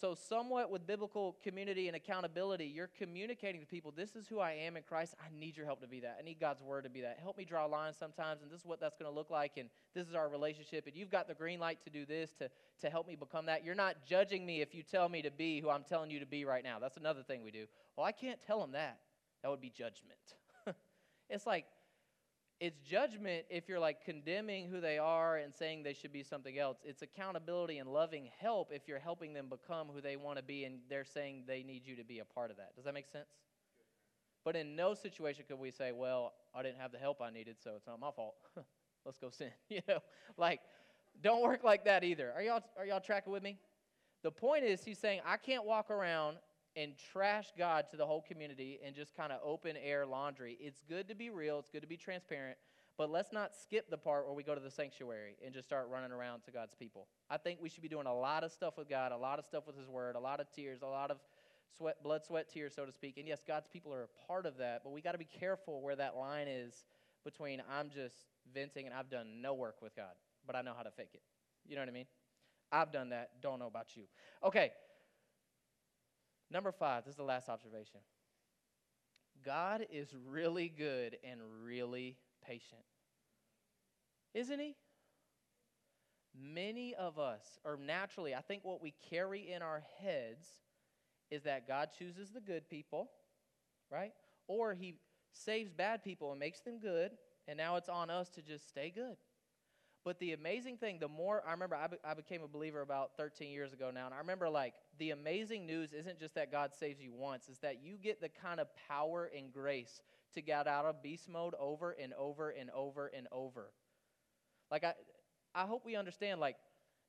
So, 0.01 0.15
somewhat 0.15 0.71
with 0.71 0.89
biblical 0.89 1.37
community 1.45 1.87
and 1.87 1.97
accountability, 1.97 2.67
you're 2.67 2.91
communicating 2.99 3.61
to 3.61 3.67
people, 3.67 3.93
this 3.95 4.17
is 4.17 4.27
who 4.27 4.41
I 4.41 4.53
am 4.53 4.77
in 4.77 4.83
Christ. 4.83 5.15
I 5.21 5.27
need 5.39 5.57
your 5.57 5.67
help 5.67 5.81
to 5.83 5.87
be 5.87 6.01
that. 6.01 6.17
I 6.19 6.23
need 6.25 6.41
God's 6.41 6.63
word 6.63 6.83
to 6.83 6.91
be 6.91 7.03
that. 7.03 7.21
Help 7.23 7.39
me 7.39 7.45
draw 7.45 7.65
lines 7.67 7.97
sometimes, 7.97 8.43
and 8.43 8.51
this 8.51 8.61
is 8.61 8.67
what 8.67 8.81
that's 8.81 8.97
going 8.97 9.09
to 9.11 9.15
look 9.15 9.31
like, 9.31 9.53
and 9.57 9.69
this 9.95 10.09
is 10.09 10.15
our 10.17 10.29
relationship, 10.29 10.89
and 10.89 10.97
you've 10.97 11.11
got 11.11 11.29
the 11.29 11.35
green 11.35 11.61
light 11.61 11.79
to 11.85 11.91
do 11.91 12.05
this 12.05 12.33
to, 12.33 12.51
to 12.81 12.91
help 12.91 13.07
me 13.07 13.15
become 13.15 13.47
that. 13.47 13.65
You're 13.65 13.77
not 13.77 14.05
judging 14.05 14.45
me 14.45 14.63
if 14.63 14.75
you 14.75 14.83
tell 14.83 15.09
me 15.09 15.23
to 15.23 15.31
be 15.31 15.61
who 15.61 15.71
I'm 15.71 15.85
telling 15.85 16.11
you 16.11 16.19
to 16.19 16.27
be 16.27 16.45
right 16.45 16.65
now. 16.65 16.81
That's 16.81 16.97
another 16.97 17.23
thing 17.23 17.45
we 17.45 17.53
do. 17.53 17.67
Well, 17.97 18.05
I 18.05 18.13
can't 18.13 18.41
tell 18.45 18.61
them 18.61 18.73
that. 18.73 18.99
That 19.43 19.51
would 19.51 19.61
be 19.61 19.71
judgment. 19.71 20.19
it's 21.31 21.47
like, 21.47 21.67
it's 22.65 22.81
judgment 22.81 23.45
if 23.51 23.69
you're 23.69 23.79
like 23.79 24.03
condemning 24.07 24.67
who 24.69 24.81
they 24.81 24.97
are 24.97 25.37
and 25.37 25.55
saying 25.55 25.83
they 25.83 25.93
should 25.93 26.15
be 26.15 26.23
something 26.23 26.59
else. 26.59 26.79
It's 26.83 27.03
accountability 27.03 27.77
and 27.77 27.91
loving 27.91 28.31
help 28.39 28.71
if 28.73 28.89
you're 28.89 28.99
helping 28.99 29.35
them 29.35 29.49
become 29.51 29.89
who 29.95 30.01
they 30.01 30.17
want 30.17 30.39
to 30.39 30.43
be 30.43 30.65
and 30.65 30.79
they're 30.89 31.05
saying 31.05 31.45
they 31.47 31.63
need 31.63 31.87
you 31.87 31.95
to 31.97 32.05
be 32.05 32.21
a 32.21 32.25
part 32.25 32.51
of 32.51 32.57
that. 32.57 32.75
Does 32.75 32.87
that 32.87 32.95
make 32.95 33.07
sense? 33.07 33.29
But 34.47 34.57
in 34.57 34.77
no 34.77 34.95
situation 34.95 35.45
could 35.47 35.59
we 35.59 35.73
say, 35.73 35.93
well, 35.93 36.33
I 36.55 36.63
didn't 36.63 36.79
have 36.79 36.91
the 36.91 36.97
help 36.97 37.21
I 37.21 37.29
needed, 37.29 37.57
so 37.63 37.73
it's 37.77 37.87
not 37.87 38.01
my 38.01 38.11
fault. 38.11 38.37
Let's 39.05 39.19
go 39.19 39.29
sin. 39.29 39.51
You 39.69 39.81
know, 39.87 39.99
like, 40.39 40.61
don't 41.23 41.43
work 41.43 41.65
like 41.65 41.85
that 41.85 42.03
either. 42.03 42.33
Are 42.35 42.43
y'all, 42.43 42.63
are 42.79 42.87
y'all 42.87 43.01
tracking 43.01 43.33
with 43.33 43.43
me? 43.43 43.59
The 44.23 44.31
point 44.31 44.65
is, 44.65 44.83
he's 44.83 44.99
saying, 44.99 45.21
I 45.27 45.37
can't 45.37 45.67
walk 45.67 45.91
around 45.91 46.39
and 46.77 46.93
trash 47.13 47.53
God 47.57 47.87
to 47.91 47.97
the 47.97 48.07
whole 48.07 48.23
community 48.23 48.81
and 48.85 48.95
just 48.95 49.15
kind 49.17 49.33
of 49.33 49.41
open 49.45 49.77
air 49.77 50.05
laundry. 50.07 50.57
It's 50.61 50.83
good 50.89 51.09
to 51.09 51.15
be 51.15 51.31
real, 51.31 51.59
it's 51.59 51.71
good 51.71 51.83
to 51.83 51.89
be 51.89 51.97
transparent, 51.97 52.57
but 52.97 53.11
let's 53.11 53.33
not 53.33 53.53
skip 53.55 53.91
the 53.91 53.99
part 53.99 54.27
where 54.27 54.35
we 54.35 54.43
go 54.43 54.55
to 54.55 54.61
the 54.61 54.71
sanctuary 54.71 55.37
and 55.45 55.55
just 55.55 55.67
start 55.67 55.89
running 55.91 56.13
around 56.13 56.43
to 56.45 56.51
God's 56.51 56.75
people. 56.75 57.07
I 57.31 57.37
think 57.37 57.61
we 57.61 57.69
should 57.69 57.83
be 57.83 57.89
doing 57.89 58.07
a 58.07 58.15
lot 58.15 58.45
of 58.45 58.53
stuff 58.53 58.77
with 58.77 58.89
God, 58.89 59.13
a 59.13 59.17
lot 59.17 59.39
of 59.39 59.45
stuff 59.45 59.67
with 59.67 59.77
His 59.77 59.89
Word, 59.89 60.17
a 60.17 60.21
lot 60.21 60.41
of 60.41 60.51
tears, 60.53 60.83
a 60.83 60.87
lot 60.87 61.11
of 61.11 61.19
sweat, 61.77 62.03
blood, 62.03 62.25
sweat, 62.25 62.49
tears, 62.49 62.73
so 62.75 62.85
to 62.85 62.93
speak. 62.93 63.19
And 63.19 63.27
yes, 63.27 63.43
God's 63.47 63.69
people 63.69 63.93
are 63.93 64.05
a 64.05 64.27
part 64.27 64.47
of 64.47 64.59
that, 64.59 64.83
but 64.85 64.93
we 64.93 65.01
got 65.01 65.13
to 65.13 65.19
be 65.19 65.29
careful 65.41 65.81
where 65.81 65.97
that 65.97 66.17
line 66.17 66.49
is 66.49 66.85
between 67.25 67.63
I'm 67.71 67.91
just 67.91 68.15
venting 68.53 68.87
and 68.87 68.95
I've 68.95 69.11
done 69.11 69.41
no 69.41 69.55
work 69.55 69.77
with 69.83 69.97
God, 69.97 70.13
but 70.47 70.55
I 70.55 70.63
know 70.63 70.75
how 70.77 70.83
to 70.83 70.91
fake 70.91 71.11
it. 71.15 71.23
You 71.67 71.77
know 71.77 71.83
what 71.83 71.89
I 71.89 71.93
mean? 71.93 72.07
I've 72.71 72.93
done 72.93 73.11
that, 73.11 73.31
don't 73.41 73.59
know 73.59 73.67
about 73.67 73.97
you. 73.97 74.05
Okay, 74.43 74.73
Number 76.51 76.73
five, 76.73 77.05
this 77.05 77.13
is 77.13 77.17
the 77.17 77.25
last 77.25 77.49
observation. 77.49 78.01
God 79.45 79.87
is 79.91 80.09
really 80.29 80.69
good 80.69 81.17
and 81.25 81.41
really 81.65 82.17
patient. 82.47 82.83
Isn't 84.33 84.59
He? 84.59 84.77
Many 86.37 86.95
of 86.95 87.19
us, 87.19 87.59
or 87.65 87.77
naturally, 87.77 88.35
I 88.35 88.41
think 88.41 88.65
what 88.65 88.83
we 88.83 88.95
carry 89.11 89.53
in 89.53 89.63
our 89.63 89.83
heads 90.01 90.47
is 91.31 91.45
that 91.45 91.69
God 91.69 91.91
chooses 91.97 92.31
the 92.31 92.41
good 92.41 92.69
people, 92.69 93.11
right? 93.91 94.13
Or 94.49 94.75
He 94.75 94.95
saves 95.33 95.73
bad 95.73 96.03
people 96.03 96.31
and 96.31 96.41
makes 96.41 96.61
them 96.61 96.81
good, 96.81 97.13
and 97.47 97.57
now 97.57 97.77
it's 97.77 97.89
on 97.89 98.11
us 98.11 98.29
to 98.31 98.43
just 98.43 98.69
stay 98.69 98.91
good. 98.95 99.17
But 100.05 100.19
the 100.19 100.33
amazing 100.33 100.77
thing, 100.77 100.99
the 100.99 101.09
more 101.09 101.43
I 101.47 101.53
remember, 101.53 101.77
I, 101.77 101.87
be, 101.87 101.97
I 102.05 102.15
became 102.15 102.43
a 102.43 102.49
believer 102.49 102.83
about 102.83 103.17
13 103.17 103.51
years 103.51 103.73
ago 103.73 103.91
now, 103.93 104.07
and 104.07 104.15
I 104.15 104.19
remember 104.19 104.49
like 104.49 104.75
the 104.99 105.11
amazing 105.11 105.67
news 105.67 105.93
isn't 105.93 106.19
just 106.19 106.35
that 106.35 106.51
God 106.51 106.73
saves 106.75 107.01
you 107.01 107.13
once, 107.13 107.47
it's 107.49 107.59
that 107.61 107.83
you 107.83 107.97
get 108.03 108.21
the 108.21 108.29
kind 108.29 108.61
of 108.61 108.69
power 108.89 109.31
and 109.37 109.53
grace 109.53 110.01
to 110.35 110.41
get 110.41 110.67
out 110.67 110.85
of 110.85 111.03
beast 111.03 111.29
mode 111.29 111.55
over 111.59 111.93
and 111.93 112.13
over 112.15 112.51
and 112.51 112.71
over 112.71 113.11
and 113.17 113.27
over. 113.33 113.71
Like, 114.71 114.85
I, 114.85 114.95
I 115.55 115.63
hope 115.63 115.85
we 115.85 115.97
understand, 115.97 116.41
like, 116.41 116.57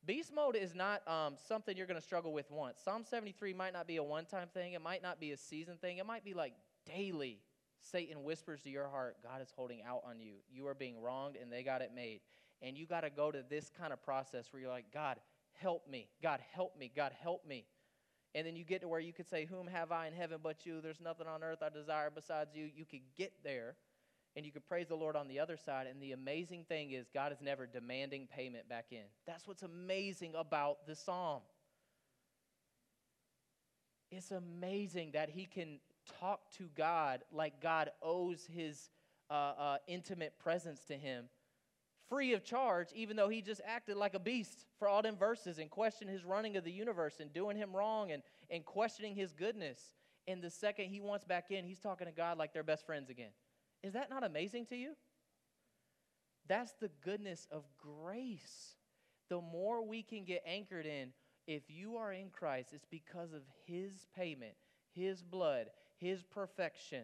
beast 0.06 0.32
mode 0.34 0.56
is 0.56 0.76
not 0.76 1.08
um, 1.08 1.36
something 1.48 1.76
you're 1.76 1.88
going 1.88 2.00
to 2.00 2.06
struggle 2.06 2.34
with 2.34 2.52
once. 2.52 2.80
Psalm 2.84 3.04
73 3.04 3.54
might 3.54 3.74
not 3.74 3.88
be 3.88 3.98
a 3.98 4.04
one 4.04 4.26
time 4.26 4.48
thing, 4.54 4.74
it 4.74 4.82
might 4.82 5.02
not 5.02 5.19
be 5.19 5.32
a 5.32 5.38
season 5.38 5.78
thing, 5.78 5.98
it 5.98 6.06
might 6.06 6.24
be 6.24 6.34
like 6.34 6.54
daily. 6.86 7.39
Satan 7.91 8.24
whispers 8.24 8.62
to 8.63 8.69
your 8.69 8.88
heart, 8.88 9.17
God 9.21 9.41
is 9.41 9.54
holding 9.56 9.84
out 9.84 10.02
on 10.08 10.19
you. 10.19 10.36
You 10.52 10.65
are 10.67 10.74
being 10.74 11.00
wronged, 11.00 11.36
and 11.36 11.52
they 11.52 11.62
got 11.62 11.82
it 11.82 11.91
made. 11.93 12.21
And 12.62 12.76
you 12.78 12.88
got 12.88 13.02
to 13.02 13.10
go 13.10 13.32
to 13.32 13.43
this 13.48 13.69
kind 13.78 13.93
of 13.93 14.02
process 14.02 14.48
where 14.52 14.62
you're 14.62 14.71
like, 14.71 14.91
God, 14.91 15.17
help 15.54 15.88
me. 15.88 16.08
God, 16.24 16.39
help 16.54 16.78
me. 16.80 16.91
God, 16.95 17.12
help 17.21 17.45
me. 17.45 17.65
And 18.36 18.45
then 18.45 18.58
you 18.58 18.65
get 18.65 18.82
to 18.82 18.88
where 18.89 19.00
you 19.00 19.13
could 19.13 19.30
say, 19.30 19.45
Whom 19.45 19.65
have 19.65 19.93
I 19.93 20.08
in 20.08 20.13
heaven 20.13 20.39
but 20.43 20.65
you? 20.65 20.82
There's 20.82 21.00
nothing 21.00 21.26
on 21.26 21.41
earth 21.41 21.60
I 21.63 21.69
desire 21.69 22.12
besides 22.13 22.54
you. 22.54 22.69
You 22.76 22.86
could 22.86 23.00
get 23.17 23.32
there 23.43 23.76
and 24.36 24.45
you 24.45 24.52
could 24.52 24.67
praise 24.67 24.89
the 24.89 24.95
Lord 24.95 25.15
on 25.15 25.30
the 25.30 25.39
other 25.39 25.56
side. 25.56 25.88
And 25.88 26.02
the 26.02 26.12
amazing 26.12 26.65
thing 26.65 26.91
is, 26.91 27.08
God 27.13 27.32
is 27.32 27.39
never 27.41 27.65
demanding 27.65 28.28
payment 28.28 28.67
back 28.67 28.88
in. 28.91 29.06
That's 29.26 29.48
what's 29.48 29.63
amazing 29.63 30.34
about 30.36 30.86
the 30.86 30.95
psalm. 30.95 31.41
It's 34.12 34.32
amazing 34.32 35.12
that 35.13 35.30
he 35.30 35.45
can 35.45 35.80
talk 36.19 36.52
to 36.58 36.69
God 36.76 37.24
like 37.32 37.62
God 37.62 37.89
owes 38.02 38.45
his 38.54 38.89
uh, 39.30 39.34
uh, 39.34 39.78
intimate 39.88 40.38
presence 40.38 40.82
to 40.89 40.95
him 40.95 41.30
free 42.10 42.34
of 42.34 42.44
charge, 42.44 42.88
even 42.94 43.15
though 43.15 43.30
he 43.30 43.41
just 43.41 43.62
acted 43.65 43.98
like 43.98 44.13
a 44.13 44.20
beast 44.20 44.65
for 44.80 44.88
all 44.88 45.02
them 45.02 45.18
verses 45.18 45.60
and 45.60 45.70
questioned 45.70 46.10
his 46.10 46.26
running 46.26 46.58
of 46.58 46.63
the 46.63 46.72
universe 46.72 47.15
and 47.20 47.34
doing 47.34 47.58
him 47.58 47.76
wrong 47.76 48.12
and, 48.12 48.24
and 48.50 48.65
questioning 48.65 49.15
his 49.15 49.34
goodness. 49.34 49.80
And 50.28 50.41
the 50.41 50.50
second 50.50 50.86
he 50.86 51.00
wants 51.00 51.26
back 51.26 51.52
in, 51.52 51.65
he's 51.65 51.80
talking 51.80 52.08
to 52.08 52.13
God 52.13 52.38
like 52.38 52.54
they're 52.54 52.63
best 52.63 52.86
friends 52.86 53.10
again. 53.10 53.32
Is 53.84 53.94
that 53.94 54.10
not 54.10 54.24
amazing 54.24 54.65
to 54.68 54.76
you? 54.76 54.94
That's 56.48 56.74
the 56.80 56.89
goodness 57.04 57.48
of 57.52 57.63
grace. 57.78 58.76
The 59.30 59.41
more 59.41 59.86
we 59.86 60.04
can 60.04 60.26
get 60.26 60.44
anchored 60.46 60.86
in, 60.86 61.10
if 61.48 61.63
you 61.70 61.98
are 61.98 62.12
in 62.12 62.30
Christ, 62.30 62.70
it's 62.74 62.86
because 62.89 63.34
of 63.34 63.41
his 63.65 64.08
payment, 64.15 64.54
his 64.94 65.22
blood, 65.22 65.68
his 65.98 66.24
perfection 66.24 67.04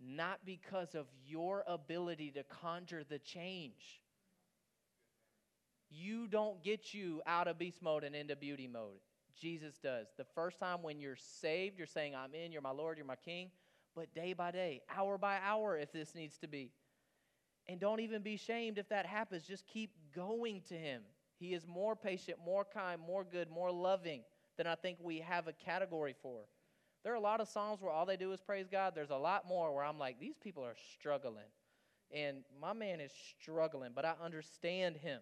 not 0.00 0.40
because 0.44 0.94
of 0.94 1.06
your 1.24 1.64
ability 1.66 2.30
to 2.32 2.42
conjure 2.44 3.04
the 3.04 3.18
change. 3.18 4.02
You 5.88 6.26
don't 6.26 6.62
get 6.62 6.92
you 6.92 7.22
out 7.26 7.48
of 7.48 7.58
beast 7.58 7.82
mode 7.82 8.04
and 8.04 8.14
into 8.14 8.36
beauty 8.36 8.66
mode. 8.66 9.00
Jesus 9.40 9.78
does. 9.78 10.08
The 10.16 10.26
first 10.34 10.58
time 10.58 10.82
when 10.82 11.00
you're 11.00 11.16
saved, 11.16 11.78
you're 11.78 11.86
saying, 11.86 12.14
I'm 12.14 12.34
in, 12.34 12.52
you're 12.52 12.62
my 12.62 12.70
Lord, 12.70 12.96
you're 12.96 13.06
my 13.06 13.16
King. 13.16 13.50
But 13.94 14.14
day 14.14 14.32
by 14.32 14.50
day, 14.50 14.82
hour 14.94 15.16
by 15.16 15.38
hour, 15.42 15.78
if 15.78 15.92
this 15.92 16.14
needs 16.14 16.36
to 16.38 16.48
be. 16.48 16.72
And 17.68 17.80
don't 17.80 18.00
even 18.00 18.22
be 18.22 18.36
shamed 18.36 18.78
if 18.78 18.88
that 18.90 19.06
happens. 19.06 19.44
Just 19.44 19.66
keep 19.66 19.90
going 20.14 20.62
to 20.68 20.74
Him. 20.74 21.02
He 21.38 21.54
is 21.54 21.66
more 21.66 21.96
patient, 21.96 22.38
more 22.44 22.64
kind, 22.64 23.00
more 23.00 23.24
good, 23.24 23.50
more 23.50 23.70
loving 23.70 24.22
than 24.56 24.66
I 24.66 24.74
think 24.74 24.98
we 25.00 25.20
have 25.20 25.48
a 25.48 25.52
category 25.52 26.14
for. 26.22 26.40
There 27.06 27.12
are 27.12 27.18
a 27.18 27.20
lot 27.20 27.40
of 27.40 27.46
Psalms 27.46 27.80
where 27.80 27.92
all 27.92 28.04
they 28.04 28.16
do 28.16 28.32
is 28.32 28.40
praise 28.40 28.66
God. 28.68 28.94
There's 28.96 29.10
a 29.10 29.16
lot 29.16 29.46
more 29.46 29.72
where 29.72 29.84
I'm 29.84 29.96
like, 29.96 30.18
these 30.18 30.34
people 30.36 30.64
are 30.64 30.74
struggling. 30.92 31.46
And 32.10 32.38
my 32.60 32.72
man 32.72 32.98
is 32.98 33.12
struggling, 33.40 33.92
but 33.94 34.04
I 34.04 34.14
understand 34.20 34.96
him. 34.96 35.20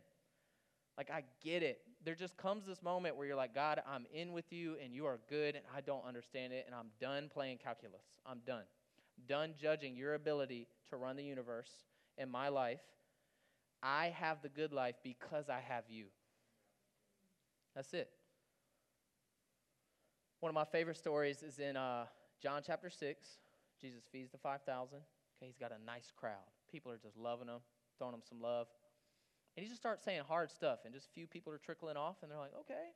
Like, 0.97 1.11
I 1.11 1.25
get 1.43 1.63
it. 1.63 1.83
There 2.03 2.15
just 2.15 2.39
comes 2.39 2.65
this 2.65 2.83
moment 2.83 3.19
where 3.19 3.27
you're 3.27 3.37
like, 3.37 3.55
God, 3.55 3.83
I'm 3.87 4.07
in 4.15 4.33
with 4.33 4.51
you 4.51 4.77
and 4.83 4.95
you 4.95 5.05
are 5.05 5.21
good 5.29 5.57
and 5.57 5.65
I 5.77 5.83
don't 5.83 6.07
understand 6.07 6.55
it 6.55 6.65
and 6.65 6.75
I'm 6.75 6.87
done 7.03 7.29
playing 7.31 7.59
calculus. 7.59 8.07
I'm 8.25 8.39
done. 8.47 8.65
Done 9.29 9.53
judging 9.61 9.95
your 9.95 10.15
ability 10.15 10.69
to 10.89 10.97
run 10.97 11.17
the 11.17 11.23
universe 11.23 11.69
in 12.17 12.31
my 12.31 12.49
life. 12.49 12.81
I 13.83 14.07
have 14.19 14.41
the 14.41 14.49
good 14.49 14.73
life 14.73 14.95
because 15.05 15.51
I 15.51 15.61
have 15.61 15.85
you. 15.91 16.07
That's 17.75 17.93
it. 17.93 18.09
One 20.45 20.51
of 20.51 20.55
my 20.55 20.67
favorite 20.67 20.99
stories 20.99 21.43
is 21.43 21.59
in 21.59 21.75
uh, 21.75 22.05
John 22.43 22.61
chapter 22.63 22.91
6. 22.91 23.29
Jesus 23.81 24.03
feeds 24.13 24.31
the 24.31 24.37
5,000. 24.37 24.99
Okay, 24.99 25.47
he's 25.47 25.57
got 25.57 25.73
a 25.73 25.83
nice 25.87 26.13
crowd. 26.15 26.35
People 26.71 26.93
are 26.93 26.99
just 26.99 27.17
loving 27.17 27.49
him, 27.49 27.61
throwing 27.97 28.13
him 28.13 28.21
some 28.29 28.43
love. 28.43 28.67
And 29.57 29.65
he 29.65 29.71
just 29.71 29.81
starts 29.81 30.05
saying 30.05 30.21
hard 30.29 30.51
stuff, 30.51 30.81
and 30.85 30.93
just 30.93 31.07
a 31.07 31.11
few 31.13 31.27
people 31.27 31.51
are 31.51 31.57
trickling 31.57 31.97
off, 31.97 32.17
and 32.21 32.31
they're 32.31 32.39
like, 32.39 32.53
okay, 32.61 32.91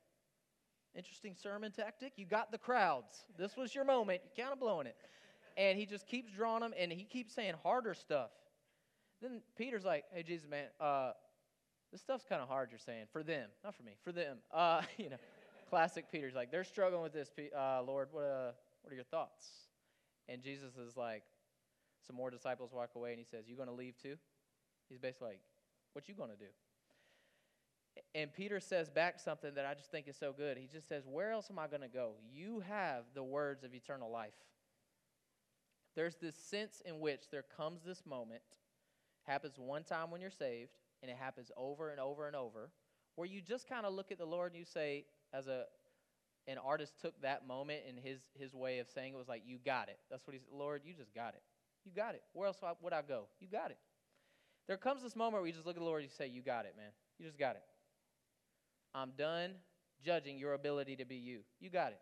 interesting 0.93 1.33
sermon 1.33 1.71
tactic. 1.71 2.13
You 2.17 2.27
got 2.27 2.51
the 2.51 2.59
crowds. 2.59 3.25
This 3.35 3.57
was 3.57 3.73
your 3.73 3.83
moment. 3.83 4.21
You're 4.23 4.45
kind 4.45 4.53
of 4.53 4.59
blowing 4.59 4.85
it. 4.85 4.95
And 5.57 5.75
he 5.75 5.87
just 5.87 6.05
keeps 6.05 6.31
drawing 6.31 6.61
them, 6.61 6.75
and 6.77 6.91
he 6.91 7.03
keeps 7.03 7.33
saying 7.33 7.55
harder 7.63 7.95
stuff. 7.95 8.29
Then 9.23 9.41
Peter's 9.57 9.85
like, 9.85 10.03
hey, 10.13 10.21
Jesus, 10.21 10.47
man, 10.47 10.67
uh, 10.79 11.13
this 11.91 12.01
stuff's 12.01 12.25
kind 12.29 12.43
of 12.43 12.47
hard 12.47 12.69
you're 12.69 12.77
saying 12.77 13.05
for 13.11 13.23
them, 13.23 13.49
not 13.63 13.73
for 13.73 13.81
me, 13.81 13.93
for 14.03 14.11
them. 14.11 14.37
Uh, 14.53 14.83
you 14.97 15.09
know, 15.09 15.17
classic 15.69 16.11
Peter's 16.11 16.35
like, 16.35 16.51
they're 16.51 16.63
struggling 16.63 17.01
with 17.01 17.13
this, 17.13 17.31
uh, 17.57 17.81
Lord. 17.83 18.09
What, 18.11 18.23
uh, 18.23 18.51
what 18.81 18.91
are 18.91 18.95
your 18.95 19.03
thoughts? 19.03 19.47
And 20.27 20.41
Jesus 20.41 20.77
is 20.77 20.95
like, 20.95 21.23
some 22.05 22.15
more 22.15 22.29
disciples 22.29 22.71
walk 22.73 22.91
away, 22.95 23.11
and 23.11 23.19
he 23.19 23.25
says, 23.25 23.45
you 23.47 23.55
going 23.55 23.67
to 23.67 23.73
leave 23.73 23.97
too? 24.01 24.15
He's 24.87 24.97
basically 24.97 25.29
like, 25.29 25.41
what 25.93 26.07
you 26.07 26.15
going 26.15 26.31
to 26.31 26.35
do? 26.35 26.49
And 28.15 28.33
Peter 28.33 28.59
says 28.59 28.89
back 28.89 29.19
something 29.19 29.53
that 29.55 29.65
I 29.65 29.73
just 29.73 29.91
think 29.91 30.07
is 30.07 30.17
so 30.17 30.33
good. 30.35 30.57
He 30.57 30.67
just 30.67 30.87
says, 30.87 31.03
Where 31.05 31.31
else 31.31 31.47
am 31.49 31.59
I 31.59 31.67
going 31.67 31.81
to 31.81 31.87
go? 31.87 32.13
You 32.31 32.61
have 32.61 33.03
the 33.13 33.23
words 33.23 33.63
of 33.63 33.73
eternal 33.73 34.09
life. 34.09 34.33
There's 35.95 36.15
this 36.15 36.35
sense 36.35 36.81
in 36.85 36.99
which 36.99 37.29
there 37.31 37.43
comes 37.57 37.81
this 37.83 38.05
moment, 38.05 38.41
happens 39.23 39.57
one 39.57 39.83
time 39.83 40.11
when 40.11 40.21
you're 40.21 40.29
saved, 40.29 40.71
and 41.01 41.11
it 41.11 41.17
happens 41.17 41.51
over 41.57 41.89
and 41.89 41.99
over 41.99 42.27
and 42.27 42.35
over, 42.35 42.71
where 43.15 43.27
you 43.27 43.41
just 43.41 43.67
kind 43.67 43.85
of 43.85 43.93
look 43.93 44.11
at 44.11 44.17
the 44.17 44.25
Lord 44.25 44.51
and 44.51 44.59
you 44.59 44.65
say, 44.65 45.05
as 45.33 45.47
a 45.47 45.65
an 46.47 46.57
artist 46.57 46.93
took 46.99 47.19
that 47.21 47.47
moment 47.47 47.81
and 47.87 47.99
his 47.99 48.19
his 48.33 48.53
way 48.53 48.79
of 48.79 48.87
saying 48.89 49.13
it 49.13 49.17
was 49.17 49.27
like, 49.27 49.43
You 49.45 49.57
got 49.63 49.89
it. 49.89 49.99
That's 50.09 50.25
what 50.25 50.33
he 50.33 50.39
said, 50.39 50.49
Lord, 50.51 50.81
you 50.83 50.93
just 50.93 51.13
got 51.13 51.33
it. 51.35 51.41
You 51.85 51.91
got 51.91 52.15
it. 52.15 52.23
Where 52.33 52.47
else 52.47 52.57
would 52.81 52.93
I 52.93 53.01
go? 53.01 53.25
You 53.39 53.47
got 53.47 53.71
it. 53.71 53.77
There 54.67 54.77
comes 54.77 55.01
this 55.01 55.15
moment 55.15 55.41
where 55.41 55.47
you 55.47 55.53
just 55.53 55.65
look 55.65 55.75
at 55.75 55.79
the 55.79 55.85
Lord 55.85 56.01
and 56.01 56.09
you 56.09 56.15
say, 56.15 56.27
You 56.27 56.41
got 56.41 56.65
it, 56.65 56.75
man. 56.77 56.91
You 57.17 57.25
just 57.25 57.39
got 57.39 57.55
it. 57.55 57.63
I'm 58.93 59.11
done 59.17 59.51
judging 60.03 60.37
your 60.37 60.53
ability 60.53 60.95
to 60.97 61.05
be 61.05 61.15
you. 61.15 61.39
You 61.59 61.69
got 61.69 61.91
it. 61.91 61.99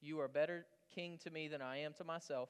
You 0.00 0.20
are 0.20 0.28
better 0.28 0.66
king 0.94 1.18
to 1.24 1.30
me 1.30 1.48
than 1.48 1.62
I 1.62 1.78
am 1.78 1.92
to 1.94 2.04
myself. 2.04 2.48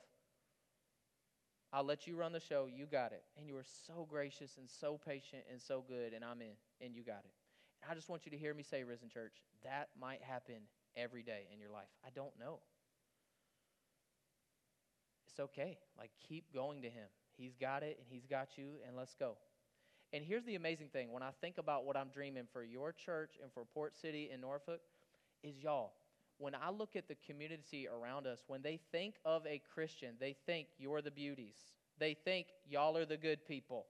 I'll 1.72 1.84
let 1.84 2.06
you 2.06 2.16
run 2.16 2.32
the 2.32 2.40
show. 2.40 2.66
You 2.66 2.86
got 2.86 3.12
it. 3.12 3.22
And 3.36 3.46
you 3.46 3.56
are 3.56 3.64
so 3.86 4.06
gracious 4.08 4.56
and 4.56 4.68
so 4.68 4.98
patient 5.04 5.42
and 5.50 5.60
so 5.60 5.84
good, 5.86 6.12
and 6.12 6.24
I'm 6.24 6.40
in, 6.40 6.56
and 6.80 6.94
you 6.94 7.04
got 7.04 7.22
it. 7.24 7.32
I 7.88 7.94
just 7.94 8.08
want 8.08 8.24
you 8.24 8.30
to 8.30 8.38
hear 8.38 8.54
me 8.54 8.62
say, 8.62 8.84
Risen 8.84 9.08
Church, 9.08 9.34
that 9.64 9.88
might 10.00 10.22
happen 10.22 10.56
every 10.96 11.22
day 11.22 11.46
in 11.52 11.60
your 11.60 11.70
life. 11.70 11.88
I 12.04 12.10
don't 12.14 12.32
know. 12.38 12.60
It's 15.28 15.40
okay. 15.40 15.78
Like, 15.98 16.10
keep 16.26 16.52
going 16.52 16.82
to 16.82 16.88
Him. 16.88 17.06
He's 17.36 17.54
got 17.54 17.82
it, 17.82 17.98
and 17.98 18.06
He's 18.10 18.26
got 18.26 18.56
you, 18.56 18.76
and 18.86 18.96
let's 18.96 19.14
go. 19.14 19.36
And 20.12 20.24
here's 20.24 20.44
the 20.44 20.54
amazing 20.54 20.88
thing 20.88 21.12
when 21.12 21.22
I 21.22 21.30
think 21.40 21.58
about 21.58 21.84
what 21.84 21.96
I'm 21.96 22.08
dreaming 22.08 22.44
for 22.52 22.64
your 22.64 22.92
church 22.92 23.34
and 23.42 23.52
for 23.52 23.64
Port 23.64 23.96
City 23.96 24.30
and 24.32 24.40
Norfolk, 24.40 24.80
is 25.42 25.58
y'all, 25.62 25.92
when 26.38 26.54
I 26.54 26.70
look 26.70 26.96
at 26.96 27.08
the 27.08 27.16
community 27.26 27.88
around 27.88 28.26
us, 28.26 28.44
when 28.46 28.62
they 28.62 28.80
think 28.90 29.16
of 29.24 29.46
a 29.46 29.60
Christian, 29.72 30.14
they 30.18 30.36
think 30.46 30.68
you're 30.78 31.02
the 31.02 31.10
beauties. 31.10 31.56
They 31.98 32.14
think 32.14 32.46
y'all 32.68 32.96
are 32.96 33.04
the 33.04 33.16
good 33.16 33.46
people, 33.46 33.86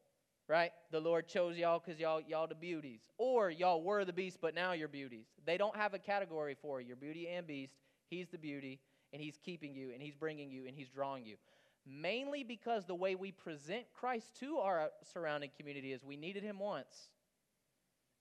right? 0.49 0.73
The 0.91 1.01
Lord 1.01 1.29
chose 1.29 1.57
y'all 1.57 1.83
because 1.85 2.01
y'all, 2.01 2.21
y'all 2.27 2.47
the 2.47 2.55
beauties. 2.55 3.01
Or 3.19 3.51
y'all 3.51 3.83
were 3.83 4.05
the 4.05 4.13
beast, 4.13 4.39
but 4.41 4.55
now 4.55 4.73
you're 4.73 4.89
beauties. 4.89 5.27
They 5.45 5.57
don't 5.57 5.77
have 5.77 5.95
a 5.95 5.99
category 5.99 6.57
for 6.61 6.81
you. 6.81 6.89
You're 6.89 6.97
beauty 6.97 7.29
and 7.29 7.47
beast. 7.47 7.75
He's 8.09 8.29
the 8.29 8.39
beauty, 8.39 8.81
and 9.13 9.21
He's 9.21 9.39
keeping 9.45 9.75
you, 9.75 9.91
and 9.93 10.03
He's 10.03 10.15
bringing 10.15 10.51
you, 10.51 10.67
and 10.67 10.75
He's 10.75 10.89
drawing 10.89 11.27
you 11.27 11.37
mainly 11.89 12.45
because 12.45 12.85
the 12.85 12.95
way 12.95 13.15
we 13.15 13.33
present 13.33 13.85
Christ 13.95 14.39
to 14.41 14.59
our 14.59 14.91
surrounding 15.13 15.51
community 15.57 15.93
is 15.93 16.05
we 16.05 16.17
needed 16.17 16.43
him 16.43 16.59
once. 16.59 17.11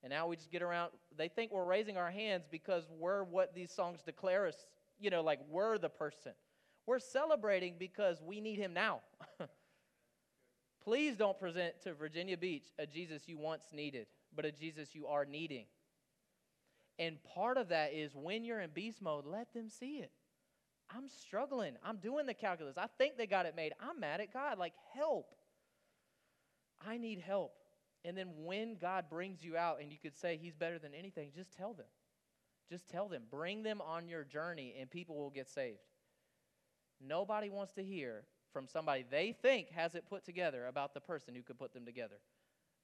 And 0.02 0.10
now 0.10 0.28
we 0.28 0.36
just 0.36 0.50
get 0.50 0.62
around, 0.62 0.92
they 1.16 1.28
think 1.28 1.52
we're 1.52 1.64
raising 1.64 1.96
our 1.96 2.10
hands 2.10 2.44
because 2.50 2.84
we're 2.98 3.24
what 3.24 3.54
these 3.54 3.72
songs 3.72 4.00
declare 4.02 4.46
us, 4.46 4.66
you 4.98 5.10
know, 5.10 5.22
like 5.22 5.40
we're 5.50 5.76
the 5.78 5.88
person. 5.88 6.32
We're 6.86 7.00
celebrating 7.00 7.74
because 7.78 8.22
we 8.24 8.40
need 8.40 8.58
him 8.58 8.72
now. 8.72 9.00
Please 10.88 11.18
don't 11.18 11.38
present 11.38 11.74
to 11.82 11.92
Virginia 11.92 12.38
Beach 12.38 12.64
a 12.78 12.86
Jesus 12.86 13.28
you 13.28 13.36
once 13.36 13.64
needed, 13.74 14.06
but 14.34 14.46
a 14.46 14.50
Jesus 14.50 14.94
you 14.94 15.06
are 15.06 15.26
needing. 15.26 15.66
And 16.98 17.18
part 17.34 17.58
of 17.58 17.68
that 17.68 17.92
is 17.92 18.14
when 18.14 18.42
you're 18.42 18.62
in 18.62 18.70
beast 18.70 19.02
mode, 19.02 19.26
let 19.26 19.52
them 19.52 19.68
see 19.68 19.98
it. 19.98 20.10
I'm 20.88 21.10
struggling. 21.10 21.74
I'm 21.84 21.98
doing 21.98 22.24
the 22.24 22.32
calculus. 22.32 22.78
I 22.78 22.86
think 22.96 23.18
they 23.18 23.26
got 23.26 23.44
it 23.44 23.54
made. 23.54 23.74
I'm 23.78 24.00
mad 24.00 24.22
at 24.22 24.32
God. 24.32 24.58
Like, 24.58 24.72
help. 24.94 25.34
I 26.80 26.96
need 26.96 27.18
help. 27.20 27.52
And 28.06 28.16
then 28.16 28.28
when 28.38 28.78
God 28.80 29.10
brings 29.10 29.44
you 29.44 29.58
out 29.58 29.82
and 29.82 29.92
you 29.92 29.98
could 30.02 30.16
say 30.16 30.38
He's 30.40 30.54
better 30.54 30.78
than 30.78 30.94
anything, 30.94 31.32
just 31.36 31.52
tell 31.52 31.74
them. 31.74 31.84
Just 32.70 32.88
tell 32.88 33.10
them. 33.10 33.24
Bring 33.30 33.62
them 33.62 33.82
on 33.82 34.08
your 34.08 34.24
journey 34.24 34.74
and 34.80 34.90
people 34.90 35.16
will 35.16 35.28
get 35.28 35.50
saved. 35.50 35.80
Nobody 36.98 37.50
wants 37.50 37.74
to 37.74 37.84
hear 37.84 38.24
from 38.52 38.66
somebody 38.66 39.04
they 39.10 39.34
think 39.40 39.70
has 39.70 39.94
it 39.94 40.08
put 40.08 40.24
together 40.24 40.66
about 40.66 40.94
the 40.94 41.00
person 41.00 41.34
who 41.34 41.42
could 41.42 41.58
put 41.58 41.72
them 41.72 41.84
together. 41.84 42.16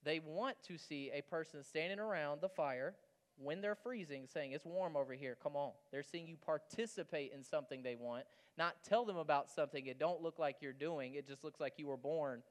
They 0.05 0.21
want 0.21 0.57
to 0.69 0.77
see 0.77 1.11
a 1.15 1.23
person 1.23 1.63
standing 1.63 1.99
around 1.99 2.41
the 2.41 2.49
fire 2.49 2.95
when 3.37 3.61
they're 3.61 3.75
freezing 3.75 4.27
saying, 4.33 4.53
It's 4.53 4.65
warm 4.65 4.97
over 4.97 5.15
here, 5.15 5.37
come 5.43 5.57
on. 5.57 5.73
They're 5.91 6.03
seeing 6.03 6.29
you 6.29 6.37
participate 6.37 7.33
in 7.35 7.43
something 7.43 7.83
they 7.83 7.97
want, 7.97 8.25
not 8.57 8.77
tell 8.89 9.05
them 9.05 9.17
about 9.17 9.51
something 9.51 9.87
it 9.87 9.99
don't 9.99 10.23
look 10.23 10.39
like 10.39 10.57
you're 10.61 10.73
doing. 10.73 11.15
It 11.15 11.27
just 11.27 11.43
looks 11.43 11.61
like 11.61 11.75
you 11.79 11.87
were 11.87 11.97
born, 11.97 12.43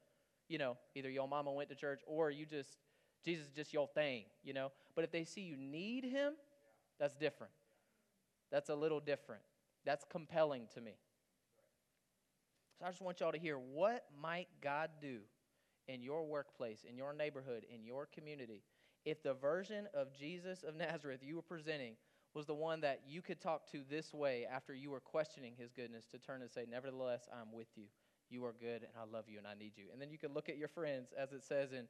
you 0.50 0.58
know, 0.58 0.78
either 0.96 1.10
your 1.10 1.28
mama 1.28 1.52
went 1.52 1.70
to 1.70 1.76
church 1.76 2.02
or 2.06 2.32
you 2.32 2.46
just, 2.46 2.78
Jesus 3.24 3.48
is 3.48 3.54
just 3.54 3.74
your 3.74 3.88
thing, 3.88 4.24
you 4.44 4.54
know. 4.54 4.72
But 4.96 5.04
if 5.04 5.12
they 5.12 5.24
see 5.24 5.42
you 5.42 5.56
need 5.56 6.04
him, 6.04 6.34
that's 7.00 7.16
different. 7.16 7.54
That's 8.52 8.70
a 8.70 8.76
little 8.76 9.00
different. 9.00 9.42
That's 9.86 10.06
compelling 10.10 10.68
to 10.76 10.82
me. 10.82 10.94
So 12.80 12.86
I 12.86 12.90
just 12.90 13.02
want 13.02 13.20
y'all 13.20 13.32
to 13.32 13.40
hear 13.40 13.58
what 13.58 14.06
might 14.22 14.48
God 14.62 14.90
do 15.02 15.20
in 15.88 16.02
your 16.02 16.26
workplace, 16.26 16.86
in 16.90 16.98
your 16.98 17.14
neighborhood, 17.14 17.66
in 17.74 17.84
your 17.84 18.08
community 18.08 18.64
if 19.06 19.22
the 19.22 19.34
version 19.34 19.88
of 19.94 20.14
Jesus 20.14 20.64
of 20.64 20.76
Nazareth 20.78 21.22
you 21.24 21.36
were 21.36 21.42
presenting 21.42 21.96
was 22.34 22.46
the 22.46 22.54
one 22.54 22.82
that 22.82 23.02
you 23.08 23.22
could 23.22 23.40
talk 23.40 23.70
to 23.72 23.82
this 23.90 24.14
way 24.14 24.48
after 24.52 24.74
you 24.74 24.90
were 24.90 25.00
questioning 25.00 25.54
his 25.58 25.72
goodness 25.72 26.06
to 26.08 26.18
turn 26.18 26.42
and 26.42 26.50
say, 26.50 26.66
Nevertheless, 26.70 27.28
I'm 27.32 27.54
with 27.54 27.68
you. 27.76 27.86
You 28.30 28.44
are 28.46 28.56
good, 28.60 28.82
and 28.82 28.92
I 29.00 29.06
love 29.12 29.26
you, 29.28 29.38
and 29.38 29.46
I 29.46 29.54
need 29.54 29.74
you. 29.76 29.86
And 29.92 30.02
then 30.02 30.10
you 30.10 30.18
could 30.18 30.34
look 30.34 30.50
at 30.50 30.58
your 30.58 30.68
friends, 30.68 31.14
as 31.16 31.32
it 31.32 31.44
says 31.44 31.72
in 31.72 31.88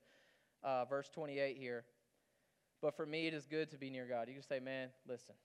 uh, 0.61 0.83
verse 0.85 1.09
28 1.13 1.55
here. 1.57 1.85
But 2.81 2.97
for 2.97 3.05
me, 3.05 3.27
it 3.27 3.33
is 3.33 3.45
good 3.45 3.71
to 3.71 3.77
be 3.77 3.89
near 3.89 4.05
God. 4.05 4.27
You 4.27 4.33
can 4.33 4.43
say, 4.43 4.59
Man, 4.59 4.89
listen, 5.07 5.35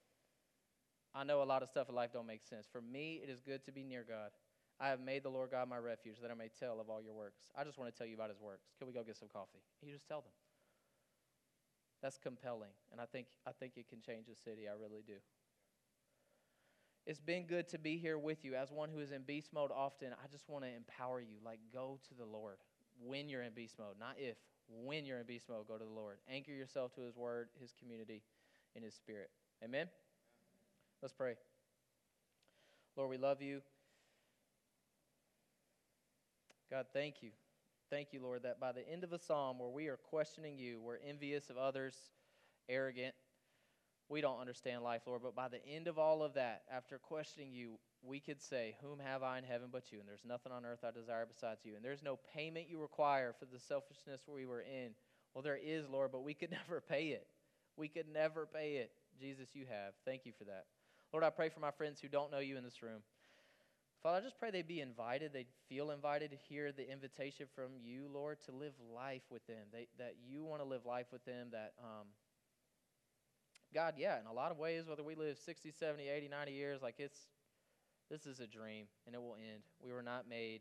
I 1.14 1.22
know 1.22 1.42
a 1.42 1.44
lot 1.44 1.62
of 1.62 1.68
stuff 1.68 1.88
in 1.88 1.94
life 1.94 2.12
don't 2.12 2.26
make 2.26 2.42
sense. 2.42 2.66
For 2.70 2.80
me, 2.80 3.20
it 3.22 3.30
is 3.30 3.40
good 3.40 3.64
to 3.66 3.72
be 3.72 3.84
near 3.84 4.04
God. 4.08 4.30
I 4.80 4.88
have 4.88 5.00
made 5.00 5.24
the 5.24 5.28
Lord 5.28 5.50
God 5.50 5.68
my 5.68 5.78
refuge 5.78 6.16
that 6.22 6.30
I 6.30 6.34
may 6.34 6.48
tell 6.48 6.80
of 6.80 6.88
all 6.88 7.02
your 7.02 7.12
works. 7.12 7.40
I 7.56 7.64
just 7.64 7.78
want 7.78 7.92
to 7.92 7.96
tell 7.96 8.06
you 8.06 8.14
about 8.14 8.30
his 8.30 8.40
works. 8.40 8.68
Can 8.78 8.86
we 8.86 8.92
go 8.92 9.02
get 9.02 9.16
some 9.16 9.28
coffee? 9.28 9.58
You 9.82 9.92
just 9.92 10.06
tell 10.06 10.20
them. 10.20 10.32
That's 12.00 12.16
compelling, 12.16 12.70
and 12.92 13.00
I 13.00 13.06
think, 13.06 13.26
I 13.44 13.50
think 13.50 13.72
it 13.76 13.88
can 13.88 14.00
change 14.00 14.28
a 14.28 14.36
city. 14.36 14.68
I 14.68 14.72
really 14.80 15.02
do. 15.04 15.14
It's 17.06 17.20
been 17.20 17.46
good 17.46 17.68
to 17.70 17.78
be 17.78 17.96
here 17.96 18.18
with 18.18 18.44
you. 18.44 18.54
As 18.54 18.70
one 18.70 18.88
who 18.88 19.00
is 19.00 19.10
in 19.10 19.22
beast 19.22 19.48
mode 19.52 19.70
often, 19.74 20.12
I 20.12 20.28
just 20.30 20.48
want 20.48 20.64
to 20.64 20.70
empower 20.70 21.20
you. 21.20 21.38
Like, 21.44 21.58
go 21.72 21.98
to 22.08 22.14
the 22.14 22.26
Lord 22.26 22.58
when 23.04 23.28
you're 23.28 23.42
in 23.42 23.52
beast 23.52 23.76
mode, 23.78 23.96
not 23.98 24.14
if. 24.18 24.36
When 24.68 25.06
you're 25.06 25.18
in 25.18 25.26
beast 25.26 25.48
mode, 25.48 25.66
go 25.66 25.78
to 25.78 25.84
the 25.84 25.90
Lord. 25.90 26.18
Anchor 26.30 26.52
yourself 26.52 26.92
to 26.96 27.00
His 27.00 27.16
Word, 27.16 27.48
His 27.60 27.72
community, 27.80 28.22
and 28.76 28.84
His 28.84 28.94
Spirit. 28.94 29.30
Amen? 29.64 29.86
Let's 31.00 31.14
pray. 31.14 31.34
Lord, 32.96 33.10
we 33.10 33.16
love 33.16 33.40
you. 33.40 33.62
God, 36.70 36.86
thank 36.92 37.22
you. 37.22 37.30
Thank 37.90 38.12
you, 38.12 38.20
Lord, 38.20 38.42
that 38.42 38.60
by 38.60 38.72
the 38.72 38.86
end 38.86 39.04
of 39.04 39.12
a 39.12 39.18
psalm 39.18 39.58
where 39.58 39.70
we 39.70 39.88
are 39.88 39.96
questioning 39.96 40.58
you, 40.58 40.80
we're 40.82 40.98
envious 41.06 41.48
of 41.48 41.56
others, 41.56 41.94
arrogant, 42.68 43.14
we 44.10 44.20
don't 44.20 44.40
understand 44.40 44.82
life, 44.82 45.02
Lord, 45.06 45.22
but 45.22 45.34
by 45.34 45.48
the 45.48 45.64
end 45.66 45.86
of 45.86 45.98
all 45.98 46.22
of 46.22 46.34
that, 46.34 46.62
after 46.70 46.98
questioning 46.98 47.52
you, 47.52 47.78
we 48.02 48.20
could 48.20 48.40
say, 48.40 48.76
Whom 48.82 48.98
have 48.98 49.22
I 49.22 49.38
in 49.38 49.44
heaven 49.44 49.68
but 49.70 49.92
you? 49.92 49.98
And 50.00 50.08
there's 50.08 50.24
nothing 50.26 50.52
on 50.52 50.64
earth 50.64 50.84
I 50.84 50.90
desire 50.90 51.26
besides 51.26 51.60
you. 51.64 51.76
And 51.76 51.84
there's 51.84 52.02
no 52.02 52.18
payment 52.34 52.70
you 52.70 52.80
require 52.80 53.34
for 53.38 53.44
the 53.44 53.58
selfishness 53.58 54.22
we 54.26 54.46
were 54.46 54.62
in. 54.62 54.92
Well, 55.34 55.42
there 55.42 55.58
is, 55.62 55.88
Lord, 55.88 56.12
but 56.12 56.24
we 56.24 56.34
could 56.34 56.50
never 56.68 56.80
pay 56.80 57.08
it. 57.08 57.26
We 57.76 57.88
could 57.88 58.08
never 58.12 58.46
pay 58.46 58.76
it. 58.76 58.92
Jesus, 59.20 59.48
you 59.54 59.66
have. 59.68 59.92
Thank 60.04 60.24
you 60.24 60.32
for 60.38 60.44
that. 60.44 60.66
Lord, 61.12 61.24
I 61.24 61.30
pray 61.30 61.48
for 61.48 61.60
my 61.60 61.70
friends 61.70 62.00
who 62.00 62.08
don't 62.08 62.30
know 62.30 62.38
you 62.38 62.56
in 62.56 62.64
this 62.64 62.82
room. 62.82 63.00
Father, 64.02 64.18
I 64.18 64.20
just 64.20 64.38
pray 64.38 64.50
they'd 64.50 64.68
be 64.68 64.80
invited. 64.80 65.32
They'd 65.32 65.46
feel 65.68 65.90
invited 65.90 66.30
to 66.30 66.36
hear 66.36 66.70
the 66.70 66.88
invitation 66.88 67.46
from 67.54 67.72
you, 67.82 68.08
Lord, 68.12 68.38
to 68.46 68.52
live 68.52 68.74
life 68.94 69.22
with 69.30 69.44
them. 69.46 69.66
They, 69.72 69.88
that 69.98 70.14
you 70.24 70.44
want 70.44 70.62
to 70.62 70.68
live 70.68 70.86
life 70.86 71.06
with 71.12 71.24
them. 71.24 71.48
That, 71.50 71.72
um, 71.82 72.06
God, 73.74 73.94
yeah, 73.98 74.20
in 74.20 74.26
a 74.26 74.32
lot 74.32 74.52
of 74.52 74.58
ways, 74.58 74.84
whether 74.88 75.02
we 75.02 75.16
live 75.16 75.36
60, 75.44 75.72
70, 75.72 76.08
80, 76.08 76.28
90 76.28 76.52
years, 76.52 76.80
like 76.80 76.94
it's, 76.98 77.18
this 78.08 78.24
is 78.24 78.38
a 78.38 78.46
dream 78.46 78.86
and 79.04 79.16
it 79.16 79.20
will 79.20 79.34
end. 79.34 79.62
We 79.84 79.92
were 79.92 80.02
not 80.02 80.28
made, 80.28 80.60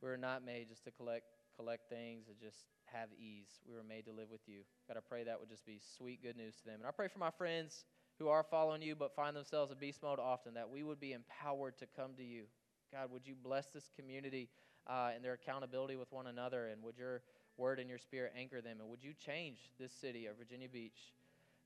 we 0.00 0.08
were 0.08 0.16
not 0.16 0.44
made 0.44 0.68
just 0.68 0.84
to 0.84 0.92
collect, 0.92 1.26
collect 1.56 1.88
things 1.90 2.28
and 2.28 2.38
just 2.38 2.66
have 2.86 3.08
ease. 3.18 3.48
We 3.68 3.74
were 3.74 3.82
made 3.82 4.06
to 4.06 4.12
live 4.12 4.30
with 4.30 4.46
you. 4.46 4.60
God, 4.86 4.96
I 4.96 5.00
pray 5.06 5.24
that 5.24 5.40
would 5.40 5.48
just 5.48 5.66
be 5.66 5.80
sweet 5.98 6.22
good 6.22 6.36
news 6.36 6.54
to 6.56 6.64
them. 6.64 6.76
And 6.76 6.86
I 6.86 6.92
pray 6.92 7.08
for 7.08 7.18
my 7.18 7.30
friends 7.30 7.84
who 8.18 8.28
are 8.28 8.42
following 8.42 8.82
you 8.82 8.94
but 8.94 9.14
find 9.14 9.36
themselves 9.36 9.70
in 9.70 9.78
beast 9.78 10.02
mode 10.02 10.18
often, 10.18 10.54
that 10.54 10.68
we 10.68 10.82
would 10.82 11.00
be 11.00 11.12
empowered 11.12 11.78
to 11.78 11.86
come 11.96 12.12
to 12.16 12.24
you. 12.24 12.44
God, 12.92 13.10
would 13.12 13.26
you 13.26 13.34
bless 13.42 13.66
this 13.66 13.90
community 13.96 14.48
uh, 14.86 15.10
and 15.14 15.24
their 15.24 15.34
accountability 15.34 15.96
with 15.96 16.10
one 16.12 16.26
another, 16.26 16.68
and 16.68 16.82
would 16.82 16.96
your 16.96 17.22
word 17.56 17.78
and 17.78 17.88
your 17.88 17.98
spirit 17.98 18.32
anchor 18.36 18.60
them, 18.60 18.78
and 18.80 18.88
would 18.88 19.04
you 19.04 19.12
change 19.12 19.58
this 19.78 19.92
city 19.92 20.26
of 20.26 20.36
Virginia 20.38 20.68
Beach 20.68 21.12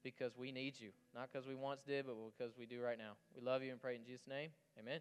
because 0.02 0.36
we 0.36 0.50
need 0.50 0.74
you, 0.78 0.90
not 1.14 1.28
because 1.32 1.46
we 1.46 1.54
once 1.54 1.82
did, 1.86 2.06
but 2.06 2.16
because 2.36 2.54
we 2.58 2.66
do 2.66 2.80
right 2.80 2.98
now. 2.98 3.12
We 3.36 3.42
love 3.42 3.62
you 3.62 3.70
and 3.70 3.80
pray 3.80 3.94
in 3.94 4.04
Jesus' 4.04 4.26
name. 4.26 4.50
Amen. 4.78 5.00